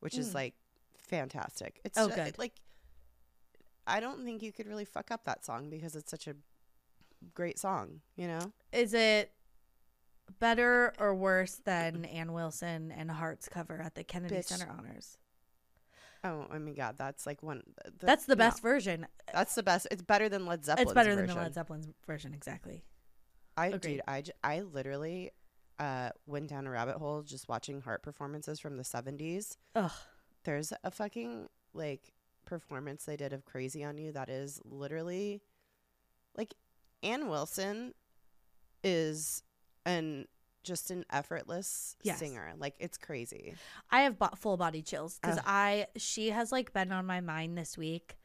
which 0.00 0.16
is 0.18 0.30
Mm. 0.30 0.34
like 0.34 0.54
fantastic. 0.98 1.80
It's 1.84 1.96
Oh, 1.98 2.08
ju- 2.08 2.14
good. 2.16 2.38
like 2.38 2.54
I 3.86 4.00
don't 4.00 4.24
think 4.24 4.42
you 4.42 4.52
could 4.52 4.66
really 4.66 4.84
fuck 4.84 5.10
up 5.10 5.24
that 5.24 5.44
song 5.44 5.70
because 5.70 5.94
it's 5.94 6.10
such 6.10 6.26
a 6.26 6.34
great 7.34 7.58
song. 7.58 8.00
You 8.16 8.26
know? 8.28 8.52
Is 8.72 8.94
it 8.94 9.30
better 10.38 10.92
or 10.98 11.14
worse 11.14 11.60
than 11.64 12.04
Ann 12.04 12.32
Wilson 12.32 12.92
and 12.92 13.10
Heart's 13.10 13.48
cover 13.48 13.80
at 13.82 13.94
the 13.94 14.04
Kennedy 14.04 14.36
Bitch. 14.36 14.44
Center 14.46 14.70
Honors? 14.70 15.18
Oh, 16.22 16.46
I 16.50 16.58
mean, 16.58 16.74
God, 16.74 16.96
that's 16.98 17.26
like 17.26 17.42
one. 17.42 17.62
the- 17.98 18.06
That's 18.06 18.26
the 18.26 18.36
no, 18.36 18.40
best 18.44 18.62
version. 18.62 19.06
That's 19.32 19.54
the 19.54 19.62
best. 19.62 19.86
It's 19.90 20.02
better 20.02 20.28
than 20.28 20.44
Led 20.46 20.64
Zeppelin's 20.64 20.90
it's 20.90 20.94
better 20.94 21.10
version. 21.14 21.26
than 21.28 21.36
the 21.36 21.42
Led 21.42 21.54
Zeppelin's 21.54 21.88
version, 22.06 22.34
exactly. 22.34 22.84
I 23.56 23.66
Agreed. 23.68 23.80
dude, 23.82 24.02
I, 24.06 24.22
I 24.44 24.60
literally 24.60 25.30
uh, 25.78 26.10
went 26.26 26.48
down 26.48 26.66
a 26.66 26.70
rabbit 26.70 26.96
hole 26.96 27.22
just 27.22 27.48
watching 27.48 27.80
heart 27.80 28.02
performances 28.02 28.60
from 28.60 28.76
the 28.76 28.82
70s. 28.82 29.56
Ugh. 29.74 29.90
There's 30.44 30.72
a 30.84 30.90
fucking 30.90 31.48
like 31.72 32.12
performance 32.44 33.04
they 33.04 33.16
did 33.16 33.32
of 33.32 33.44
Crazy 33.44 33.82
on 33.84 33.96
You 33.96 34.12
that 34.12 34.28
is 34.28 34.60
literally 34.64 35.40
like 36.36 36.54
Ann 37.02 37.28
Wilson 37.28 37.94
is 38.84 39.42
an 39.86 40.26
just 40.62 40.90
an 40.90 41.04
effortless 41.10 41.96
Yes. 42.02 42.18
singer. 42.18 42.52
Like 42.58 42.74
it's 42.78 42.98
crazy. 42.98 43.54
I 43.90 44.02
have 44.02 44.18
bo- 44.18 44.28
full 44.36 44.56
body 44.56 44.82
chills 44.82 45.18
because. 45.20 45.38
I 45.46 45.86
she 45.96 46.30
has 46.30 46.52
like 46.52 46.72
been 46.72 46.92
on 46.92 47.06
my 47.06 47.20
mind 47.20 47.56
this 47.56 47.78
week. 47.78 48.16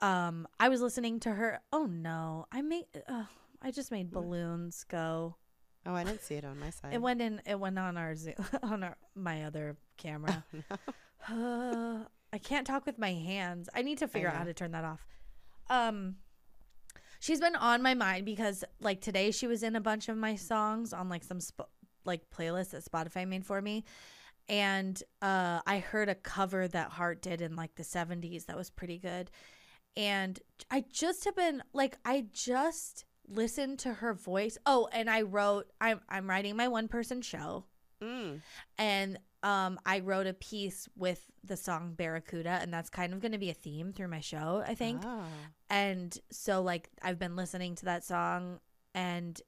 Um, 0.00 0.46
I 0.60 0.68
was 0.68 0.80
listening 0.80 1.20
to 1.20 1.30
her. 1.32 1.60
Oh 1.72 1.86
no, 1.86 2.46
I 2.52 2.62
made. 2.62 2.86
Uh, 3.08 3.24
I 3.62 3.70
just 3.70 3.90
made 3.90 4.10
balloons 4.10 4.84
go. 4.88 5.36
Oh, 5.86 5.94
I 5.94 6.04
didn't 6.04 6.22
see 6.22 6.34
it 6.34 6.44
on 6.44 6.58
my 6.60 6.70
side. 6.70 6.92
It 6.92 7.00
went 7.00 7.20
in. 7.20 7.40
It 7.46 7.58
went 7.58 7.78
on 7.78 7.96
our 7.96 8.14
Zoom, 8.14 8.34
on 8.62 8.82
our 8.84 8.96
my 9.14 9.44
other 9.44 9.76
camera. 9.96 10.44
Uh, 11.28 12.04
I 12.32 12.38
can't 12.38 12.66
talk 12.66 12.86
with 12.86 12.98
my 12.98 13.12
hands. 13.12 13.68
I 13.74 13.82
need 13.82 13.98
to 13.98 14.08
figure 14.08 14.28
out 14.28 14.36
how 14.36 14.44
to 14.44 14.54
turn 14.54 14.72
that 14.72 14.84
off. 14.84 15.04
Um, 15.70 16.16
she's 17.20 17.40
been 17.40 17.56
on 17.56 17.82
my 17.82 17.94
mind 17.94 18.24
because 18.24 18.64
like 18.80 19.00
today 19.00 19.30
she 19.30 19.46
was 19.46 19.62
in 19.62 19.76
a 19.76 19.80
bunch 19.80 20.08
of 20.08 20.16
my 20.16 20.36
songs 20.36 20.92
on 20.92 21.08
like 21.08 21.24
some 21.24 21.40
sp- 21.40 21.70
like 22.04 22.22
playlists 22.30 22.70
that 22.70 22.84
Spotify 22.84 23.26
made 23.28 23.44
for 23.44 23.60
me, 23.60 23.84
and 24.48 25.02
uh, 25.20 25.60
I 25.66 25.78
heard 25.78 26.08
a 26.08 26.14
cover 26.14 26.66
that 26.68 26.90
Heart 26.90 27.22
did 27.22 27.40
in 27.40 27.56
like 27.56 27.74
the 27.74 27.82
'70s 27.82 28.46
that 28.46 28.56
was 28.56 28.70
pretty 28.70 28.98
good, 28.98 29.30
and 29.96 30.38
I 30.70 30.84
just 30.90 31.24
have 31.24 31.36
been 31.36 31.62
like 31.72 31.98
I 32.04 32.26
just 32.32 33.04
listened 33.28 33.78
to 33.80 33.92
her 33.94 34.14
voice. 34.14 34.56
Oh, 34.64 34.88
and 34.92 35.10
I 35.10 35.22
wrote 35.22 35.66
I'm 35.80 36.00
I'm 36.08 36.28
writing 36.30 36.56
my 36.56 36.68
one 36.68 36.88
person 36.88 37.20
show 37.22 37.64
Mm. 38.00 38.40
and 38.78 39.18
um 39.42 39.78
I 39.86 40.00
wrote 40.00 40.26
a 40.26 40.34
piece 40.34 40.88
with 40.96 41.24
the 41.44 41.56
song 41.56 41.94
Barracuda 41.94 42.58
and 42.60 42.72
that's 42.72 42.90
kind 42.90 43.12
of 43.12 43.20
going 43.20 43.32
to 43.32 43.38
be 43.38 43.50
a 43.50 43.54
theme 43.54 43.92
through 43.92 44.08
my 44.08 44.20
show 44.20 44.62
I 44.66 44.74
think 44.74 45.02
Ah. 45.04 45.24
and 45.70 46.16
so 46.30 46.60
like 46.62 46.88
I've 47.02 47.18
been 47.18 47.36
listening 47.36 47.74
to 47.76 47.84
that 47.86 48.04
song 48.04 48.60
and 48.94 49.40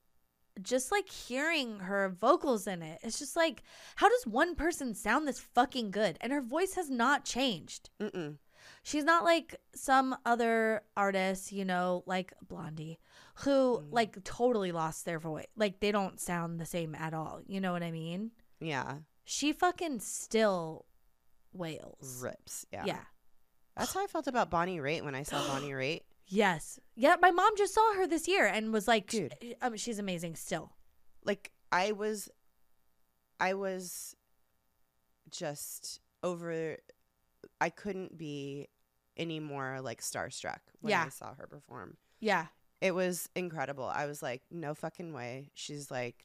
just 0.62 0.92
like 0.92 1.08
hearing 1.08 1.80
her 1.80 2.08
vocals 2.20 2.66
in 2.66 2.82
it 2.82 2.98
it's 3.02 3.18
just 3.18 3.34
like 3.36 3.62
how 3.96 4.08
does 4.08 4.26
one 4.26 4.54
person 4.54 4.94
sound 4.94 5.26
this 5.26 5.38
fucking 5.40 5.90
good 5.90 6.18
and 6.20 6.32
her 6.32 6.42
voice 6.42 6.74
has 6.74 6.90
not 6.90 7.24
changed 7.24 7.88
Mm-mm. 8.00 8.36
she's 8.82 9.04
not 9.04 9.24
like 9.24 9.56
some 9.74 10.14
other 10.26 10.82
artists 10.96 11.50
you 11.52 11.64
know 11.64 12.02
like 12.06 12.32
Blondie 12.46 12.98
who 13.36 13.78
Mm. 13.80 13.86
like 13.90 14.22
totally 14.24 14.70
lost 14.72 15.04
their 15.04 15.18
voice 15.18 15.46
like 15.56 15.80
they 15.80 15.92
don't 15.92 16.20
sound 16.20 16.60
the 16.60 16.66
same 16.66 16.94
at 16.94 17.14
all 17.14 17.40
you 17.46 17.60
know 17.60 17.72
what 17.72 17.82
I 17.82 17.90
mean 17.90 18.30
Yeah. 18.60 18.96
She 19.32 19.52
fucking 19.52 20.00
still 20.00 20.86
wails. 21.52 22.20
Rips. 22.20 22.66
Yeah. 22.72 22.84
Yeah. 22.84 23.00
That's 23.76 23.94
how 23.94 24.02
I 24.02 24.06
felt 24.08 24.26
about 24.26 24.50
Bonnie 24.50 24.78
Raitt 24.78 25.04
when 25.04 25.14
I 25.14 25.22
saw 25.22 25.46
Bonnie 25.46 25.70
Raitt. 25.70 26.00
Yes. 26.26 26.80
Yeah. 26.96 27.14
My 27.22 27.30
mom 27.30 27.56
just 27.56 27.72
saw 27.74 27.94
her 27.94 28.06
this 28.08 28.26
year 28.26 28.46
and 28.46 28.72
was 28.72 28.88
like, 28.88 29.08
Dude. 29.08 29.34
Um, 29.62 29.76
she's 29.76 29.98
amazing 30.00 30.34
still. 30.34 30.72
like 31.24 31.52
I 31.70 31.92
was 31.92 32.28
I 33.38 33.54
was 33.54 34.16
just 35.30 36.00
over 36.22 36.76
I 37.60 37.70
couldn't 37.70 38.18
be 38.18 38.68
any 39.16 39.38
more 39.38 39.80
like 39.80 40.00
starstruck 40.00 40.58
when 40.80 40.90
Yeah. 40.90 41.04
I 41.06 41.08
saw 41.10 41.34
her 41.34 41.46
perform. 41.46 41.96
Yeah. 42.18 42.46
It 42.80 42.94
was 42.94 43.28
incredible. 43.36 43.84
I 43.84 44.06
was 44.06 44.22
like, 44.22 44.42
no 44.50 44.74
fucking 44.74 45.12
way. 45.12 45.50
She's 45.54 45.90
like 45.90 46.24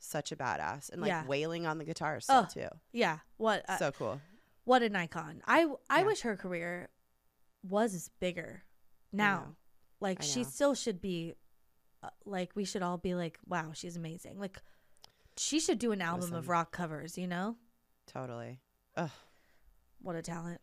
such 0.00 0.32
a 0.32 0.36
badass 0.36 0.90
and 0.90 1.00
like 1.00 1.08
Yeah. 1.08 1.24
wailing 1.26 1.66
on 1.66 1.78
the 1.78 1.84
guitar 1.84 2.20
still 2.20 2.46
Oh, 2.48 2.52
too. 2.52 2.68
Yeah. 2.92 3.18
What? 3.36 3.64
Uh, 3.68 3.76
so 3.78 3.92
cool. 3.92 4.20
what 4.64 4.82
an 4.82 4.96
icon. 4.96 5.42
I 5.46 5.66
I 5.88 6.00
Yeah. 6.00 6.06
wish 6.06 6.20
her 6.22 6.36
career 6.36 6.88
was 7.62 8.10
bigger. 8.20 8.62
Now, 9.12 9.56
like 10.00 10.22
she 10.22 10.44
still 10.44 10.74
should 10.74 11.00
be. 11.00 11.34
Uh, 12.02 12.08
like 12.24 12.50
we 12.54 12.64
should 12.64 12.80
all 12.82 12.96
be 12.96 13.14
like, 13.14 13.38
wow, 13.46 13.72
she's 13.74 13.94
amazing. 13.96 14.38
Like 14.38 14.58
she 15.36 15.60
should 15.60 15.78
do 15.78 15.92
an 15.92 16.00
album 16.00 16.32
of 16.32 16.48
rock 16.48 16.72
covers. 16.72 17.18
You 17.18 17.26
know, 17.26 17.56
Totally. 18.06 18.60
Ugh. 18.96 19.10
what 20.00 20.16
a 20.16 20.22
talent. 20.22 20.60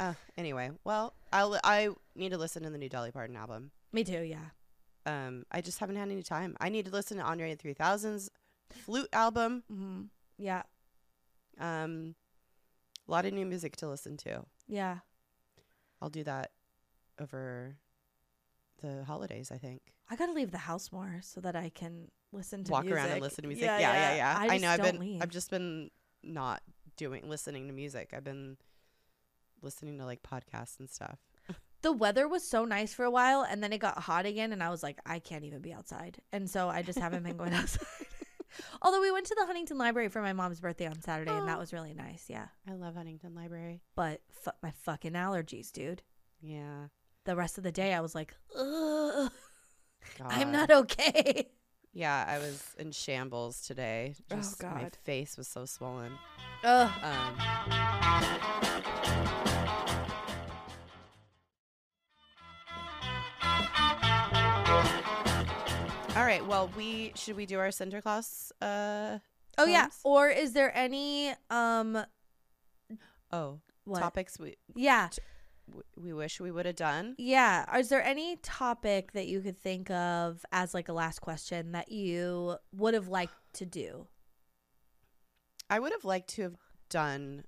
Uh, 0.00 0.14
anyway, 0.36 0.70
well, 0.84 1.14
I'll 1.32 1.58
I 1.62 1.90
need 2.16 2.30
to 2.30 2.38
listen 2.38 2.62
to 2.64 2.70
the 2.70 2.78
new 2.78 2.88
Dolly 2.88 3.12
Parton 3.12 3.36
album. 3.36 3.70
Me 3.92 4.02
too. 4.02 4.22
Yeah. 4.22 4.46
Um, 5.06 5.44
I 5.52 5.60
just 5.60 5.78
haven't 5.78 5.96
had 5.96 6.08
any 6.10 6.22
time. 6.22 6.56
I 6.60 6.68
need 6.68 6.86
to 6.86 6.90
listen 6.92 7.18
to 7.18 7.22
Andre 7.24 7.54
3000's 7.54 8.30
flute 8.72 9.08
album. 9.12 9.62
hmm 9.68 10.02
Yeah. 10.38 10.62
Um, 11.58 12.14
a 13.06 13.10
lot 13.10 13.26
of 13.26 13.32
new 13.32 13.46
music 13.46 13.76
to 13.76 13.88
listen 13.88 14.16
to. 14.18 14.44
Yeah. 14.68 14.98
I'll 16.00 16.08
do 16.10 16.24
that 16.24 16.50
over 17.20 17.76
the 18.80 19.04
holidays. 19.04 19.50
I 19.52 19.58
think. 19.58 19.82
I 20.10 20.16
gotta 20.16 20.32
leave 20.32 20.50
the 20.50 20.58
house 20.58 20.90
more 20.92 21.20
so 21.22 21.40
that 21.40 21.54
I 21.56 21.68
can 21.70 22.10
listen 22.32 22.64
to 22.64 22.72
Walk 22.72 22.86
around 22.86 23.10
and 23.10 23.20
music. 23.20 23.22
listen 23.22 23.42
to 23.42 23.48
music. 23.48 23.64
Yeah, 23.64 23.78
yeah, 23.78 24.14
yeah. 24.16 24.36
I, 24.38 24.44
I, 24.44 24.48
just 24.48 24.62
know. 24.62 24.70
I've 24.70 24.82
been. 24.82 24.98
leave. 25.00 25.22
I've 25.22 25.30
just 25.30 25.50
been 25.50 25.90
not 26.22 26.62
doing 26.96 27.28
listening 27.28 27.66
to 27.68 27.72
music. 27.72 28.12
I've 28.14 28.24
been 28.24 28.56
listening 29.62 29.98
to 29.98 30.04
like 30.04 30.22
podcasts 30.22 30.78
and 30.80 30.90
stuff. 30.90 31.18
the 31.82 31.92
weather 31.92 32.28
was 32.28 32.46
so 32.46 32.64
nice 32.64 32.92
for 32.94 33.04
a 33.04 33.10
while, 33.10 33.42
and 33.42 33.62
then 33.62 33.72
it 33.72 33.78
got 33.78 33.98
hot 33.98 34.26
again, 34.26 34.52
and 34.52 34.62
I 34.62 34.70
was 34.70 34.82
like, 34.82 34.98
I 35.06 35.18
can't 35.18 35.44
even 35.44 35.60
be 35.60 35.72
outside, 35.72 36.18
and 36.32 36.48
so 36.50 36.68
I 36.68 36.82
just 36.82 36.98
haven't 36.98 37.22
been 37.22 37.36
going 37.36 37.52
outside. 37.62 37.86
Although 38.82 39.00
we 39.00 39.10
went 39.10 39.26
to 39.26 39.34
the 39.34 39.46
Huntington 39.46 39.78
Library 39.78 40.08
for 40.08 40.20
my 40.22 40.32
mom's 40.32 40.60
birthday 40.60 40.86
on 40.86 41.00
Saturday, 41.00 41.30
and 41.36 41.48
that 41.48 41.56
Oh. 41.56 41.60
was 41.60 41.72
really 41.72 41.94
nice. 41.94 42.26
Yeah, 42.28 42.48
I 42.68 42.72
love 42.74 42.94
Huntington 42.96 43.34
Library. 43.34 43.82
but 43.94 44.20
my 44.62 44.70
fucking 44.82 45.12
allergies, 45.12 45.70
dude. 45.72 46.02
Yeah. 46.40 46.88
The 47.24 47.36
rest 47.36 47.56
of 47.58 47.64
the 47.64 47.72
day, 47.72 47.94
I 47.94 48.00
was 48.00 48.14
like, 48.14 48.34
Ugh, 48.58 49.30
I'm 50.24 50.50
not 50.52 50.70
okay. 50.70 51.48
Yeah, 51.94 52.24
I 52.26 52.38
was 52.38 52.74
in 52.78 52.90
shambles 52.90 53.60
today. 53.66 54.14
Oh, 54.30 54.36
Just 54.36 54.62
my 54.62 54.90
face 55.04 55.36
was 55.36 55.46
so 55.46 55.66
swollen. 55.66 56.12
Ugh. 56.64 56.90
Um, 57.02 58.62
right. 66.42 66.48
Well, 66.48 66.70
we 66.76 67.12
should 67.14 67.36
we 67.36 67.46
do 67.46 67.58
our 67.58 67.68
Sinterklaas? 67.68 68.52
Uh, 68.60 69.18
Oh 69.58 69.66
yeah. 69.66 69.82
Poems? 69.82 70.00
Or 70.04 70.28
is 70.28 70.52
there 70.54 70.74
any 70.76 71.34
um 71.50 72.04
oh, 73.32 73.60
what? 73.84 74.00
topics 74.00 74.38
we 74.38 74.56
Yeah. 74.74 75.08
we 75.96 76.12
wish 76.12 76.40
we 76.40 76.50
would 76.50 76.66
have 76.66 76.76
done. 76.76 77.14
Yeah. 77.18 77.64
Is 77.78 77.88
there 77.88 78.02
any 78.02 78.36
topic 78.36 79.12
that 79.12 79.26
you 79.26 79.40
could 79.40 79.58
think 79.58 79.90
of 79.90 80.44
as 80.52 80.74
like 80.74 80.88
a 80.88 80.92
last 80.92 81.20
question 81.20 81.72
that 81.72 81.90
you 81.92 82.56
would 82.74 82.94
have 82.94 83.08
liked 83.08 83.34
to 83.54 83.66
do? 83.66 84.06
I 85.70 85.78
would 85.78 85.92
have 85.92 86.04
liked 86.04 86.28
to 86.30 86.42
have 86.42 86.56
done 86.90 87.44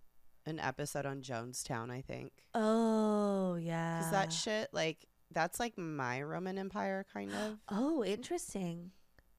an 0.46 0.58
episode 0.58 1.06
on 1.06 1.22
Jonestown. 1.22 1.90
I 1.90 2.00
think 2.02 2.32
Oh, 2.54 3.56
yeah. 3.56 3.98
because 3.98 4.12
that 4.12 4.32
shit, 4.32 4.68
like, 4.72 5.06
that's 5.34 5.60
like 5.60 5.76
my 5.76 6.22
Roman 6.22 6.58
Empire, 6.58 7.04
kind 7.12 7.32
of. 7.34 7.58
Oh, 7.68 8.04
interesting. 8.04 8.92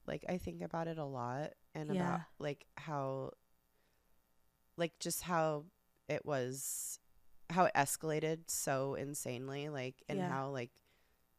like 0.06 0.24
I 0.28 0.38
think 0.38 0.62
about 0.62 0.86
it 0.88 0.98
a 0.98 1.04
lot 1.04 1.52
and 1.74 1.90
Yeah. 1.90 2.00
about 2.02 2.20
like 2.38 2.66
how 2.76 3.32
like 4.76 4.98
just 5.00 5.22
how 5.22 5.64
it 6.08 6.24
was 6.24 6.98
how 7.50 7.64
it 7.64 7.72
escalated 7.74 8.38
so 8.48 8.94
insanely 8.94 9.68
like 9.68 9.96
and 10.08 10.18
Yeah. 10.18 10.28
how 10.28 10.48
like 10.50 10.70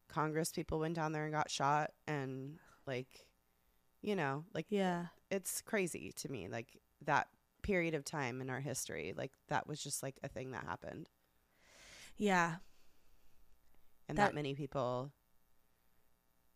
Congress 0.10 0.52
people 0.52 0.80
went 0.80 0.96
down 0.96 1.12
there 1.12 1.26
and 1.26 1.34
got 1.34 1.50
shot 1.52 1.92
and 2.08 2.58
like 2.86 3.28
you 4.02 4.16
know 4.16 4.46
like 4.54 4.66
Yeah. 4.70 5.08
it's 5.30 5.62
crazy 5.62 6.12
to 6.18 6.30
me 6.32 6.48
like 6.48 6.80
that 7.06 7.28
period 7.62 7.94
of 7.94 8.04
time 8.06 8.40
in 8.42 8.50
our 8.50 8.62
history 8.62 9.14
like 9.16 9.32
that 9.50 9.68
was 9.68 9.82
just 9.84 10.02
like 10.02 10.18
a 10.24 10.28
thing 10.30 10.52
that 10.52 10.64
happened 10.66 11.10
Yeah. 12.18 12.56
And 14.08 14.18
That- 14.18 14.28
that 14.28 14.36
many 14.36 14.54
people 14.56 15.12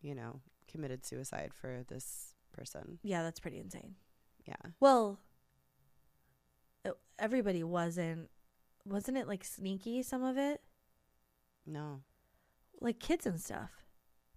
you 0.00 0.14
know 0.14 0.40
committed 0.68 1.04
suicide 1.04 1.52
for 1.54 1.84
this 1.88 2.34
person 2.52 2.98
Yeah, 3.02 3.22
that's 3.22 3.40
pretty 3.40 3.58
insane. 3.58 3.96
yeah 4.44 4.56
Well, 4.80 5.18
everybody 7.18 7.62
wasn't 7.62 8.30
wasn't 8.84 9.16
it 9.16 9.28
like 9.28 9.44
sneaky 9.44 10.02
some 10.02 10.22
of 10.24 10.36
it? 10.36 10.60
no 11.66 12.02
Like 12.80 12.98
kids 12.98 13.26
and 13.26 13.40
stuff. 13.40 13.70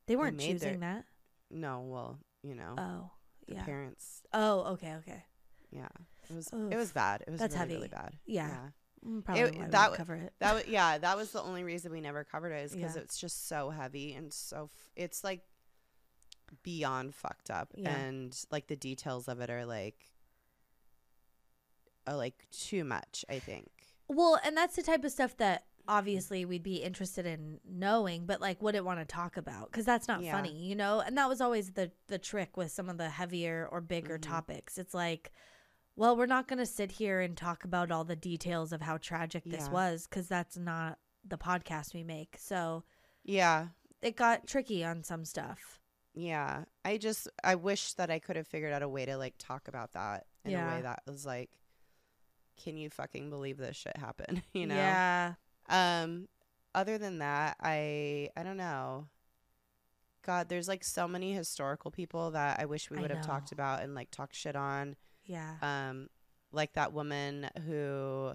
They 0.05 0.15
weren't 0.15 0.37
their- 0.37 0.47
choosing 0.51 0.81
that. 0.81 1.05
No, 1.49 1.81
well, 1.81 2.19
you 2.43 2.53
know, 2.53 2.75
Oh. 2.77 3.11
the 3.47 3.55
Yeah. 3.55 3.65
parents. 3.65 4.21
Oh, 4.33 4.73
okay, 4.73 4.93
okay. 4.97 5.25
Yeah, 5.71 5.87
it 6.29 6.35
was 6.35 6.53
Oof. 6.53 6.71
it 6.71 6.75
was 6.77 6.91
bad. 6.91 7.23
It 7.25 7.31
was 7.31 7.39
That's 7.39 7.53
really 7.55 7.59
heavy. 7.59 7.73
really 7.75 7.87
bad. 7.87 8.19
Yeah. 8.25 8.67
Mm, 8.67 8.73
Probably 9.23 9.41
It- 9.43 9.71
that 9.71 9.85
didn't 9.87 9.95
cover 9.97 10.15
it. 10.15 10.33
That 10.39 10.53
was 10.55 10.65
yeah. 10.67 10.97
That 10.97 11.15
was 11.17 11.31
the 11.31 11.41
only 11.41 11.63
reason 11.63 11.91
we 11.91 12.01
never 12.01 12.23
covered 12.23 12.51
it 12.51 12.65
is 12.65 12.75
because 12.75 12.95
Yeah. 12.95 13.01
it's 13.03 13.17
just 13.17 13.47
so 13.47 13.69
heavy 13.69 14.13
and 14.13 14.33
so 14.33 14.69
f- 14.73 14.91
it's 14.95 15.23
like 15.23 15.41
beyond 16.63 17.13
fucked 17.15 17.49
up 17.51 17.73
Yeah. 17.75 17.95
and 17.95 18.37
like 18.51 18.67
the 18.67 18.75
details 18.75 19.27
of 19.27 19.41
it 19.41 19.49
are 19.49 19.65
like 19.65 20.11
are 22.07 22.15
like 22.15 22.45
too 22.51 22.83
much. 22.83 23.25
I 23.29 23.39
think. 23.39 23.69
Well, 24.07 24.39
and 24.43 24.55
that's 24.55 24.75
the 24.75 24.83
type 24.83 25.03
of 25.03 25.11
stuff 25.11 25.35
that 25.37 25.65
obviously 25.87 26.45
we'd 26.45 26.63
be 26.63 26.77
interested 26.77 27.25
in 27.27 27.59
knowing, 27.67 28.25
but 28.25 28.41
like 28.41 28.61
wouldn't 28.61 28.85
want 28.85 28.99
to 28.99 29.05
talk 29.05 29.37
about 29.37 29.71
because 29.71 29.85
that's 29.85 30.07
not 30.07 30.21
Yeah. 30.21 30.31
funny, 30.31 30.51
you 30.67 30.75
know. 30.75 30.99
And 30.99 31.17
that 31.17 31.29
was 31.29 31.41
always 31.41 31.71
the 31.73 31.91
the 32.07 32.17
trick 32.17 32.57
with 32.57 32.71
some 32.71 32.89
of 32.89 32.97
the 32.97 33.09
heavier 33.09 33.67
or 33.71 33.81
bigger 33.81 34.17
Mhm. 34.17 34.21
topics. 34.23 34.77
It's 34.77 34.93
like, 34.93 35.31
well, 35.95 36.15
we're 36.17 36.25
not 36.25 36.47
going 36.47 36.59
to 36.59 36.65
sit 36.65 36.91
here 36.91 37.21
and 37.21 37.37
talk 37.37 37.63
about 37.63 37.91
all 37.91 38.03
the 38.03 38.15
details 38.15 38.73
of 38.73 38.81
how 38.81 38.97
tragic 38.97 39.43
this 39.45 39.65
Yeah. 39.67 39.71
was 39.71 40.07
because 40.07 40.27
that's 40.27 40.57
not 40.57 40.99
the 41.27 41.37
podcast 41.37 41.93
we 41.93 42.03
make. 42.03 42.35
So 42.39 42.83
Yeah. 43.23 43.67
it 44.01 44.15
got 44.15 44.45
tricky 44.47 44.83
on 44.83 45.03
some 45.03 45.25
stuff. 45.25 45.79
Yeah. 46.13 46.65
I 46.83 46.97
just 46.97 47.27
I 47.43 47.55
wish 47.55 47.93
that 47.93 48.09
I 48.09 48.19
could 48.19 48.35
have 48.35 48.47
figured 48.47 48.71
out 48.73 48.81
a 48.83 48.89
way 48.89 49.05
to 49.05 49.17
like 49.17 49.35
talk 49.37 49.67
about 49.67 49.93
that 49.93 50.27
in 50.45 50.53
a 50.53 50.65
way 50.75 50.81
that 50.81 51.01
was 51.07 51.25
like 51.25 51.49
can 52.63 52.77
you 52.77 52.89
fucking 52.89 53.29
believe 53.29 53.57
this 53.57 53.75
shit 53.75 53.97
happened? 53.97 54.41
you 54.53 54.65
know? 54.67 54.75
Yeah. 54.75 55.33
Um 55.67 56.27
other 56.73 56.97
than 56.97 57.19
that, 57.19 57.57
I 57.61 58.29
I 58.37 58.43
don't 58.43 58.57
know. 58.57 59.07
God, 60.23 60.49
there's 60.49 60.67
like 60.67 60.83
so 60.83 61.07
many 61.07 61.33
historical 61.33 61.91
people 61.91 62.31
that 62.31 62.59
I 62.59 62.65
wish 62.65 62.89
we 62.89 62.97
would 62.99 63.11
have 63.11 63.25
talked 63.25 63.51
about 63.51 63.81
and 63.83 63.93
like 63.93 64.09
talked 64.11 64.35
shit 64.35 64.55
on. 64.55 64.95
Yeah. 65.25 65.55
Um 65.61 66.09
like 66.51 66.73
that 66.73 66.93
woman 66.93 67.49
who 67.65 68.33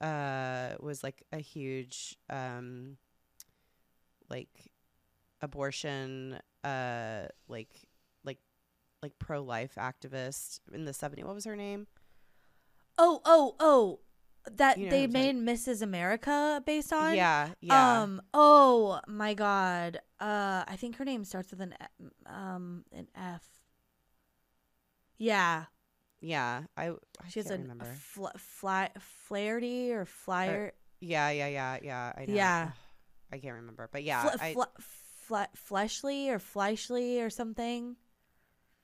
uh 0.00 0.74
was 0.80 1.02
like 1.02 1.22
a 1.32 1.38
huge 1.38 2.16
um 2.30 2.96
like 4.30 4.70
abortion 5.42 6.38
uh 6.64 7.22
like 7.48 7.68
like 8.24 8.38
like 9.02 9.18
pro 9.18 9.42
life 9.42 9.74
activist 9.78 10.60
in 10.72 10.84
the 10.84 10.92
70s. 10.92 11.24
What 11.24 11.34
was 11.34 11.44
her 11.44 11.56
name? 11.56 11.86
Oh, 12.98 13.20
oh, 13.24 13.56
oh. 13.58 14.00
That 14.56 14.78
You 14.78 14.86
know 14.86 14.90
they 14.90 15.06
made 15.06 15.36
Mrs. 15.36 15.82
America 15.82 16.62
based 16.64 16.92
on? 16.92 17.14
Yeah, 17.14 17.50
yeah. 17.60 18.02
Um. 18.02 18.22
Oh 18.32 19.00
my 19.06 19.34
God. 19.34 20.00
Uh. 20.18 20.64
I 20.66 20.76
think 20.76 20.96
her 20.96 21.04
name 21.04 21.24
starts 21.24 21.50
with 21.50 21.60
an 21.60 21.74
um 22.26 22.84
an 22.92 23.06
F. 23.14 23.42
Yeah. 25.18 25.64
Yeah. 26.20 26.62
I 26.76 26.88
I 26.90 26.94
She 27.28 27.40
has 27.40 27.50
a 27.50 27.58
remember. 27.58 27.84
fl- 27.84 28.26
fly 28.36 28.90
Flaherty 28.98 29.92
or 29.92 30.04
flyer. 30.04 30.72
Yeah, 31.00 31.30
yeah, 31.30 31.46
yeah, 31.48 31.78
yeah. 31.82 32.12
I 32.16 32.26
know. 32.26 32.34
Yeah. 32.34 32.70
I 33.32 33.38
can't 33.38 33.54
remember, 33.54 33.88
but 33.92 34.02
yeah, 34.02 34.22
Fle- 34.28 34.38
I, 34.42 34.52
fle- 34.52 34.80
fle- 34.80 35.54
Fleshley 35.56 36.28
or 36.28 36.38
Fleischley 36.38 37.24
or 37.24 37.30
something. 37.30 37.96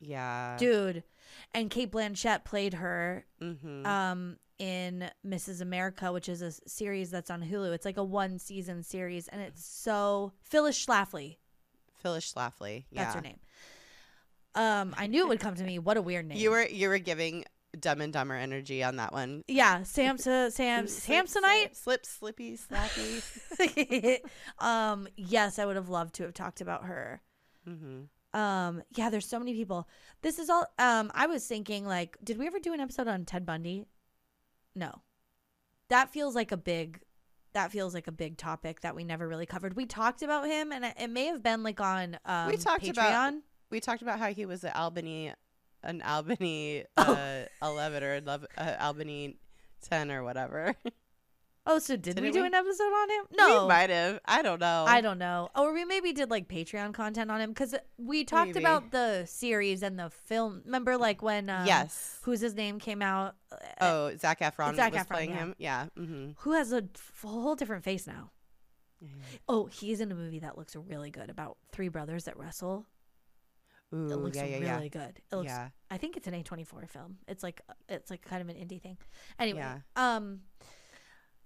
yeah. 0.01 0.57
Dude. 0.59 1.03
And 1.55 1.71
Cate 1.71 1.91
Blanchett 1.93 2.45
played 2.45 2.75
her 2.75 3.25
Mm-hmm. 3.43 3.85
um 3.87 4.37
in 4.59 5.11
Mrs. 5.27 5.61
America, 5.61 6.11
which 6.13 6.31
is 6.31 6.41
a 6.41 6.51
series 6.67 7.11
that's 7.11 7.31
on 7.31 7.43
Hulu. 7.43 7.75
It's 7.75 7.85
like 7.85 7.99
a 7.99 8.05
one 8.05 8.39
season 8.39 8.83
series 8.83 9.29
and 9.29 9.43
it's 9.43 9.63
so 9.67 10.33
Phyllis 10.43 10.83
Schlafly. 10.87 11.37
Phyllis 11.97 12.33
Schlafly. 12.33 12.85
Yeah. 12.91 13.05
That's 13.05 13.17
her 13.17 13.21
name. 13.21 13.39
Um, 14.57 14.95
I 14.97 15.07
knew 15.07 15.23
it 15.23 15.29
would 15.29 15.41
come 15.41 15.55
to 15.55 15.63
me. 15.65 15.79
What 15.79 15.97
a 15.97 16.03
weird 16.03 16.27
name. 16.27 16.39
You 16.39 16.51
were 16.51 16.67
you 16.67 16.89
were 16.89 16.99
giving 16.99 17.45
Dumb 17.79 18.01
and 18.01 18.13
Dumber 18.13 18.35
energy 18.35 18.83
on 18.83 18.97
that 18.97 19.13
one. 19.13 19.45
yeah, 19.49 19.81
Samsa, 19.81 20.51
Sam, 20.51 20.87
Slip, 20.89 21.27
Samsonite. 21.27 21.77
slip, 21.77 22.07
slippy, 22.07 22.57
slappy. 22.57 24.19
um, 24.59 25.07
yes, 25.17 25.59
I 25.59 25.67
would 25.67 25.77
have 25.77 25.89
loved 25.91 26.15
to 26.17 26.23
have 26.25 26.35
talked 26.35 26.61
about 26.61 26.85
her. 26.87 27.21
mm-hmm. 27.69 28.05
Um, 28.39 28.83
yeah, 28.95 29.09
there's 29.09 29.27
so 29.27 29.39
many 29.39 29.55
people. 29.55 29.89
This 30.23 30.39
is 30.39 30.51
all. 30.51 30.67
Um, 30.79 31.11
I 31.15 31.27
was 31.27 31.47
thinking, 31.47 31.87
like, 31.87 32.17
did 32.23 32.37
we 32.39 32.47
ever 32.47 32.59
do 32.59 32.73
an 32.75 32.81
episode 32.81 33.09
on 33.09 33.25
Ted 33.25 33.47
Bundy? 33.47 33.85
No, 34.75 35.03
that 35.89 36.11
feels 36.11 36.35
like 36.35 36.53
a 36.53 36.57
big. 36.57 37.01
That 37.55 37.73
feels 37.73 37.95
like 37.95 38.07
a 38.09 38.13
big 38.13 38.37
topic 38.37 38.81
that 38.83 38.95
we 38.95 39.05
never 39.05 39.27
really 39.27 39.47
covered. 39.47 39.75
We 39.75 39.87
talked 39.87 40.23
about 40.23 40.47
him, 40.47 40.71
and 40.73 40.85
it 40.85 40.95
it 41.01 41.09
may 41.09 41.27
have 41.27 41.43
been 41.43 41.63
like 41.63 41.81
on 41.81 42.19
um, 42.27 42.49
We 42.49 42.57
talked 42.59 42.85
Patreon. 42.85 42.91
about- 42.93 43.35
We 43.71 43.81
talked 43.81 44.03
about 44.03 44.19
how 44.19 44.29
he 44.33 44.47
was 44.47 44.65
an 44.65 44.73
Albany, 44.75 45.33
an 45.83 46.03
Albany 46.03 46.85
Oh. 46.97 47.13
uh, 47.15 47.45
eleven 47.67 48.03
or 48.03 48.17
eleven, 48.17 48.49
uh, 48.57 48.75
Albany 48.81 49.37
ten 49.83 50.11
or 50.11 50.23
whatever. 50.23 50.75
oh, 51.67 51.79
so 51.81 51.97
did 51.97 52.21
we 52.21 52.31
do 52.31 52.41
we? 52.43 52.47
an 52.47 52.55
episode 52.55 52.85
on 52.85 53.11
him? 53.11 53.25
No, 53.37 53.63
we 53.63 53.69
might 53.69 53.91
have. 53.91 54.21
I 54.25 54.43
don't 54.43 54.61
know. 54.61 54.85
I 54.87 55.01
don't 55.01 55.19
know. 55.19 55.49
Or 55.57 55.73
we 55.73 55.85
maybe 55.85 56.13
did 56.13 56.31
like 56.31 56.49
Patreon 56.49 56.95
content 56.95 57.31
on 57.31 57.41
him 57.41 57.51
because 57.51 57.75
we 57.99 58.25
talked 58.25 58.49
Maybe. 58.55 58.61
about 58.61 58.93
the 58.93 59.25
series 59.27 59.83
and 59.83 59.99
the 59.99 60.11
film. 60.11 60.63
Remember, 60.65 60.97
like 60.97 61.23
when 61.23 61.51
um, 61.51 61.67
yes. 61.67 62.21
who's 62.23 62.41
his 62.41 62.55
name 62.55 62.79
came 62.79 63.03
out? 63.03 63.35
uh, 63.51 63.57
Oh, 63.81 64.17
Zac 64.17 64.41
Efron 64.41 64.77
Zac 64.77 64.93
was 64.93 65.03
Efron, 65.03 65.11
playing 65.11 65.31
yeah. 65.31 65.37
him. 65.37 65.55
Yeah. 65.59 65.87
Mm-hmm. 65.99 66.31
who 66.39 66.53
has 66.53 66.73
a 66.73 66.85
whole 67.25 67.57
different 67.57 67.83
face 67.85 68.07
now. 68.07 68.31
Oh, 69.49 69.67
he's 69.67 70.01
in 70.01 70.11
a 70.11 70.15
movie 70.15 70.39
that 70.41 70.57
looks 70.57 70.75
really 70.75 71.11
good 71.11 71.29
about 71.31 71.59
three 71.71 71.89
brothers 71.89 72.25
that 72.25 72.37
wrestle. 72.39 72.87
Ooh, 73.95 74.07
it 74.11 74.17
looks 74.17 74.37
yeah, 74.37 74.45
yeah, 74.45 74.59
really 74.75 74.91
yeah. 74.93 75.07
good. 75.07 75.21
It 75.31 75.37
looks. 75.37 75.47
yeah. 75.49 75.69
I 75.91 75.97
think 75.99 76.17
it's 76.17 76.27
an 76.27 76.35
A 76.35 76.43
twenty 76.43 76.65
four 76.65 76.85
film. 76.87 77.19
It's 77.29 77.43
like 77.43 77.61
it's 77.89 78.11
like 78.11 78.23
kind 78.23 78.43
of 78.43 78.49
an 78.49 78.57
indie 78.57 78.81
thing. 78.83 78.99
Anyway, 79.39 79.61
Yeah. 79.61 79.79
um, 79.97 80.41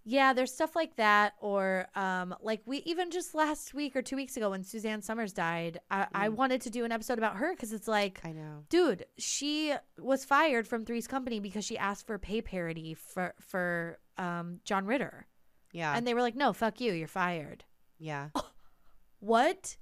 yeah, 0.05 0.33
there's 0.33 0.55
stuff 0.55 0.75
like 0.75 0.97
that, 0.97 1.35
or 1.41 1.87
um, 1.95 2.35
like 2.41 2.63
we 2.65 2.79
even 2.87 3.11
just 3.11 3.35
last 3.35 3.75
week 3.75 3.95
or 3.95 4.01
two 4.01 4.17
weeks 4.17 4.37
ago 4.39 4.49
when 4.51 4.65
Suzanne 4.65 5.03
Somers 5.03 5.35
died, 5.35 5.79
I, 5.91 6.07
I 6.15 6.29
Mm. 6.29 6.37
wanted 6.37 6.63
to 6.63 6.71
do 6.71 6.87
an 6.87 6.93
episode 6.93 7.19
about 7.19 7.37
her 7.37 7.53
because 7.55 7.73
it's 7.75 7.87
like, 7.87 8.19
I 8.25 8.33
know. 8.33 8.65
dude, 8.71 9.05
she 9.19 9.75
was 9.99 10.25
fired 10.25 10.67
from 10.67 10.87
Three's 10.87 11.07
Company 11.07 11.39
because 11.39 11.67
she 11.67 11.77
asked 11.77 12.07
for 12.07 12.19
pay 12.19 12.41
parity 12.41 12.95
for 12.95 13.35
for 13.41 13.99
um 14.17 14.61
John 14.65 14.87
Ritter, 14.87 15.27
Yeah. 15.73 15.95
and 15.95 16.07
they 16.07 16.15
were 16.15 16.23
like, 16.23 16.35
no, 16.35 16.55
fuck 16.55 16.81
you, 16.81 16.93
you're 16.95 17.07
fired. 17.07 17.65
yeah. 17.99 18.31
What? 19.21 19.77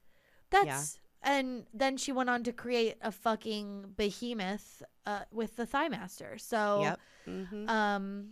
That's 0.50 0.98
and 1.22 1.66
then 1.74 1.96
she 1.96 2.12
went 2.12 2.30
on 2.30 2.42
to 2.44 2.52
create 2.52 2.96
a 3.02 3.10
fucking 3.12 3.94
behemoth 3.96 4.82
uh, 5.06 5.20
with 5.32 5.56
the 5.56 5.66
Thigh 5.66 5.88
Master. 5.88 6.38
So 6.38 6.80
Yep. 6.82 7.00
Mm-hmm. 7.28 7.68
um 7.68 8.28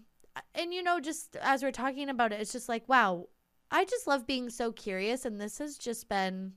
and 0.54 0.72
you 0.72 0.82
know 0.82 1.00
just 1.00 1.36
as 1.36 1.62
we're 1.62 1.70
talking 1.72 2.08
about 2.08 2.32
it 2.32 2.40
it's 2.40 2.52
just 2.52 2.66
like 2.68 2.88
wow 2.88 3.26
i 3.70 3.84
just 3.84 4.06
love 4.06 4.26
being 4.26 4.48
so 4.48 4.72
curious 4.72 5.26
and 5.26 5.38
this 5.38 5.58
has 5.58 5.76
just 5.76 6.08
been 6.08 6.52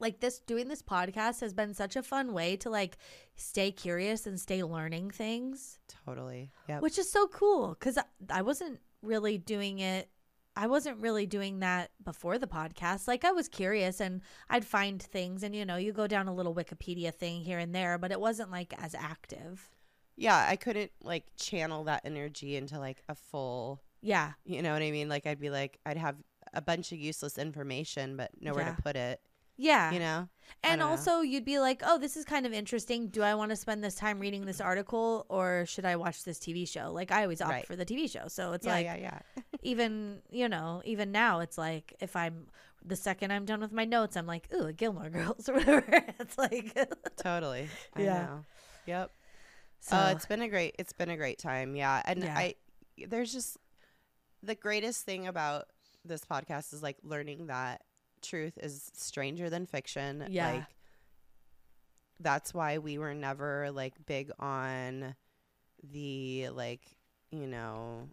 like 0.00 0.18
this 0.18 0.40
doing 0.40 0.66
this 0.66 0.82
podcast 0.82 1.40
has 1.40 1.52
been 1.52 1.74
such 1.74 1.94
a 1.94 2.02
fun 2.02 2.32
way 2.32 2.56
to 2.56 2.68
like 2.70 2.96
stay 3.36 3.70
curious 3.70 4.26
and 4.26 4.40
stay 4.40 4.62
learning 4.64 5.10
things 5.10 5.78
totally. 6.04 6.50
Yeah. 6.68 6.80
which 6.80 6.98
is 6.98 7.10
so 7.10 7.28
cool 7.28 7.76
because 7.78 7.96
I, 7.98 8.04
I 8.30 8.42
wasn't 8.42 8.80
really 9.02 9.38
doing 9.38 9.78
it 9.78 10.08
i 10.58 10.66
wasn't 10.66 10.98
really 11.00 11.24
doing 11.26 11.60
that 11.60 11.90
before 12.04 12.36
the 12.38 12.46
podcast 12.46 13.06
like 13.08 13.24
i 13.24 13.30
was 13.32 13.48
curious 13.48 14.00
and 14.00 14.20
i'd 14.50 14.64
find 14.64 15.00
things 15.02 15.42
and 15.42 15.54
you 15.56 15.64
know 15.64 15.76
you 15.76 15.92
go 15.92 16.06
down 16.06 16.28
a 16.28 16.34
little 16.34 16.54
wikipedia 16.54 17.14
thing 17.14 17.40
here 17.40 17.58
and 17.58 17.74
there 17.74 17.96
but 17.96 18.10
it 18.12 18.20
wasn't 18.20 18.50
like 18.50 18.74
as 18.82 18.94
active 18.94 19.70
yeah, 20.20 20.48
I 20.50 20.56
couldn't 20.56 20.90
like 21.00 21.26
channel 21.36 21.84
that 21.84 22.02
energy 22.04 22.56
into 22.56 22.76
like 22.80 23.04
a 23.08 23.14
full, 23.14 23.80
yeah 24.02 24.32
you 24.44 24.62
know 24.62 24.72
what 24.72 24.82
I 24.82 24.90
mean? 24.90 25.08
Like 25.08 25.26
I'd 25.28 25.38
be 25.38 25.48
like 25.48 25.78
I'd 25.86 25.96
have 25.96 26.16
a 26.52 26.60
bunch 26.60 26.90
of 26.90 26.98
useless 26.98 27.38
information 27.38 28.16
but 28.16 28.30
nowhere 28.40 28.64
Yeah. 28.64 28.74
to 28.74 28.82
put 28.82 28.96
it, 28.96 29.20
yeah 29.56 29.92
you 29.92 30.00
know? 30.00 30.28
And 30.64 30.80
don't 30.80 30.88
know. 30.88 30.90
also, 30.96 31.20
you'd 31.20 31.44
be 31.44 31.60
like, 31.60 31.82
oh, 31.84 31.98
this 31.98 32.16
is 32.16 32.24
kind 32.24 32.46
of 32.46 32.52
interesting. 32.52 33.10
Do 33.10 33.22
I 33.22 33.36
want 33.36 33.50
to 33.50 33.56
spend 33.56 33.84
this 33.84 33.94
time 33.94 34.18
reading 34.18 34.44
this 34.44 34.60
article 34.60 35.24
or 35.28 35.66
should 35.68 35.84
I 35.84 35.94
watch 35.94 36.24
this 36.24 36.38
TV 36.40 36.66
show? 36.66 36.90
Like, 36.90 37.12
I 37.12 37.22
always 37.22 37.40
opt 37.40 37.52
Right. 37.52 37.66
for 37.66 37.76
the 37.76 37.84
TV 37.84 38.10
show. 38.10 38.26
So 38.26 38.54
it's 38.54 38.66
yeah, 38.66 38.72
like, 38.72 38.86
yeah, 38.86 38.96
yeah. 38.96 39.20
even, 39.62 40.20
you 40.30 40.48
know, 40.48 40.82
even 40.84 41.12
now, 41.12 41.40
it's 41.40 41.58
like, 41.58 41.94
if 42.00 42.14
I'm 42.16 42.46
the 42.84 42.96
second 42.96 43.32
I'm 43.32 43.44
done 43.44 43.60
with 43.60 43.72
my 43.72 43.84
notes, 43.84 44.16
I'm 44.16 44.26
like, 44.26 44.48
ooh, 44.54 44.72
Gilmore 44.72 45.10
Girls 45.10 45.48
or 45.48 45.54
whatever. 45.54 46.04
it's 46.20 46.38
like, 46.38 46.76
totally. 47.16 47.68
I 47.94 48.02
Yeah. 48.02 48.22
know. 48.22 48.44
Yep. 48.86 49.10
so, 49.80 49.96
uh, 49.96 50.12
it's 50.16 50.26
been 50.26 50.42
a 50.42 50.48
great 50.48 50.74
it's 50.78 50.92
been 50.92 51.10
a 51.10 51.16
great 51.16 51.38
time. 51.38 51.76
Yeah. 51.76 52.00
And 52.04 52.22
Yeah. 52.22 52.36
I 52.38 52.54
there's 53.06 53.32
just 53.32 53.58
the 54.42 54.54
greatest 54.54 55.04
thing 55.04 55.26
about 55.26 55.66
this 56.04 56.24
podcast 56.24 56.72
is 56.72 56.82
like 56.82 56.96
learning 57.02 57.48
that 57.48 57.82
truth 58.22 58.56
is 58.62 58.90
stranger 58.94 59.50
than 59.50 59.66
fiction. 59.66 60.24
Yeah. 60.30 60.52
Like 60.52 60.64
that's 62.20 62.52
why 62.54 62.78
we 62.78 62.98
were 62.98 63.14
never 63.14 63.70
like 63.70 63.94
big 64.06 64.30
on 64.38 65.14
the 65.92 66.48
like, 66.50 66.82
you 67.30 67.46
know, 67.46 68.08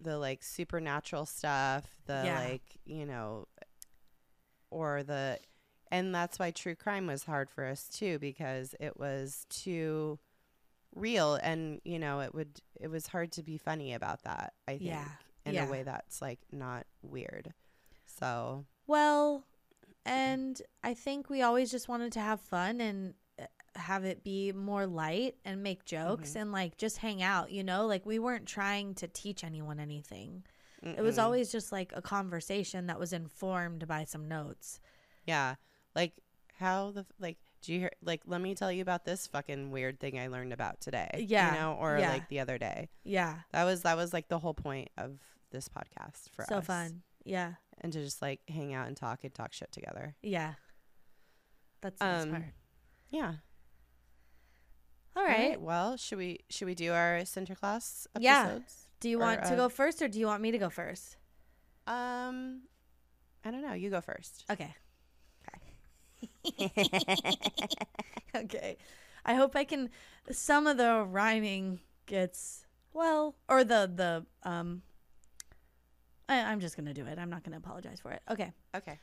the 0.00 0.18
like 0.18 0.42
supernatural 0.42 1.26
stuff, 1.26 1.84
the 2.06 2.22
Yeah. 2.24 2.38
like, 2.38 2.78
you 2.84 3.06
know, 3.06 3.46
or 4.70 5.02
the 5.02 5.38
and 5.90 6.14
that's 6.14 6.38
why 6.38 6.50
true 6.50 6.74
crime 6.76 7.06
was 7.06 7.24
hard 7.24 7.50
for 7.50 7.64
us 7.66 7.88
too 7.88 8.18
because 8.18 8.74
it 8.78 8.98
was 8.98 9.46
too 9.50 10.18
real 10.94 11.34
and 11.34 11.80
you 11.84 11.98
know 11.98 12.20
it 12.20 12.34
would 12.34 12.60
it 12.80 12.88
was 12.88 13.08
hard 13.08 13.30
to 13.32 13.42
be 13.42 13.56
funny 13.58 13.92
about 13.94 14.22
that 14.22 14.52
i 14.68 14.72
think 14.72 14.82
Yeah, 14.82 15.04
in 15.46 15.54
yeah. 15.54 15.66
a 15.66 15.70
way 15.70 15.82
that's 15.82 16.20
like 16.22 16.38
not 16.52 16.86
weird 17.02 17.52
so 18.06 18.64
Well, 18.86 19.44
and 20.04 20.60
I 20.82 20.94
think 20.94 21.30
we 21.30 21.42
always 21.42 21.70
just 21.70 21.88
wanted 21.88 22.12
to 22.12 22.20
have 22.20 22.40
fun 22.40 22.80
and 22.80 23.14
have 23.76 24.04
it 24.04 24.24
be 24.24 24.52
more 24.52 24.86
light 24.86 25.36
and 25.44 25.62
make 25.62 25.84
jokes 25.84 26.32
Mhm. 26.32 26.40
and 26.40 26.52
like 26.52 26.76
just 26.76 26.98
hang 26.98 27.22
out, 27.22 27.50
you 27.50 27.62
know? 27.62 27.86
Like 27.86 28.04
we 28.04 28.18
weren't 28.18 28.46
trying 28.46 28.94
to 28.96 29.06
teach 29.08 29.44
anyone 29.44 29.78
anything. 29.80 30.44
It 30.82 31.02
was 31.02 31.18
always 31.18 31.52
just 31.52 31.72
like 31.72 31.92
a 31.94 32.00
conversation 32.00 32.86
that 32.86 32.98
was 32.98 33.12
informed 33.12 33.86
by 33.86 34.04
some 34.04 34.26
notes. 34.28 34.80
yeah 35.26 35.56
like 35.94 36.14
how 36.56 36.90
the 36.92 37.04
like 37.18 37.36
do 37.60 37.72
you 37.74 37.80
hear 37.80 37.90
like 38.02 38.22
let 38.26 38.40
me 38.40 38.54
tell 38.54 38.72
you 38.72 38.80
about 38.80 39.04
this 39.04 39.26
fucking 39.26 39.70
weird 39.70 40.00
thing 40.00 40.18
i 40.18 40.26
learned 40.28 40.52
about 40.52 40.80
today 40.80 41.26
Yeah, 41.28 41.54
you 41.54 41.60
know 41.60 41.72
or 41.74 41.98
yeah. 41.98 42.10
like 42.10 42.28
the 42.28 42.40
other 42.40 42.56
day 42.58 42.88
Yeah. 43.04 43.40
that 43.52 43.64
was 43.64 43.82
that 43.82 43.96
was 43.96 44.12
like 44.14 44.28
the 44.28 44.38
whole 44.38 44.54
point 44.54 44.88
of 44.96 45.18
this 45.50 45.68
podcast 45.68 46.30
for 46.32 46.44
so 46.48 46.56
us 46.56 46.64
So 46.64 46.72
fun. 46.72 47.02
Yeah. 47.24 47.54
and 47.82 47.92
to 47.92 48.02
just 48.02 48.22
like 48.22 48.40
hang 48.48 48.72
out 48.72 48.88
and 48.88 48.96
talk 48.96 49.22
and 49.24 49.34
talk 49.34 49.52
shit 49.52 49.70
together 49.72 50.16
Yeah. 50.22 50.54
That's 51.82 51.98
the 51.98 52.04
best 52.06 52.26
Um, 52.26 52.30
part. 52.32 52.44
yeah 53.10 53.34
All 55.20 55.26
right. 55.26 55.60
Well, 55.60 55.96
should 55.96 56.16
we 56.18 56.40
should 56.48 56.64
we 56.66 56.74
do 56.74 56.92
our 56.92 57.20
Sinterklaas 57.20 58.06
Yeah. 58.18 58.58
Do 59.00 59.08
you 59.08 59.18
or, 59.18 59.20
want 59.20 59.44
to 59.44 59.52
uh, 59.52 59.56
go 59.56 59.68
first 59.68 60.00
or 60.00 60.08
do 60.08 60.18
you 60.18 60.26
want 60.26 60.42
me 60.42 60.50
to 60.50 60.58
go 60.58 60.70
first? 60.70 61.16
Um, 61.86 62.62
I 63.44 63.50
don't 63.50 63.62
know. 63.62 63.74
You 63.74 63.90
go 63.90 64.00
first. 64.00 64.44
Okay. 64.50 64.74
okay. 66.46 66.72
Okay. 68.34 68.76
I 69.24 69.34
hope 69.34 69.56
I 69.56 69.64
can 69.64 69.90
some 70.30 70.66
of 70.66 70.76
the 70.76 71.04
rhyming 71.06 71.80
gets 72.06 72.64
well 72.92 73.34
or 73.48 73.64
the 73.64 73.90
the 73.92 74.48
um 74.48 74.82
I, 76.28 76.40
I'm 76.42 76.60
just 76.60 76.76
gonna 76.76 76.94
do 76.94 77.04
it. 77.06 77.18
I'm 77.18 77.28
not 77.28 77.42
gonna 77.42 77.56
apologize 77.56 77.98
for 78.00 78.12
it. 78.12 78.22
Okay. 78.30 78.52
Okay. 78.74 78.98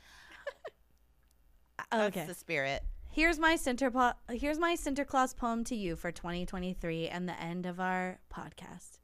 That's 1.92 2.18
Okay. 2.18 2.26
the 2.26 2.34
spirit. 2.34 2.84
Here's 3.10 3.40
my 3.40 3.56
center 3.56 3.90
po- 3.90 4.14
here's 4.30 4.60
my 4.60 4.76
Sinterklaas 4.76 5.36
poem 5.36 5.64
to 5.66 5.76
you 5.76 5.96
for 5.96 6.12
2023 6.12 7.08
and 7.08 7.28
the 7.28 7.40
end 7.42 7.66
of 7.66 7.80
our 7.80 8.20
podcast. 8.32 9.00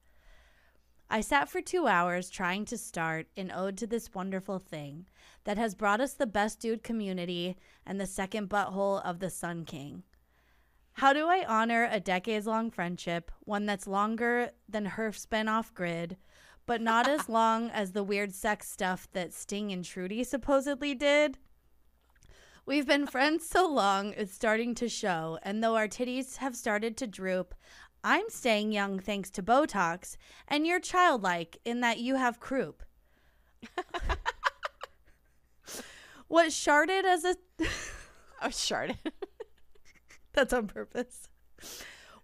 I 1.10 1.22
sat 1.22 1.49
for 1.49 1.62
2 1.62 1.88
hours 1.88 2.30
trying 2.30 2.66
to 2.66 2.78
start 2.78 3.28
an 3.38 3.51
ode 3.51 3.78
to 3.78 3.88
this 3.88 4.14
wonderful 4.14 4.60
thing 4.60 5.08
that 5.45 5.58
has 5.58 5.76
brought 5.76 6.01
us 6.01 6.14
the 6.14 6.28
best 6.28 6.60
dude 6.60 6.84
community 6.84 7.58
and 7.86 7.99
the 7.99 8.06
second 8.08 8.49
butthole 8.49 9.04
of 9.04 9.20
the 9.20 9.30
Sun 9.30 9.66
King. 9.66 10.04
How 10.93 11.12
do 11.12 11.28
I 11.28 11.43
honor 11.47 11.88
a 11.89 11.99
decades 11.99 12.45
long 12.45 12.70
friendship, 12.70 13.32
one 13.41 13.66
that's 13.66 13.88
longer 13.88 14.51
than 14.70 14.86
Herf 14.86 15.18
spin 15.18 15.47
off 15.47 15.74
grid, 15.74 16.18
but 16.68 16.82
not 16.82 17.08
as 17.08 17.28
long 17.39 17.72
as 17.72 17.91
the 17.91 18.04
weird 18.04 18.34
sex 18.34 18.70
stuff 18.70 19.08
that 19.14 19.34
Sting 19.34 19.72
and 19.72 19.84
Trudy 19.84 20.24
supposedly 20.24 20.93
did? 20.93 21.39
We've 22.66 22.88
been 22.88 23.07
friends 23.07 23.45
so 23.45 23.68
long, 23.68 24.14
it's 24.16 24.34
starting 24.34 24.74
to 24.76 24.88
show. 24.88 25.38
And 25.43 25.61
though 25.61 25.76
our 25.76 25.89
titties 25.89 26.38
have 26.38 26.55
started 26.55 26.95
to 26.97 27.07
droop, 27.07 27.53
I'm 28.05 28.30
staying 28.30 28.72
young 28.72 28.99
thanks 28.99 29.30
to 29.32 29.43
Botox, 29.43 30.16
and 30.47 30.66
you're 30.66 30.80
childlike 30.80 31.57
in 31.66 31.82
that 31.82 31.99
you 31.99 32.16
have 32.16 32.39
croup. 32.39 32.84
what 36.30 36.47
sharded 36.47 37.03
as 37.03 37.26
a. 37.26 37.36
Oh, 38.45 38.49
shard. 38.49 38.97
That's 40.34 40.51
on 40.51 40.68
purpose. 40.68 41.30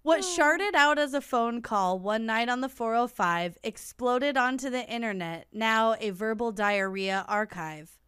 What 0.02 0.20
oh. 0.22 0.38
sharded 0.38 0.74
out 0.74 1.00
as 1.00 1.14
a 1.14 1.22
phone 1.22 1.62
call 1.62 1.98
one 1.98 2.26
night 2.26 2.50
on 2.50 2.60
the 2.60 2.68
405 2.68 3.58
exploded 3.64 4.36
onto 4.36 4.70
the 4.70 4.86
internet, 4.86 5.48
now 5.54 5.96
a 6.02 6.10
verbal 6.10 6.52
diarrhea 6.52 7.24
archive. 7.30 8.00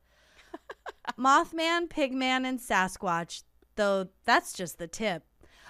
Mothman, 1.18 1.88
Pigman, 1.88 2.46
and 2.46 2.60
Sasquatch, 2.60 3.44
though 3.76 4.08
that's 4.26 4.54
just 4.54 4.78
the 4.78 4.88
tip, 4.88 5.24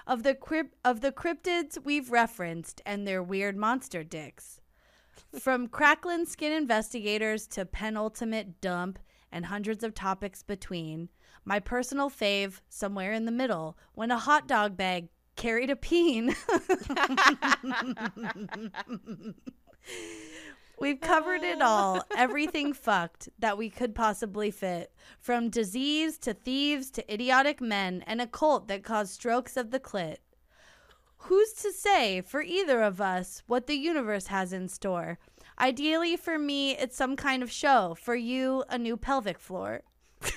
of 0.08 0.24
the 0.24 0.36
cryp- 0.36 0.74
of 0.84 1.02
the 1.02 1.12
cryptids 1.12 1.78
we've 1.84 2.12
referenced 2.12 2.82
and 2.86 3.08
their 3.08 3.22
weird 3.22 3.56
monster 3.56 4.04
dicks. 4.04 4.62
From 5.40 5.68
cracklin 5.68 6.26
skin 6.26 6.52
investigators 6.52 7.48
to 7.48 7.66
penultimate 7.66 8.60
dump 8.60 9.00
and 9.32 9.46
hundreds 9.46 9.84
of 9.84 9.94
topics 9.94 10.44
between, 10.44 11.10
my 11.46 11.60
personal 11.60 12.10
fave, 12.10 12.60
somewhere 12.70 13.14
in 13.14 13.26
the 13.26 13.32
middle, 13.32 13.78
when 13.94 14.12
a 14.12 14.18
hot 14.18 14.48
dog 14.48 14.76
bag 14.76 15.08
carried 15.36 15.70
a 15.70 15.76
peen. 15.76 16.36
We've 20.82 21.00
covered 21.14 21.44
it 21.44 21.62
all, 21.62 22.04
everything 22.18 22.74
fucked 22.74 23.30
that 23.38 23.56
we 23.56 23.70
could 23.70 23.94
possibly 23.94 24.50
fit, 24.50 24.92
from 25.20 25.50
disease 25.50 26.18
to 26.20 26.34
thieves 26.34 26.90
to 26.92 27.14
idiotic 27.14 27.62
men 27.62 28.04
and 28.08 28.20
a 28.20 28.26
cult 28.26 28.68
that 28.68 28.84
caused 28.84 29.14
strokes 29.14 29.56
of 29.58 29.70
the 29.70 29.80
clit. 29.80 30.18
Who's 31.18 31.54
to 31.54 31.72
say 31.72 32.22
for 32.22 32.42
either 32.42 32.82
of 32.82 33.00
us 33.00 33.44
what 33.46 33.68
the 33.68 33.76
universe 33.76 34.26
has 34.28 34.52
in 34.54 34.68
store? 34.68 35.20
Ideally, 35.60 36.18
for 36.18 36.40
me, 36.40 36.76
it's 36.76 36.98
some 36.98 37.16
kind 37.16 37.44
of 37.44 37.52
show. 37.52 37.96
For 38.02 38.16
you, 38.16 38.64
a 38.68 38.80
new 38.80 38.98
pelvic 38.98 39.38
floor. 39.38 39.82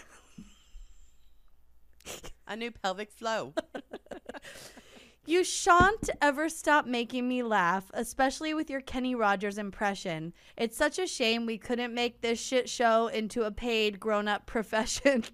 A 2.47 2.55
new 2.55 2.71
pelvic 2.71 3.11
flow. 3.11 3.55
You 5.27 5.43
shan't 5.43 6.11
ever 6.21 6.51
stop 6.51 6.85
making 6.87 7.27
me 7.27 7.43
laugh, 7.43 7.91
especially 7.95 8.53
with 8.53 8.69
your 8.69 8.83
Kenny 8.83 9.15
Rogers 9.15 9.57
impression. 9.57 10.35
It's 10.57 10.77
such 10.77 10.99
a 10.99 11.07
shame 11.07 11.47
we 11.47 11.57
couldn't 11.57 11.95
make 11.95 12.21
this 12.21 12.39
shit 12.39 12.69
show 12.69 13.07
into 13.09 13.45
a 13.45 13.51
paid 13.51 13.99
grown 13.99 14.29
up 14.29 14.45
profession. 14.47 15.25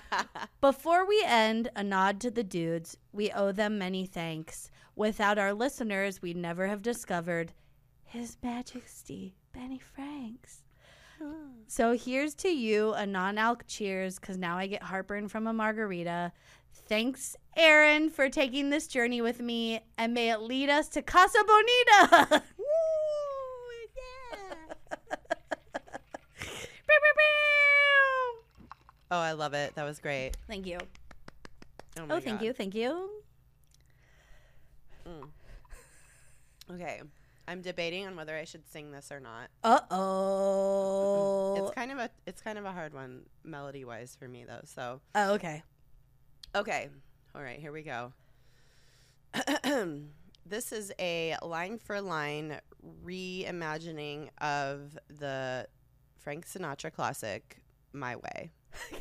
Before 0.60 1.06
we 1.06 1.20
end, 1.26 1.68
a 1.74 1.82
nod 1.82 2.20
to 2.20 2.30
the 2.30 2.44
dudes. 2.44 2.96
We 3.12 3.32
owe 3.32 3.50
them 3.50 3.76
many 3.76 4.06
thanks. 4.06 4.70
Without 4.94 5.38
our 5.38 5.52
listeners, 5.52 6.22
we'd 6.22 6.36
never 6.36 6.68
have 6.68 6.82
discovered 6.82 7.52
His 8.04 8.36
Majesty 8.40 9.34
Benny 9.52 9.80
Franks. 9.80 10.62
Hmm. 11.20 11.62
So 11.66 11.96
here's 11.96 12.34
to 12.36 12.48
you 12.48 12.92
a 12.92 13.04
non 13.04 13.38
alc 13.38 13.64
cheers 13.66 14.20
because 14.20 14.36
now 14.38 14.56
I 14.58 14.68
get 14.68 14.82
heartburn 14.82 15.26
from 15.26 15.48
a 15.48 15.52
margarita. 15.52 16.32
Thanks, 16.88 17.36
Erin, 17.56 18.10
for 18.10 18.28
taking 18.28 18.70
this 18.70 18.86
journey 18.86 19.20
with 19.20 19.40
me, 19.40 19.80
and 19.98 20.12
may 20.14 20.30
it 20.30 20.40
lead 20.40 20.68
us 20.70 20.88
to 20.90 21.02
Casa 21.02 21.38
Bonita. 21.46 22.42
Woo! 22.58 22.64
Yeah. 23.96 24.64
Oh, 29.10 29.18
I 29.18 29.32
love 29.32 29.54
it. 29.54 29.74
That 29.76 29.84
was 29.84 30.00
great. 30.00 30.32
Thank 30.48 30.66
you. 30.66 30.78
Oh, 32.00 32.06
Oh, 32.10 32.20
thank 32.20 32.42
you. 32.42 32.52
Thank 32.52 32.74
you. 32.74 33.10
Okay. 36.72 37.00
I'm 37.46 37.60
debating 37.60 38.06
on 38.06 38.16
whether 38.16 38.34
I 38.34 38.44
should 38.44 38.66
sing 38.68 38.90
this 38.90 39.12
or 39.12 39.20
not. 39.20 39.50
Uh 39.62 39.80
oh. 39.90 41.56
It's 41.58 41.74
kind 41.74 41.92
of 41.92 41.98
a 41.98 42.10
it's 42.26 42.40
kind 42.40 42.58
of 42.58 42.64
a 42.64 42.72
hard 42.72 42.94
one 42.94 43.26
melody 43.44 43.84
wise 43.84 44.16
for 44.18 44.26
me 44.26 44.44
though. 44.44 44.62
So 44.64 45.00
Oh, 45.14 45.34
okay. 45.34 45.62
Okay. 46.56 46.88
All 47.34 47.42
right, 47.42 47.58
here 47.58 47.72
we 47.72 47.82
go. 47.82 48.12
this 50.46 50.70
is 50.72 50.92
a 51.00 51.36
line 51.42 51.78
for 51.78 52.00
line 52.00 52.60
reimagining 53.04 54.28
of 54.38 54.96
the 55.08 55.66
Frank 56.20 56.46
Sinatra 56.46 56.92
classic 56.92 57.58
My 57.92 58.16
Way. 58.16 58.50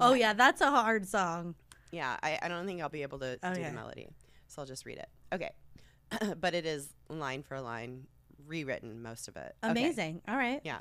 Oh, 0.00 0.14
yeah. 0.14 0.32
That's 0.32 0.60
a 0.60 0.70
hard 0.70 1.06
song. 1.06 1.54
Yeah, 1.90 2.16
I, 2.22 2.38
I 2.40 2.48
don't 2.48 2.66
think 2.66 2.80
I'll 2.80 2.88
be 2.88 3.02
able 3.02 3.18
to 3.18 3.38
oh, 3.42 3.54
do 3.54 3.62
the 3.62 3.72
melody. 3.72 4.08
So 4.48 4.62
I'll 4.62 4.66
just 4.66 4.86
read 4.86 4.98
it. 4.98 5.08
Okay. 5.32 5.50
but 6.40 6.54
it 6.54 6.64
is 6.64 6.88
line 7.08 7.42
for 7.42 7.60
line 7.60 8.06
rewritten 8.46 9.02
most 9.02 9.28
of 9.28 9.36
it. 9.36 9.54
Okay. 9.62 9.70
Amazing. 9.70 10.22
All 10.26 10.36
right. 10.36 10.60
Yeah. 10.64 10.78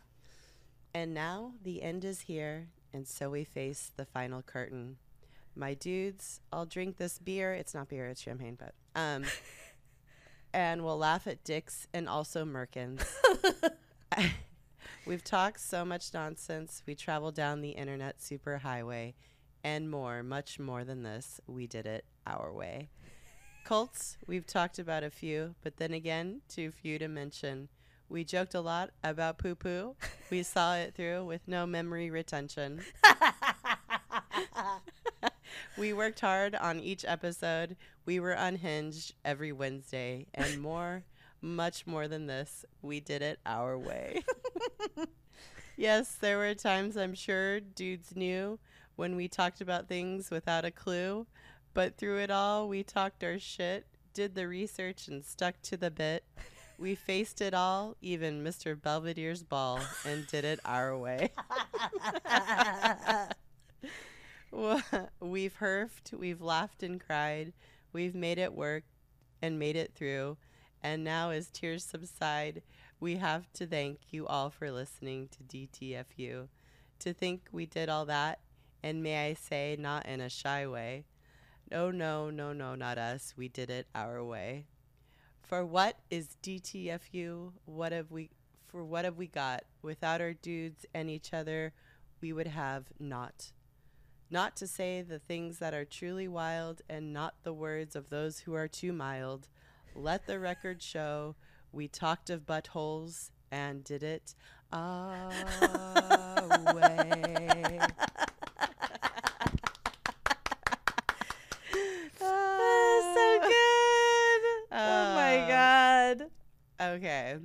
And 0.93 1.13
now 1.13 1.53
the 1.63 1.81
end 1.81 2.03
is 2.03 2.21
here, 2.21 2.67
and 2.93 3.07
so 3.07 3.29
we 3.29 3.43
face 3.43 3.91
the 3.95 4.05
final 4.05 4.41
curtain. 4.41 4.97
My 5.55 5.73
dudes, 5.73 6.41
I'll 6.51 6.65
drink 6.65 6.97
this 6.97 7.19
beer. 7.19 7.53
It's 7.53 7.73
not 7.73 7.89
beer, 7.89 8.07
it's 8.07 8.21
champagne, 8.21 8.57
but 8.57 8.73
um 8.95 9.25
and 10.53 10.83
we'll 10.83 10.97
laugh 10.97 11.27
at 11.27 11.43
dicks 11.43 11.87
and 11.93 12.07
also 12.07 12.45
merkins. 12.45 13.05
We've 15.05 15.23
talked 15.23 15.59
so 15.59 15.83
much 15.83 16.13
nonsense. 16.13 16.83
We 16.85 16.95
traveled 16.95 17.35
down 17.35 17.61
the 17.61 17.71
internet 17.71 18.19
superhighway 18.19 19.13
and 19.63 19.89
more, 19.89 20.23
much 20.23 20.59
more 20.59 20.83
than 20.83 21.03
this. 21.03 21.39
We 21.47 21.67
did 21.67 21.85
it 21.85 22.05
our 22.27 22.51
way. 22.53 22.89
Cults, 23.63 24.17
we've 24.27 24.45
talked 24.45 24.79
about 24.79 25.03
a 25.03 25.11
few, 25.11 25.55
but 25.61 25.77
then 25.77 25.93
again, 25.93 26.41
too 26.49 26.71
few 26.71 26.97
to 26.99 27.07
mention. 27.07 27.69
We 28.09 28.23
joked 28.23 28.55
a 28.55 28.61
lot 28.61 28.89
about 29.03 29.37
poo 29.37 29.55
poo. 29.55 29.95
We 30.29 30.43
saw 30.43 30.75
it 30.75 30.95
through 30.95 31.25
with 31.25 31.47
no 31.47 31.65
memory 31.65 32.09
retention. 32.09 32.81
We 35.77 35.93
worked 35.93 36.19
hard 36.19 36.55
on 36.55 36.79
each 36.79 37.05
episode. 37.07 37.75
We 38.05 38.19
were 38.19 38.31
unhinged 38.31 39.13
every 39.23 39.51
Wednesday, 39.51 40.27
and 40.33 40.61
more, 40.61 41.03
much 41.41 41.87
more 41.87 42.07
than 42.07 42.27
this, 42.27 42.65
we 42.81 42.99
did 42.99 43.21
it 43.21 43.39
our 43.45 43.77
way. 43.77 44.23
yes, 45.77 46.15
there 46.19 46.37
were 46.37 46.53
times 46.53 46.97
I'm 46.97 47.15
sure 47.15 47.59
dudes 47.59 48.15
knew 48.15 48.59
when 48.95 49.15
we 49.15 49.27
talked 49.27 49.61
about 49.61 49.87
things 49.87 50.29
without 50.29 50.65
a 50.65 50.71
clue, 50.71 51.25
but 51.73 51.97
through 51.97 52.19
it 52.19 52.29
all, 52.31 52.67
we 52.67 52.83
talked 52.83 53.23
our 53.23 53.39
shit, 53.39 53.85
did 54.13 54.35
the 54.35 54.47
research, 54.47 55.07
and 55.07 55.23
stuck 55.23 55.61
to 55.63 55.77
the 55.77 55.89
bit. 55.89 56.23
We 56.77 56.95
faced 56.95 57.41
it 57.41 57.53
all, 57.53 57.95
even 58.01 58.43
Mr. 58.43 58.75
Belvedere's 58.75 59.43
ball, 59.43 59.79
and 60.03 60.25
did 60.27 60.45
it 60.45 60.59
our 60.65 60.97
way. 60.97 61.31
We've 65.41 65.57
herfed, 65.57 66.13
we've 66.13 66.39
laughed 66.39 66.83
and 66.83 67.01
cried, 67.01 67.53
we've 67.93 68.13
made 68.13 68.37
it 68.37 68.53
work 68.53 68.83
and 69.41 69.57
made 69.57 69.75
it 69.75 69.95
through. 69.95 70.37
And 70.83 71.03
now, 71.03 71.31
as 71.31 71.49
tears 71.49 71.83
subside, 71.83 72.61
we 72.99 73.15
have 73.15 73.51
to 73.53 73.65
thank 73.65 74.01
you 74.11 74.27
all 74.27 74.51
for 74.51 74.69
listening 74.69 75.29
to 75.29 75.43
DTFU. 75.43 76.47
To 76.99 77.13
think 77.13 77.47
we 77.51 77.65
did 77.65 77.89
all 77.89 78.05
that, 78.05 78.37
and 78.83 79.01
may 79.01 79.29
I 79.29 79.33
say, 79.33 79.75
not 79.79 80.05
in 80.05 80.21
a 80.21 80.29
shy 80.29 80.67
way. 80.67 81.05
No, 81.71 81.89
no, 81.89 82.29
no, 82.29 82.53
no, 82.53 82.75
not 82.75 82.99
us. 82.99 83.33
We 83.35 83.47
did 83.47 83.71
it 83.71 83.87
our 83.95 84.23
way. 84.23 84.67
For 85.41 85.65
what 85.65 85.97
is 86.11 86.37
DTFU? 86.43 87.53
What 87.65 87.93
have 87.93 88.11
we? 88.11 88.29
For 88.67 88.85
what 88.85 89.05
have 89.05 89.17
we 89.17 89.25
got? 89.25 89.63
Without 89.81 90.21
our 90.21 90.33
dudes 90.33 90.85
and 90.93 91.09
each 91.09 91.33
other, 91.33 91.73
we 92.21 92.31
would 92.31 92.45
have 92.45 92.85
not 92.99 93.53
not 94.31 94.55
to 94.55 94.65
say 94.65 95.01
the 95.01 95.19
things 95.19 95.59
that 95.59 95.73
are 95.73 95.83
truly 95.85 96.27
wild 96.27 96.81
and 96.89 97.11
not 97.11 97.35
the 97.43 97.53
words 97.53 97.95
of 97.95 98.09
those 98.09 98.39
who 98.39 98.53
are 98.53 98.67
too 98.67 98.93
mild. 98.93 99.49
Let 99.93 100.25
the 100.25 100.39
record 100.39 100.81
show 100.81 101.35
we 101.73 101.89
talked 101.89 102.29
of 102.29 102.45
buttholes 102.45 103.29
and 103.51 103.83
did 103.83 104.03
it 104.03 104.33
our 104.71 105.29
way. 106.73 107.79
so 112.17 113.39
good. 113.41 114.41
oh 114.71 115.13
my 115.15 115.45
god. 115.47 116.23
Okay. 116.81 117.35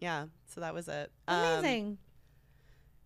Yeah, 0.00 0.26
so 0.46 0.60
that 0.60 0.74
was 0.74 0.88
it. 0.88 1.10
Um, 1.28 1.58
Amazing. 1.58 1.98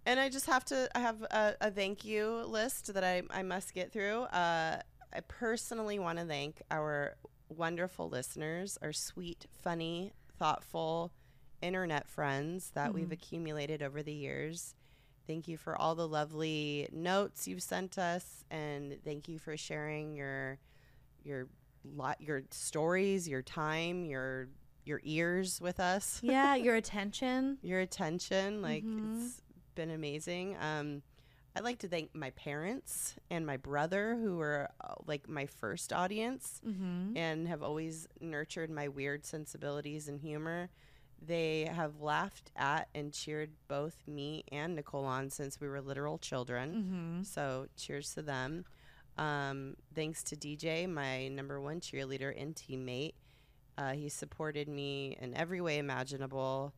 And 0.06 0.18
I 0.18 0.28
just 0.28 0.46
have 0.46 0.64
to, 0.66 0.88
I 0.94 1.00
have 1.00 1.22
a, 1.22 1.54
a 1.60 1.70
thank 1.70 2.04
you 2.04 2.44
list 2.46 2.92
that 2.94 3.04
I, 3.04 3.22
I 3.30 3.42
must 3.42 3.74
get 3.74 3.92
through. 3.92 4.22
Uh, 4.22 4.80
I 5.12 5.20
personally 5.28 5.98
want 5.98 6.18
to 6.18 6.24
thank 6.24 6.62
our 6.70 7.16
wonderful 7.48 8.08
listeners, 8.08 8.78
our 8.82 8.92
sweet, 8.92 9.46
funny, 9.62 10.12
thoughtful 10.38 11.12
internet 11.60 12.08
friends 12.08 12.70
that 12.74 12.94
we've 12.94 13.08
Mhm. 13.08 13.12
accumulated 13.12 13.82
over 13.82 14.02
the 14.02 14.12
years. 14.12 14.74
Thank 15.26 15.46
you 15.48 15.56
for 15.58 15.76
all 15.76 15.94
the 15.94 16.08
lovely 16.08 16.88
notes 16.92 17.46
you've 17.46 17.62
sent 17.62 17.98
us, 17.98 18.44
and 18.50 18.96
thank 19.04 19.28
you 19.28 19.38
for 19.38 19.56
sharing 19.56 20.14
your 20.16 20.58
your 21.22 21.46
lot 21.84 22.20
your 22.20 22.42
stories, 22.50 23.28
your 23.28 23.42
time, 23.42 24.04
your 24.06 24.48
your 24.86 25.00
ears 25.04 25.60
with 25.60 25.78
us 25.78 26.20
yeah, 26.22 26.54
your 26.54 26.74
attention. 26.82 27.58
your 27.62 27.80
attention. 27.80 28.62
Like 28.62 28.84
Mhm. 28.84 29.26
it's 29.26 29.42
been 29.74 29.90
amazing. 29.90 30.56
Um, 30.60 31.02
I'd 31.56 31.64
like 31.64 31.78
to 31.80 31.88
thank 31.88 32.14
my 32.14 32.30
parents 32.30 33.16
and 33.30 33.44
my 33.44 33.56
brother, 33.56 34.16
who 34.20 34.36
were 34.36 34.68
uh, 34.80 34.94
like 35.06 35.28
my 35.28 35.46
first 35.46 35.92
audience 35.92 36.60
Mm-hmm. 36.66 37.16
and 37.16 37.48
have 37.48 37.62
always 37.62 38.06
nurtured 38.20 38.70
my 38.70 38.86
weird 38.88 39.24
sensibilities 39.24 40.06
and 40.08 40.20
humor. 40.20 40.70
They 41.20 41.64
have 41.74 42.00
laughed 42.00 42.50
at 42.56 42.88
and 42.94 43.12
cheered 43.12 43.50
both 43.68 43.96
me 44.06 44.44
and 44.52 44.74
Nicole 44.76 45.04
on 45.04 45.28
since 45.28 45.60
we 45.60 45.68
were 45.68 45.80
literal 45.82 46.18
children. 46.18 46.70
Mm-hmm. 46.72 47.22
So 47.24 47.66
cheers 47.76 48.14
to 48.14 48.22
them. 48.22 48.64
Um, 49.18 49.76
thanks 49.94 50.22
to 50.24 50.36
DJ, 50.36 50.88
my 50.88 51.28
number 51.28 51.60
one 51.60 51.80
cheerleader 51.80 52.32
and 52.40 52.54
teammate. 52.54 53.14
Uh, 53.76 53.92
he 53.92 54.08
supported 54.08 54.68
me 54.68 55.16
in 55.20 55.34
every 55.34 55.60
way 55.60 55.78
imaginable. 55.78 56.72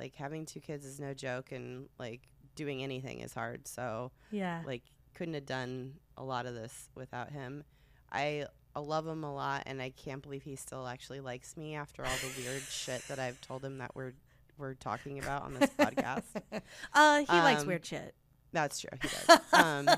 Like 0.00 0.14
having 0.16 0.46
two 0.46 0.60
kids 0.60 0.84
is 0.86 0.98
no 0.98 1.12
joke, 1.14 1.52
and 1.52 1.88
like 1.98 2.22
doing 2.56 2.82
anything 2.82 3.20
is 3.20 3.34
hard. 3.34 3.68
So 3.68 4.10
Yeah. 4.30 4.62
like 4.66 4.82
couldn't 5.14 5.34
have 5.34 5.46
done 5.46 5.94
a 6.16 6.24
lot 6.24 6.46
of 6.46 6.54
this 6.54 6.88
without 6.94 7.30
him. 7.30 7.62
I 8.10 8.46
I 8.74 8.80
love 8.80 9.06
him 9.06 9.22
a 9.24 9.34
lot, 9.34 9.64
and 9.66 9.82
I 9.82 9.90
can't 9.90 10.22
believe 10.22 10.42
he 10.44 10.56
still 10.56 10.86
actually 10.86 11.20
likes 11.20 11.56
me 11.56 11.74
after 11.74 12.04
all 12.04 12.16
the 12.22 12.42
weird 12.42 12.62
shit 12.70 13.02
that 13.08 13.18
I've 13.18 13.40
told 13.40 13.64
him 13.64 13.78
that 13.78 13.94
we're 13.94 14.14
we're 14.58 14.74
talking 14.74 15.18
about 15.18 15.42
on 15.42 15.54
this 15.54 15.70
podcast. 15.70 16.22
Uh, 16.94 17.18
he 17.20 17.26
likes 17.40 17.62
Um, 17.62 17.68
weird 17.68 17.84
shit. 17.86 18.14
That's 18.52 18.80
true. 18.80 18.90
He 19.02 19.08
does. 19.08 19.40
Um, 19.52 19.88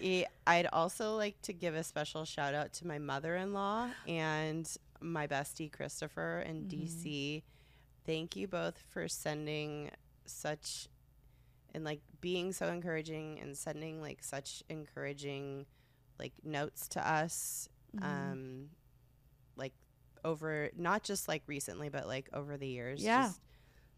Yeah. 0.00 0.26
I'd 0.46 0.66
also 0.72 1.16
like 1.16 1.40
to 1.42 1.52
give 1.52 1.74
a 1.74 1.82
special 1.82 2.24
shout 2.24 2.54
out 2.54 2.72
to 2.74 2.86
my 2.86 2.98
mother 2.98 3.34
in 3.36 3.52
law 3.52 3.88
and 4.06 4.70
my 5.00 5.26
bestie 5.26 5.70
Christopher 5.72 6.40
in 6.46 6.64
Mhm. 6.66 6.68
DC. 6.70 7.42
Thank 8.08 8.36
you 8.36 8.48
both 8.48 8.78
for 8.88 9.06
sending 9.06 9.90
such 10.24 10.88
and 11.74 11.84
like 11.84 12.00
being 12.22 12.52
so 12.54 12.68
encouraging 12.68 13.38
and 13.40 13.54
sending 13.56 14.00
like 14.00 14.22
such 14.22 14.62
encouraging 14.70 15.66
like 16.18 16.32
notes 16.42 16.88
to 16.88 17.06
us 17.06 17.68
Mhm. 17.94 18.02
um 18.04 18.70
like 19.56 19.74
over 20.24 20.70
not 20.76 21.02
just 21.02 21.28
like 21.28 21.42
recently 21.46 21.90
but 21.90 22.06
like 22.06 22.30
over 22.32 22.56
the 22.56 22.66
years 22.66 23.02
Yeah. 23.02 23.26
just, 23.26 23.40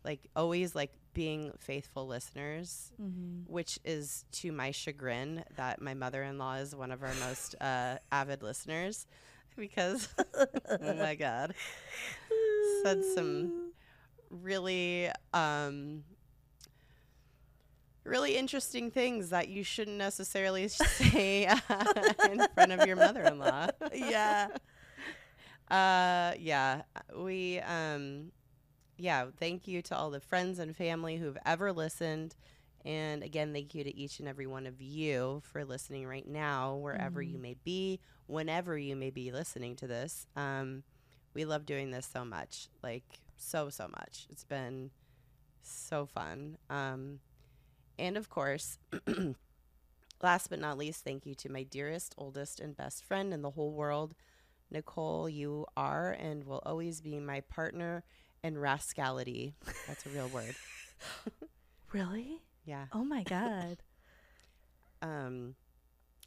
like 0.05 0.21
always 0.35 0.75
like 0.75 0.93
being 1.15 1.53
faithful 1.61 2.07
listeners 2.09 2.91
Mhm. 3.01 3.47
which 3.49 3.79
is 3.85 4.25
to 4.33 4.51
my 4.51 4.73
chagrin 4.73 5.45
that 5.57 5.81
my 5.81 5.95
mother-in-law 5.95 6.55
is 6.57 6.75
one 6.75 6.91
of 6.91 7.03
our 7.05 7.15
most 7.29 7.55
uh, 7.61 7.99
avid 8.11 8.43
listeners 8.43 9.07
because 9.57 10.09
oh 10.35 10.95
my 10.95 11.15
god 11.15 11.55
said 12.83 13.05
some 13.15 13.60
really 14.31 15.11
um 15.35 16.05
really 18.05 18.37
interesting 18.37 18.91
things 18.91 19.31
that 19.31 19.49
you 19.49 19.63
shouldn't 19.63 19.97
necessarily 19.99 20.69
say 20.69 21.49
in 22.25 22.47
front 22.55 22.73
of 22.73 22.83
your 22.83 22.97
mother-in-law 22.97 23.69
yeah. 23.93 24.49
uh 25.71 26.33
yeah 26.39 26.83
we 27.17 27.59
um 27.61 28.31
yeah 28.99 29.27
thank 29.39 29.67
you 29.69 29.83
to 29.83 29.97
all 29.97 30.11
the 30.11 30.21
friends 30.21 30.59
and 30.59 30.77
family 30.77 31.17
who've 31.17 31.39
ever 31.47 31.73
listened 31.73 32.37
and 32.85 33.23
again 33.23 33.53
thank 33.53 33.75
you 33.75 33.85
to 33.85 33.97
each 33.97 34.19
and 34.21 34.29
every 34.29 34.47
one 34.47 34.67
of 34.67 34.81
you 34.81 35.41
for 35.45 35.65
listening 35.65 36.07
right 36.07 36.29
now 36.29 36.75
wherever 36.77 37.23
you 37.23 37.39
Mhm. 37.39 37.41
may 37.41 37.57
be 37.65 38.01
whenever 38.27 38.77
you 38.79 38.97
may 38.97 39.11
be 39.11 39.31
listening 39.33 39.77
to 39.77 39.87
this 39.87 40.27
um 40.37 40.83
we 41.35 41.45
love 41.45 41.65
doing 41.67 41.91
this 41.91 42.07
so 42.13 42.25
much 42.25 42.69
like 42.83 43.21
so 43.41 43.69
so 43.71 43.89
much 43.89 44.27
it's 44.31 44.45
been 44.45 44.91
so 45.63 46.07
fun 46.07 46.57
um 46.69 47.19
and 47.99 48.17
of 48.17 48.29
course 48.29 48.79
last 50.23 50.49
but 50.49 50.59
not 50.59 50.79
least 50.79 51.05
thank 51.05 51.27
you 51.27 51.35
to 51.35 51.51
my 51.51 51.63
dearest 51.63 52.15
oldest 52.19 52.61
and 52.61 52.77
best 52.77 53.05
friend 53.05 53.33
in 53.33 53.43
the 53.43 53.51
whole 53.51 53.73
world 53.73 54.15
Nicole, 54.71 55.29
you 55.29 55.67
are 55.77 56.13
and 56.13 56.45
will 56.45 56.63
always 56.65 57.01
be 57.01 57.19
my 57.19 57.41
partner 57.41 58.05
in 58.43 58.57
rascality. 58.57 59.55
That's 59.89 60.07
a 60.07 60.11
real 60.11 60.29
word. 60.29 60.55
Really? 61.93 62.41
Yeah. 62.65 62.85
Oh 62.93 63.05
my 63.05 63.25
god. 63.25 63.79
Um, 65.03 65.55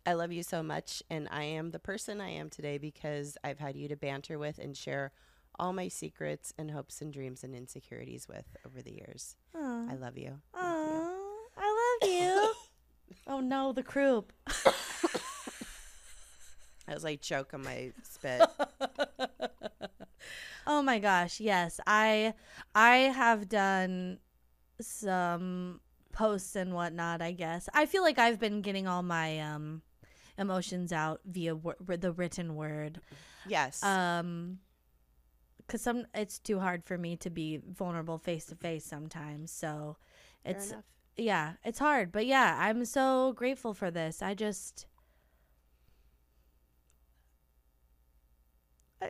I 0.04 0.14
love 0.14 0.32
you 0.32 0.42
so 0.42 0.64
much, 0.64 1.04
and 1.12 1.28
I 1.30 1.44
am 1.44 1.70
the 1.70 1.78
person 1.78 2.20
I 2.20 2.30
am 2.30 2.50
today 2.50 2.80
because 2.80 3.38
I've 3.44 3.60
had 3.60 3.76
you 3.76 3.88
to 3.88 3.96
banter 3.96 4.40
with 4.40 4.58
and 4.58 4.76
share 4.76 5.12
all 5.60 5.74
my 5.74 5.88
secrets 5.88 6.54
and 6.58 6.72
hopes 6.72 7.02
and 7.02 7.14
dreams 7.14 7.44
and 7.44 7.56
insecurities 7.56 8.28
with 8.28 8.46
over 8.66 8.82
the 8.82 8.92
years. 8.94 9.36
Aw. 9.56 9.92
I 9.92 9.96
love 9.96 10.18
you. 10.18 10.40
Thank 10.54 10.88
you. 10.92 11.10
I 11.58 11.98
love 12.02 12.10
you. 12.12 12.54
oh 13.28 13.40
no, 13.40 13.72
the 13.74 13.84
croup. 13.84 14.34
I 16.88 16.94
was 16.94 17.04
like 17.04 17.22
choke 17.22 17.54
on 17.54 17.64
my 17.64 17.92
spit. 18.04 18.42
oh 20.68 20.82
my 20.82 21.00
gosh, 21.00 21.40
yes. 21.40 21.80
I 21.88 22.34
I 22.76 22.96
have 22.98 23.48
done 23.48 24.20
some 24.82 25.80
posts 26.12 26.56
and 26.56 26.74
whatnot, 26.74 27.22
I 27.22 27.32
guess. 27.32 27.70
I 27.74 27.86
feel 27.86 28.04
like 28.04 28.20
I've 28.20 28.40
been 28.40 28.62
getting 28.62 28.88
all 28.88 29.04
my 29.04 29.40
um 29.40 29.82
emotions 30.38 30.92
out 30.92 31.22
via 31.26 31.56
wor- 31.56 31.78
the 31.80 32.12
written 32.12 32.56
word. 32.56 33.00
yes. 33.48 33.82
Um 33.84 34.60
because 35.74 35.82
some 35.82 36.06
it's 36.14 36.38
too 36.38 36.60
hard 36.60 36.86
for 36.86 37.00
me 37.00 37.16
to 37.16 37.32
be 37.32 37.60
vulnerable 37.68 38.20
face 38.20 38.46
to 38.46 38.54
face 38.56 38.86
sometimes. 38.86 39.52
So 39.52 39.98
it's 40.46 40.72
yeah, 41.18 41.54
it's 41.66 41.80
hard. 41.80 42.12
But 42.12 42.28
yeah, 42.28 42.56
I'm 42.60 42.86
so 42.86 43.34
grateful 43.36 43.74
for 43.74 43.90
this. 43.90 44.22
I 44.22 44.36
just 44.36 44.86
I 49.02 49.10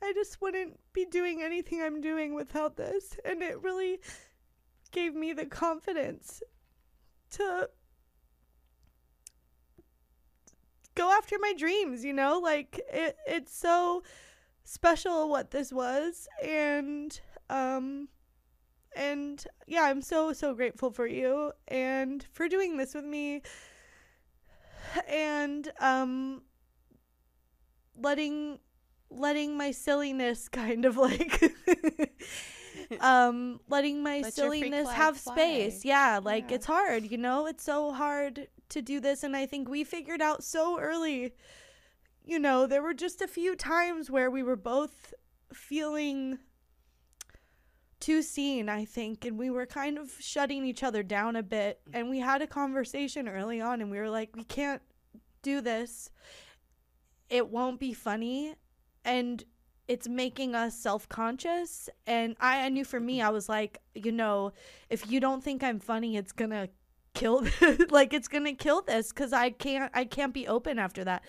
I 0.00 0.12
just 0.14 0.40
wouldn't 0.40 0.78
be 0.92 1.06
doing 1.06 1.42
anything 1.42 1.82
I'm 1.82 2.00
doing 2.00 2.34
without 2.34 2.76
this. 2.76 3.16
And 3.24 3.42
it 3.42 3.60
really 3.64 3.98
gave 4.92 5.12
me 5.12 5.32
the 5.32 5.46
confidence 5.46 6.40
to 7.32 7.68
go 10.96 11.12
after 11.12 11.36
my 11.40 11.52
dreams, 11.56 12.04
you 12.04 12.12
know? 12.12 12.38
Like 12.42 12.80
it 12.92 13.16
it's 13.26 13.56
so 13.56 14.02
special 14.64 15.28
what 15.30 15.52
this 15.52 15.72
was 15.72 16.26
and 16.42 17.20
um 17.50 18.08
and 18.96 19.46
yeah, 19.66 19.82
I'm 19.82 20.02
so 20.02 20.32
so 20.32 20.54
grateful 20.54 20.90
for 20.90 21.06
you 21.06 21.52
and 21.68 22.26
for 22.32 22.48
doing 22.48 22.76
this 22.78 22.94
with 22.94 23.04
me 23.04 23.42
and 25.08 25.70
um 25.80 26.42
letting 27.96 28.58
letting 29.10 29.56
my 29.56 29.70
silliness 29.70 30.48
kind 30.62 30.84
of 30.84 30.96
like 30.96 31.52
um 33.00 33.60
letting 33.68 34.02
my 34.02 34.20
Let 34.20 34.34
silliness 34.34 34.88
have 34.90 35.16
fly. 35.16 35.34
space 35.34 35.84
yeah 35.84 36.20
like 36.22 36.50
Yeah. 36.50 36.56
it's 36.56 36.66
hard 36.66 37.10
you 37.10 37.18
know 37.18 37.46
it's 37.46 37.64
so 37.64 37.92
hard 37.92 38.48
to 38.68 38.82
do 38.82 39.00
this 39.00 39.22
and 39.22 39.36
i 39.36 39.46
think 39.46 39.68
we 39.68 39.84
figured 39.84 40.22
out 40.22 40.42
so 40.42 40.78
early 40.78 41.32
you 42.24 42.38
know 42.38 42.66
there 42.66 42.82
were 42.82 42.94
just 42.94 43.20
a 43.22 43.28
few 43.28 43.54
times 43.54 44.10
where 44.10 44.30
we 44.30 44.42
were 44.42 44.56
both 44.56 45.14
feeling 45.52 46.38
too 48.00 48.20
seen 48.22 48.68
i 48.68 48.84
think 48.84 49.24
and 49.24 49.38
we 49.38 49.48
were 49.48 49.66
kind 49.66 49.96
of 49.96 50.10
shutting 50.20 50.66
each 50.66 50.82
other 50.82 51.02
down 51.02 51.36
a 51.36 51.42
bit 51.42 51.80
and 51.92 52.10
we 52.10 52.18
had 52.18 52.42
a 52.42 52.46
conversation 52.46 53.28
early 53.28 53.60
on 53.60 53.80
and 53.80 53.90
we 53.90 53.98
were 53.98 54.10
like 54.10 54.34
we 54.36 54.44
can't 54.44 54.82
do 55.46 55.60
this. 55.60 56.10
It 57.30 57.48
won't 57.48 57.78
be 57.78 57.94
funny 57.94 58.56
and 59.04 59.44
it's 59.86 60.08
making 60.08 60.56
us 60.56 60.76
self-conscious. 60.76 61.88
And 62.04 62.36
I, 62.40 62.66
I 62.66 62.68
knew 62.68 62.84
for 62.84 62.98
me 62.98 63.22
i 63.22 63.28
was 63.28 63.48
like 63.48 63.78
you 63.94 64.10
know 64.10 64.52
if 64.90 65.08
you 65.10 65.20
don't 65.20 65.42
think 65.42 65.62
i'm 65.62 65.78
funny 65.78 66.16
it's 66.16 66.32
gonna 66.32 66.68
kill 67.16 67.44
like 67.90 68.12
it's 68.14 68.28
gonna 68.28 68.54
kill 68.54 68.82
this 68.82 69.08
because 69.08 69.32
i 69.32 69.50
can't 69.50 69.90
i 69.94 70.04
can't 70.04 70.34
be 70.34 70.46
open 70.46 70.78
after 70.78 71.02
that 71.02 71.24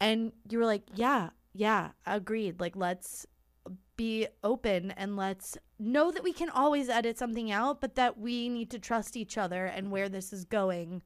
and 0.00 0.32
you 0.50 0.58
were 0.58 0.66
like 0.66 0.82
yeah 0.94 1.30
yeah 1.54 1.90
agreed 2.06 2.60
like 2.60 2.76
let's 2.76 3.26
be 3.96 4.26
open 4.42 4.90
and 4.92 5.16
let's 5.16 5.56
know 5.78 6.10
that 6.10 6.24
we 6.24 6.32
can 6.32 6.50
always 6.50 6.88
edit 6.88 7.18
something 7.18 7.50
out 7.50 7.80
but 7.80 7.94
that 7.94 8.18
we 8.18 8.48
need 8.48 8.70
to 8.70 8.78
trust 8.78 9.16
each 9.16 9.38
other 9.38 9.66
and 9.66 9.90
where 9.90 10.08
this 10.08 10.32
is 10.32 10.44
going 10.44 11.02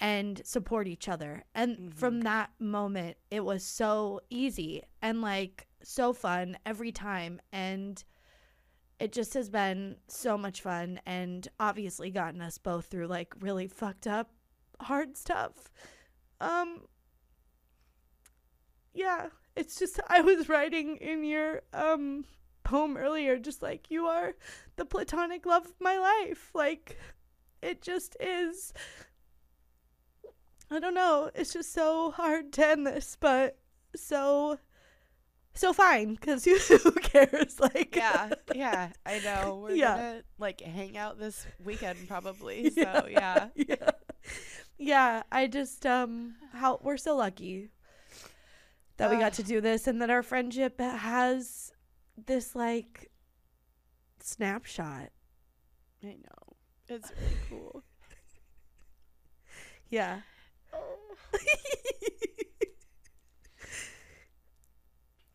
and 0.00 0.40
support 0.44 0.88
each 0.88 1.08
other. 1.08 1.44
And 1.54 1.76
mm-hmm. 1.76 1.88
from 1.90 2.22
that 2.22 2.50
moment, 2.58 3.18
it 3.30 3.44
was 3.44 3.62
so 3.62 4.20
easy 4.30 4.82
and 5.02 5.20
like 5.20 5.68
so 5.82 6.12
fun 6.12 6.56
every 6.64 6.90
time. 6.90 7.40
And 7.52 8.02
it 9.00 9.12
just 9.12 9.32
has 9.32 9.48
been 9.48 9.96
so 10.08 10.36
much 10.36 10.60
fun 10.60 11.00
and 11.06 11.48
obviously 11.58 12.10
gotten 12.10 12.42
us 12.42 12.58
both 12.58 12.86
through 12.86 13.06
like 13.06 13.32
really 13.40 13.66
fucked 13.66 14.06
up 14.06 14.30
hard 14.80 15.16
stuff. 15.16 15.72
Um 16.40 16.82
yeah, 18.92 19.28
it's 19.56 19.78
just 19.78 19.98
I 20.08 20.20
was 20.20 20.48
writing 20.48 20.96
in 20.96 21.24
your 21.24 21.62
um 21.72 22.26
poem 22.62 22.96
earlier 22.96 23.38
just 23.38 23.62
like 23.62 23.90
you 23.90 24.06
are 24.06 24.34
the 24.76 24.84
platonic 24.84 25.46
love 25.46 25.64
of 25.64 25.74
my 25.80 25.98
life. 25.98 26.50
Like 26.54 26.98
it 27.62 27.80
just 27.80 28.16
is 28.20 28.74
I 30.70 30.78
don't 30.78 30.94
know. 30.94 31.30
It's 31.34 31.54
just 31.54 31.72
so 31.72 32.10
hard 32.10 32.52
to 32.52 32.68
end 32.68 32.86
this, 32.86 33.16
but 33.18 33.58
so 33.96 34.58
so 35.54 35.72
fine 35.72 36.14
because 36.14 36.44
who 36.68 36.92
cares? 36.92 37.58
Like 37.60 37.94
yeah, 37.96 38.30
yeah, 38.54 38.90
I 39.04 39.18
know. 39.20 39.60
We're 39.62 39.74
Yeah. 39.74 39.96
gonna 39.96 40.22
like 40.38 40.60
hang 40.60 40.96
out 40.96 41.18
this 41.18 41.46
weekend 41.64 42.08
probably. 42.08 42.70
So 42.74 43.06
yeah. 43.10 43.48
yeah, 43.54 43.90
yeah. 44.78 45.22
I 45.32 45.46
just 45.46 45.84
um, 45.86 46.34
how 46.52 46.78
we're 46.82 46.96
so 46.96 47.16
lucky 47.16 47.68
that 48.96 49.10
we 49.10 49.16
got 49.16 49.32
to 49.34 49.42
do 49.42 49.60
this, 49.60 49.86
and 49.86 50.00
that 50.02 50.10
our 50.10 50.22
friendship 50.22 50.80
has 50.80 51.72
this 52.26 52.54
like 52.54 53.10
snapshot. 54.20 55.10
I 56.04 56.06
know. 56.16 56.56
It's 56.88 57.10
really 57.20 57.36
cool. 57.48 57.82
Yeah. 59.90 60.20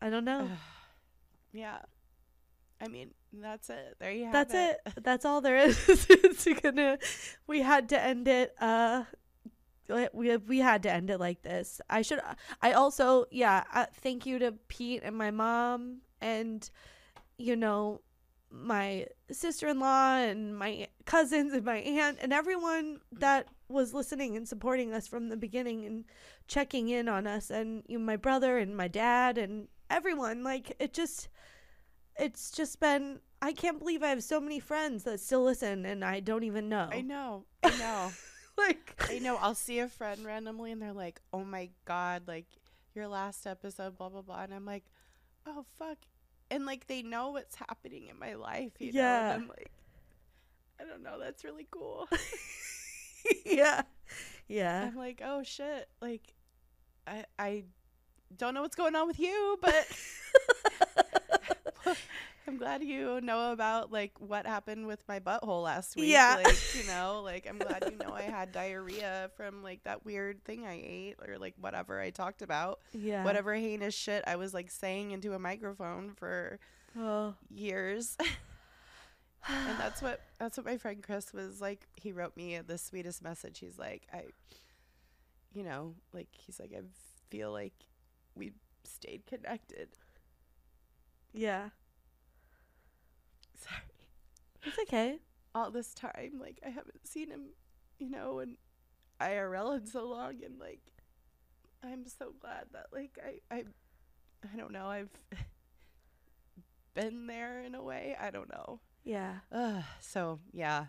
I 0.06 0.10
don't 0.10 0.24
know. 0.24 0.48
yeah. 1.52 1.78
I 2.80 2.88
mean, 2.88 3.10
that's 3.32 3.70
it. 3.70 3.96
There 3.98 4.12
you 4.12 4.24
have 4.24 4.32
That's 4.32 4.54
it. 4.54 4.80
it. 4.86 4.92
That's 5.02 5.24
all 5.24 5.40
there 5.40 5.56
is. 5.56 5.78
it's 6.08 6.46
gonna. 6.60 6.98
We 7.46 7.62
had 7.62 7.88
to 7.90 8.00
end 8.00 8.28
it. 8.28 8.54
Uh, 8.60 9.04
we 9.88 10.36
we 10.36 10.58
had 10.58 10.82
to 10.84 10.92
end 10.92 11.10
it 11.10 11.18
like 11.18 11.42
this. 11.42 11.80
I 11.88 12.02
should. 12.02 12.20
I 12.62 12.72
also 12.72 13.24
yeah. 13.30 13.64
Uh, 13.72 13.86
thank 14.00 14.26
you 14.26 14.38
to 14.38 14.52
Pete 14.68 15.02
and 15.04 15.16
my 15.16 15.30
mom 15.30 16.02
and 16.20 16.68
you 17.38 17.56
know 17.56 18.00
my 18.50 19.06
sister-in-law 19.30 20.18
and 20.18 20.56
my 20.56 20.86
cousins 21.04 21.52
and 21.52 21.64
my 21.64 21.78
aunt 21.78 22.18
and 22.20 22.32
everyone 22.32 23.00
that 23.12 23.48
was 23.68 23.92
listening 23.92 24.36
and 24.36 24.48
supporting 24.48 24.92
us 24.92 25.06
from 25.08 25.28
the 25.28 25.36
beginning 25.36 25.84
and 25.84 26.04
checking 26.46 26.88
in 26.88 27.08
on 27.08 27.26
us 27.26 27.50
and 27.50 27.82
you 27.88 27.98
know, 27.98 28.04
my 28.04 28.16
brother 28.16 28.58
and 28.58 28.76
my 28.76 28.86
dad 28.86 29.36
and 29.36 29.66
everyone 29.90 30.42
like 30.44 30.74
it 30.78 30.92
just 30.92 31.28
it's 32.18 32.50
just 32.50 32.80
been 32.80 33.20
I 33.42 33.52
can't 33.52 33.78
believe 33.78 34.02
I 34.02 34.08
have 34.08 34.22
so 34.22 34.40
many 34.40 34.60
friends 34.60 35.04
that 35.04 35.20
still 35.20 35.44
listen 35.44 35.84
and 35.84 36.04
I 36.04 36.20
don't 36.20 36.44
even 36.44 36.68
know. 36.68 36.88
I 36.90 37.02
know. 37.02 37.44
I 37.62 37.76
know. 37.76 38.12
like 38.56 38.94
I 39.10 39.18
know. 39.18 39.36
I'll 39.36 39.54
see 39.54 39.78
a 39.80 39.88
friend 39.88 40.24
randomly 40.24 40.72
and 40.72 40.80
they're 40.80 40.92
like, 40.92 41.20
"Oh 41.32 41.44
my 41.44 41.70
god, 41.84 42.22
like 42.26 42.46
your 42.94 43.08
last 43.08 43.46
episode, 43.46 43.98
blah 43.98 44.08
blah 44.08 44.22
blah," 44.22 44.42
and 44.42 44.54
I'm 44.54 44.64
like, 44.64 44.84
"Oh 45.46 45.64
fuck," 45.78 45.98
and 46.50 46.64
like 46.64 46.86
they 46.86 47.02
know 47.02 47.30
what's 47.30 47.56
happening 47.56 48.06
in 48.08 48.18
my 48.18 48.34
life. 48.34 48.72
You 48.78 48.92
know? 48.92 49.00
Yeah. 49.00 49.34
And 49.34 49.42
I'm 49.42 49.48
like, 49.48 49.70
I 50.80 50.84
don't 50.84 51.02
know. 51.02 51.18
That's 51.18 51.44
really 51.44 51.66
cool. 51.70 52.08
yeah. 53.44 53.82
Yeah. 54.48 54.84
I'm 54.86 54.96
like, 54.96 55.20
oh 55.24 55.42
shit, 55.42 55.88
like 56.00 56.34
I 57.06 57.24
I 57.38 57.64
don't 58.36 58.54
know 58.54 58.62
what's 58.62 58.76
going 58.76 58.94
on 58.94 59.06
with 59.06 59.18
you, 59.18 59.58
but 59.60 59.86
I'm 62.48 62.58
glad 62.58 62.82
you 62.82 63.20
know 63.20 63.52
about 63.52 63.90
like 63.92 64.12
what 64.20 64.46
happened 64.46 64.86
with 64.86 65.02
my 65.08 65.18
butthole 65.20 65.62
last 65.64 65.96
week. 65.96 66.10
Yeah. 66.10 66.40
Like, 66.44 66.56
you 66.76 66.86
know, 66.86 67.20
like 67.24 67.46
I'm 67.48 67.58
glad 67.58 67.84
you 67.90 67.96
know 67.96 68.12
I 68.14 68.22
had 68.22 68.52
diarrhea 68.52 69.30
from 69.36 69.62
like 69.62 69.82
that 69.84 70.04
weird 70.04 70.44
thing 70.44 70.64
I 70.64 70.74
ate 70.74 71.16
or 71.26 71.38
like 71.38 71.54
whatever 71.60 72.00
I 72.00 72.10
talked 72.10 72.42
about. 72.42 72.80
Yeah. 72.92 73.24
Whatever 73.24 73.54
heinous 73.54 73.94
shit 73.94 74.22
I 74.26 74.36
was 74.36 74.54
like 74.54 74.70
saying 74.70 75.10
into 75.10 75.32
a 75.34 75.38
microphone 75.38 76.12
for 76.14 76.58
Oh. 76.98 77.34
years. 77.50 78.16
and 79.48 79.78
that's 79.78 80.00
what 80.00 80.20
that's 80.38 80.56
what 80.56 80.66
my 80.66 80.76
friend 80.76 81.02
Chris 81.02 81.32
was 81.32 81.60
like. 81.60 81.86
He 81.96 82.12
wrote 82.12 82.36
me 82.36 82.58
the 82.64 82.78
sweetest 82.78 83.22
message. 83.22 83.58
He's 83.58 83.78
like, 83.78 84.06
I, 84.12 84.24
you 85.52 85.62
know, 85.64 85.94
like 86.12 86.28
he's 86.32 86.60
like, 86.60 86.72
I 86.76 86.82
feel 87.30 87.50
like 87.52 87.74
we 88.36 88.52
stayed 88.84 89.26
connected. 89.26 89.88
Yeah. 91.32 91.70
Sorry, 93.58 93.80
It's 94.64 94.78
okay. 94.80 95.18
all 95.54 95.70
this 95.70 95.94
time, 95.94 96.38
like 96.40 96.60
I 96.64 96.68
haven't 96.68 97.06
seen 97.06 97.30
him, 97.30 97.46
you 97.98 98.10
know, 98.10 98.38
and 98.40 98.56
IRL 99.20 99.76
in 99.78 99.86
so 99.86 100.06
long, 100.06 100.42
and 100.44 100.58
like, 100.60 100.80
I'm 101.82 102.06
so 102.06 102.32
glad 102.40 102.66
that 102.72 102.86
like 102.92 103.18
I 103.24 103.54
I, 103.54 103.64
I 104.52 104.56
don't 104.56 104.72
know, 104.72 104.86
I've 104.86 105.10
been 106.94 107.26
there 107.26 107.62
in 107.62 107.74
a 107.74 107.82
way. 107.82 108.16
I 108.20 108.30
don't 108.30 108.50
know. 108.50 108.80
Yeah. 109.04 109.36
Ugh, 109.52 109.82
so 110.00 110.40
yeah. 110.52 110.86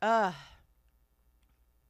Uh 0.00 0.32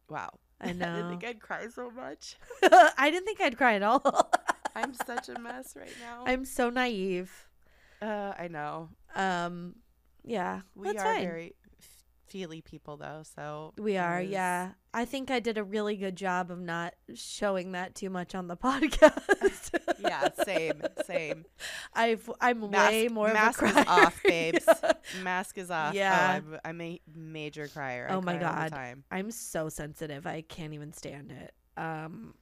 wow. 0.09 0.31
I 0.61 0.65
I 0.71 0.73
didn't 0.73 1.09
think 1.11 1.25
I'd 1.25 1.41
cry 1.41 1.67
so 1.69 1.91
much. 1.91 2.37
I 2.63 3.11
didn't 3.11 3.25
think 3.27 3.41
I'd 3.41 3.57
cry 3.59 3.75
at 3.75 3.83
all. 3.83 4.31
I'm 4.75 4.95
such 4.95 5.29
a 5.29 5.39
mess 5.39 5.75
right 5.77 5.95
now. 6.01 6.25
I'm 6.27 6.45
so 6.45 6.71
naive. 6.71 7.33
uh 8.03 8.33
I 8.39 8.49
know. 8.49 8.91
Um 9.15 9.77
yeah. 10.25 10.61
We 10.75 10.91
are 10.91 10.95
fine. 10.95 11.23
very 11.23 11.55
feely 12.27 12.61
people 12.61 12.97
though, 12.97 13.23
so 13.35 13.73
We 13.77 13.97
are, 13.97 14.21
was- 14.21 14.29
yeah. 14.29 14.73
I 14.95 15.05
think 15.05 15.31
I 15.33 15.41
did 15.41 15.57
a 15.59 15.65
really 15.65 15.97
good 15.97 16.15
job 16.17 16.51
of 16.51 16.61
not 16.61 16.95
showing 17.15 17.73
that 17.73 17.95
too 17.97 18.09
much 18.11 18.35
on 18.37 18.47
the 18.49 18.57
podcast. 18.69 19.73
yeah, 20.01 20.29
same, 20.45 20.83
same. 21.07 21.45
I've 21.95 22.31
I'm 22.41 22.71
Mask- 22.71 22.91
way 22.91 23.09
more 23.09 23.33
mask 23.33 23.63
of 23.63 23.77
a 23.77 23.81
is 23.81 23.87
off, 23.89 24.23
babes. 24.25 24.65
Yeah. 24.67 24.93
Mask 25.23 25.59
is 25.59 25.71
off. 25.71 25.95
Yeah. 25.95 26.41
oh, 26.45 26.55
I'm, 26.55 26.59
I'm 26.65 26.81
a 26.81 27.01
major 27.15 27.67
crier. 27.69 28.07
I 28.11 28.15
Oh 28.15 28.21
my 28.21 28.37
cry 28.37 28.49
all 28.49 28.65
the 28.65 28.71
God. 28.71 29.03
I'm 29.11 29.31
so 29.33 29.69
sensitive. 29.69 30.27
I 30.27 30.43
can't 30.43 30.73
even 30.75 30.93
stand 30.93 31.33
it. 31.33 31.53
Um 31.77 32.35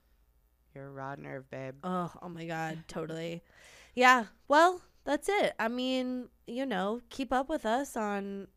You're 0.74 0.86
a 0.86 0.90
raw 0.90 1.14
nerve, 1.16 1.50
babe. 1.50 1.74
oh, 1.84 2.12
oh 2.22 2.28
my 2.28 2.46
god, 2.46 2.84
totally. 2.88 3.42
Yeah. 3.94 4.24
Well, 4.48 4.80
that's 5.04 5.28
it. 5.28 5.54
I 5.58 5.68
mean, 5.68 6.28
you 6.46 6.66
know, 6.66 7.00
keep 7.10 7.32
up 7.32 7.48
with 7.48 7.66
us 7.66 7.96
on 7.96 8.48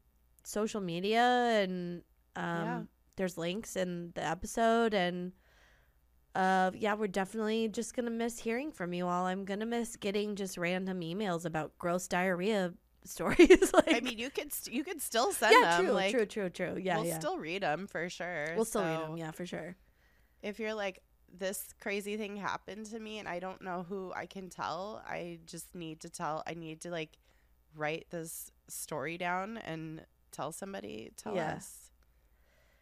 social 0.44 0.82
media 0.82 1.22
and 1.64 2.04
um 2.36 2.44
Yeah. 2.66 2.82
there's 3.16 3.38
links 3.38 3.76
in 3.76 4.12
the 4.16 4.24
episode 4.24 4.94
and 4.94 5.32
uh 6.36 6.72
yeah, 6.74 6.94
we're 6.94 7.08
definitely 7.08 7.68
just 7.68 7.94
going 7.96 8.06
to 8.06 8.12
miss 8.12 8.40
hearing 8.40 8.72
from 8.72 8.94
you 8.94 9.06
all. 9.08 9.26
I'm 9.26 9.44
going 9.46 9.60
to 9.60 9.66
miss 9.66 9.96
getting 9.98 10.36
just 10.36 10.58
random 10.58 11.02
emails 11.02 11.46
about 11.46 11.78
gross 11.78 12.08
diarrhea 12.08 12.74
stories 13.04 13.72
like 13.74 13.94
I 13.94 14.00
mean, 14.00 14.18
you 14.20 14.30
could 14.30 14.54
st- 14.54 14.76
you 14.76 14.84
could 14.84 15.02
still 15.02 15.32
send 15.34 15.56
Yeah, 15.60 15.78
them. 15.78 15.86
true, 15.86 15.94
like, 15.94 16.12
true, 16.12 16.26
true, 16.26 16.50
true. 16.50 16.78
Yeah, 16.82 16.98
we'll 16.98 17.08
yeah. 17.08 17.20
still 17.20 17.38
read 17.38 17.64
them 17.64 17.88
for 17.88 18.08
sure. 18.10 18.54
we'll 18.56 18.66
still 18.66 18.84
read 18.84 19.00
them, 19.02 19.18
yeah, 19.18 19.32
for 19.32 19.46
sure. 19.46 19.76
If 20.44 20.60
you're 20.60 20.74
like 20.74 21.02
this 21.38 21.74
crazy 21.80 22.18
thing 22.18 22.36
happened 22.38 22.86
to 22.88 23.00
me 23.00 23.20
and 23.20 23.28
I 23.28 23.40
don't 23.40 23.62
know 23.62 23.86
who 23.88 24.12
I 24.16 24.26
can 24.26 24.50
tell, 24.50 25.02
I 25.06 25.40
just 25.46 25.74
need 25.76 26.02
to 26.02 26.10
tell. 26.10 26.44
I 26.46 26.54
need 26.54 26.82
to 26.82 26.90
like 26.92 27.18
write 27.76 28.08
this 28.10 28.52
story 28.68 29.18
down 29.18 29.58
and 29.58 30.06
tell 30.32 30.52
somebody. 30.52 31.12
Tell 31.18 31.36
Yeah. 31.36 31.54
us. 31.56 31.90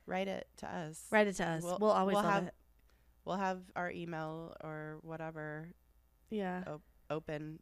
Write 0.05 0.27
it 0.27 0.47
to 0.57 0.67
us. 0.67 1.05
Write 1.11 1.27
it 1.27 1.35
to 1.35 1.45
us. 1.47 1.63
We'll, 1.63 1.77
We'll- 1.79 1.91
always 1.91 2.15
we'll 2.15 2.23
have- 2.23 2.47
it. 2.47 2.53
We'll 3.25 3.37
have 3.37 3.61
our 3.75 3.91
email 3.91 4.55
or 4.63 4.97
whatever 5.03 5.69
Yeah. 6.31 6.63
open 7.11 7.59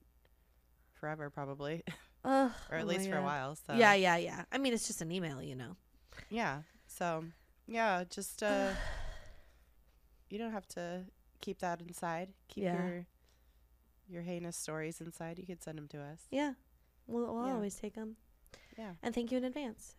forever, 0.93 1.29
probably, 1.29 1.83
Ugh, 2.23 2.51
or 2.71 2.77
at 2.77 2.83
oh 2.83 2.87
least 2.87 3.09
for 3.09 3.17
a 3.17 3.21
while. 3.23 3.55
So 3.55 3.73
Yeah, 3.73 3.93
yeah, 3.93 4.15
yeah. 4.15 4.45
I 4.51 4.57
mean, 4.59 4.73
it's 4.73 4.87
just 4.87 5.01
an 5.01 5.11
email, 5.11 5.41
you 5.41 5.55
know. 5.55 5.75
Yeah. 6.29 6.61
So, 6.87 7.25
yeah, 7.67 8.05
just 8.09 8.41
uh 8.43 8.71
you 10.29 10.37
don't 10.37 10.51
have 10.51 10.67
to 10.69 11.05
keep 11.41 11.59
that 11.59 11.81
inside. 11.81 12.29
Keep 12.49 12.63
Yeah. 12.65 12.87
your 12.87 13.05
your 14.09 14.21
heinous 14.21 14.55
stories 14.55 15.01
inside. 15.01 15.37
You 15.37 15.45
could 15.45 15.61
send 15.61 15.77
them 15.77 15.87
to 15.89 15.99
us. 16.01 16.27
Yeah. 16.31 16.53
We'll, 17.07 17.33
we'll 17.33 17.47
Yeah. 17.47 17.53
always 17.55 17.75
take 17.75 17.93
them. 17.95 18.15
Yeah. 18.77 18.93
And 19.03 19.13
thank 19.13 19.31
you 19.31 19.37
in 19.37 19.43
advance. 19.43 19.95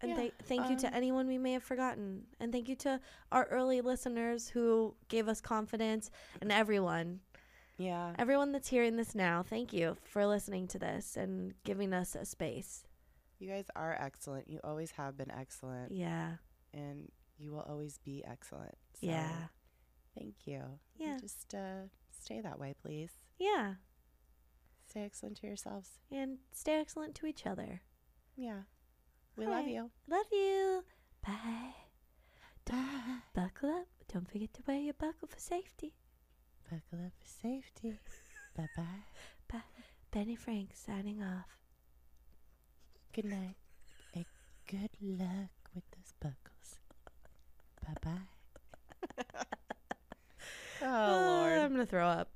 And 0.00 0.10
Yeah, 0.10 0.16
thank 0.16 0.34
thank 0.44 0.70
you 0.70 0.76
to 0.78 0.86
um, 0.88 0.94
anyone 0.94 1.26
we 1.26 1.38
may 1.38 1.52
have 1.52 1.62
forgotten. 1.62 2.26
And 2.40 2.52
thank 2.52 2.68
you 2.68 2.76
to 2.76 3.00
our 3.32 3.44
early 3.46 3.80
listeners 3.80 4.48
who 4.50 4.94
gave 5.08 5.28
us 5.28 5.40
confidence 5.40 6.10
and 6.42 6.52
everyone. 6.52 7.20
Yeah. 7.78 8.14
Everyone 8.18 8.52
that's 8.52 8.68
hearing 8.68 8.96
this 8.96 9.14
now, 9.14 9.42
thank 9.42 9.72
you 9.72 9.96
for 10.04 10.26
listening 10.26 10.66
to 10.68 10.78
this 10.78 11.16
and 11.16 11.54
giving 11.64 11.92
us 11.94 12.14
a 12.14 12.24
space. 12.26 12.84
You 13.38 13.48
guys 13.48 13.66
are 13.76 13.96
excellent. 13.98 14.48
You 14.48 14.60
always 14.62 14.90
have 14.92 15.16
been 15.16 15.30
excellent 15.30 15.92
Yeah. 15.92 16.36
and 16.74 17.10
you 17.38 17.50
will 17.52 17.62
always 17.62 17.98
be 17.98 18.22
excellent. 18.24 18.74
So 19.00 19.06
Yeah. 19.06 19.46
Thank 20.18 20.34
you. 20.46 20.62
Yeah. 20.96 21.12
And 21.12 21.20
Just 21.20 21.54
uh 21.54 21.88
stay 22.10 22.40
that 22.40 22.58
way, 22.58 22.74
please. 22.82 23.10
Yeah. 23.38 23.74
Stay 24.88 25.04
excellent 25.04 25.36
to 25.38 25.46
yourselves. 25.46 25.90
And 26.10 26.38
stay 26.52 26.80
excellent 26.80 27.14
to 27.16 27.26
each 27.26 27.46
other. 27.46 27.82
Yeah. 28.36 28.62
We 29.36 29.44
All 29.44 29.52
love 29.52 29.64
right. 29.66 29.74
you. 29.74 29.90
Love 30.08 30.26
you. 30.32 30.84
Bye. 31.26 31.74
Bye. 32.64 33.18
Buckle 33.34 33.70
up. 33.70 33.86
Don't 34.12 34.30
forget 34.30 34.52
to 34.54 34.62
wear 34.66 34.78
your 34.78 34.94
buckle 34.94 35.28
for 35.28 35.38
safety. 35.38 35.92
Buckle 36.64 37.04
up 37.06 37.12
for 37.18 37.26
safety. 37.48 37.98
bye 38.56 38.68
bye. 38.76 39.04
Bye. 39.52 39.62
Benny 40.10 40.36
Frank 40.36 40.70
signing 40.74 41.22
off. 41.22 41.58
Good 43.12 43.26
night. 43.26 43.56
And 44.14 44.24
good 44.66 44.90
luck 45.00 45.50
with 45.74 45.84
those 45.90 46.12
buckles. 46.20 46.80
bye 47.86 47.94
bye. 48.02 49.44
oh, 50.82 50.86
Lord. 50.86 51.58
I'm 51.58 51.74
going 51.74 51.84
to 51.84 51.90
throw 51.90 52.06
up. 52.06 52.30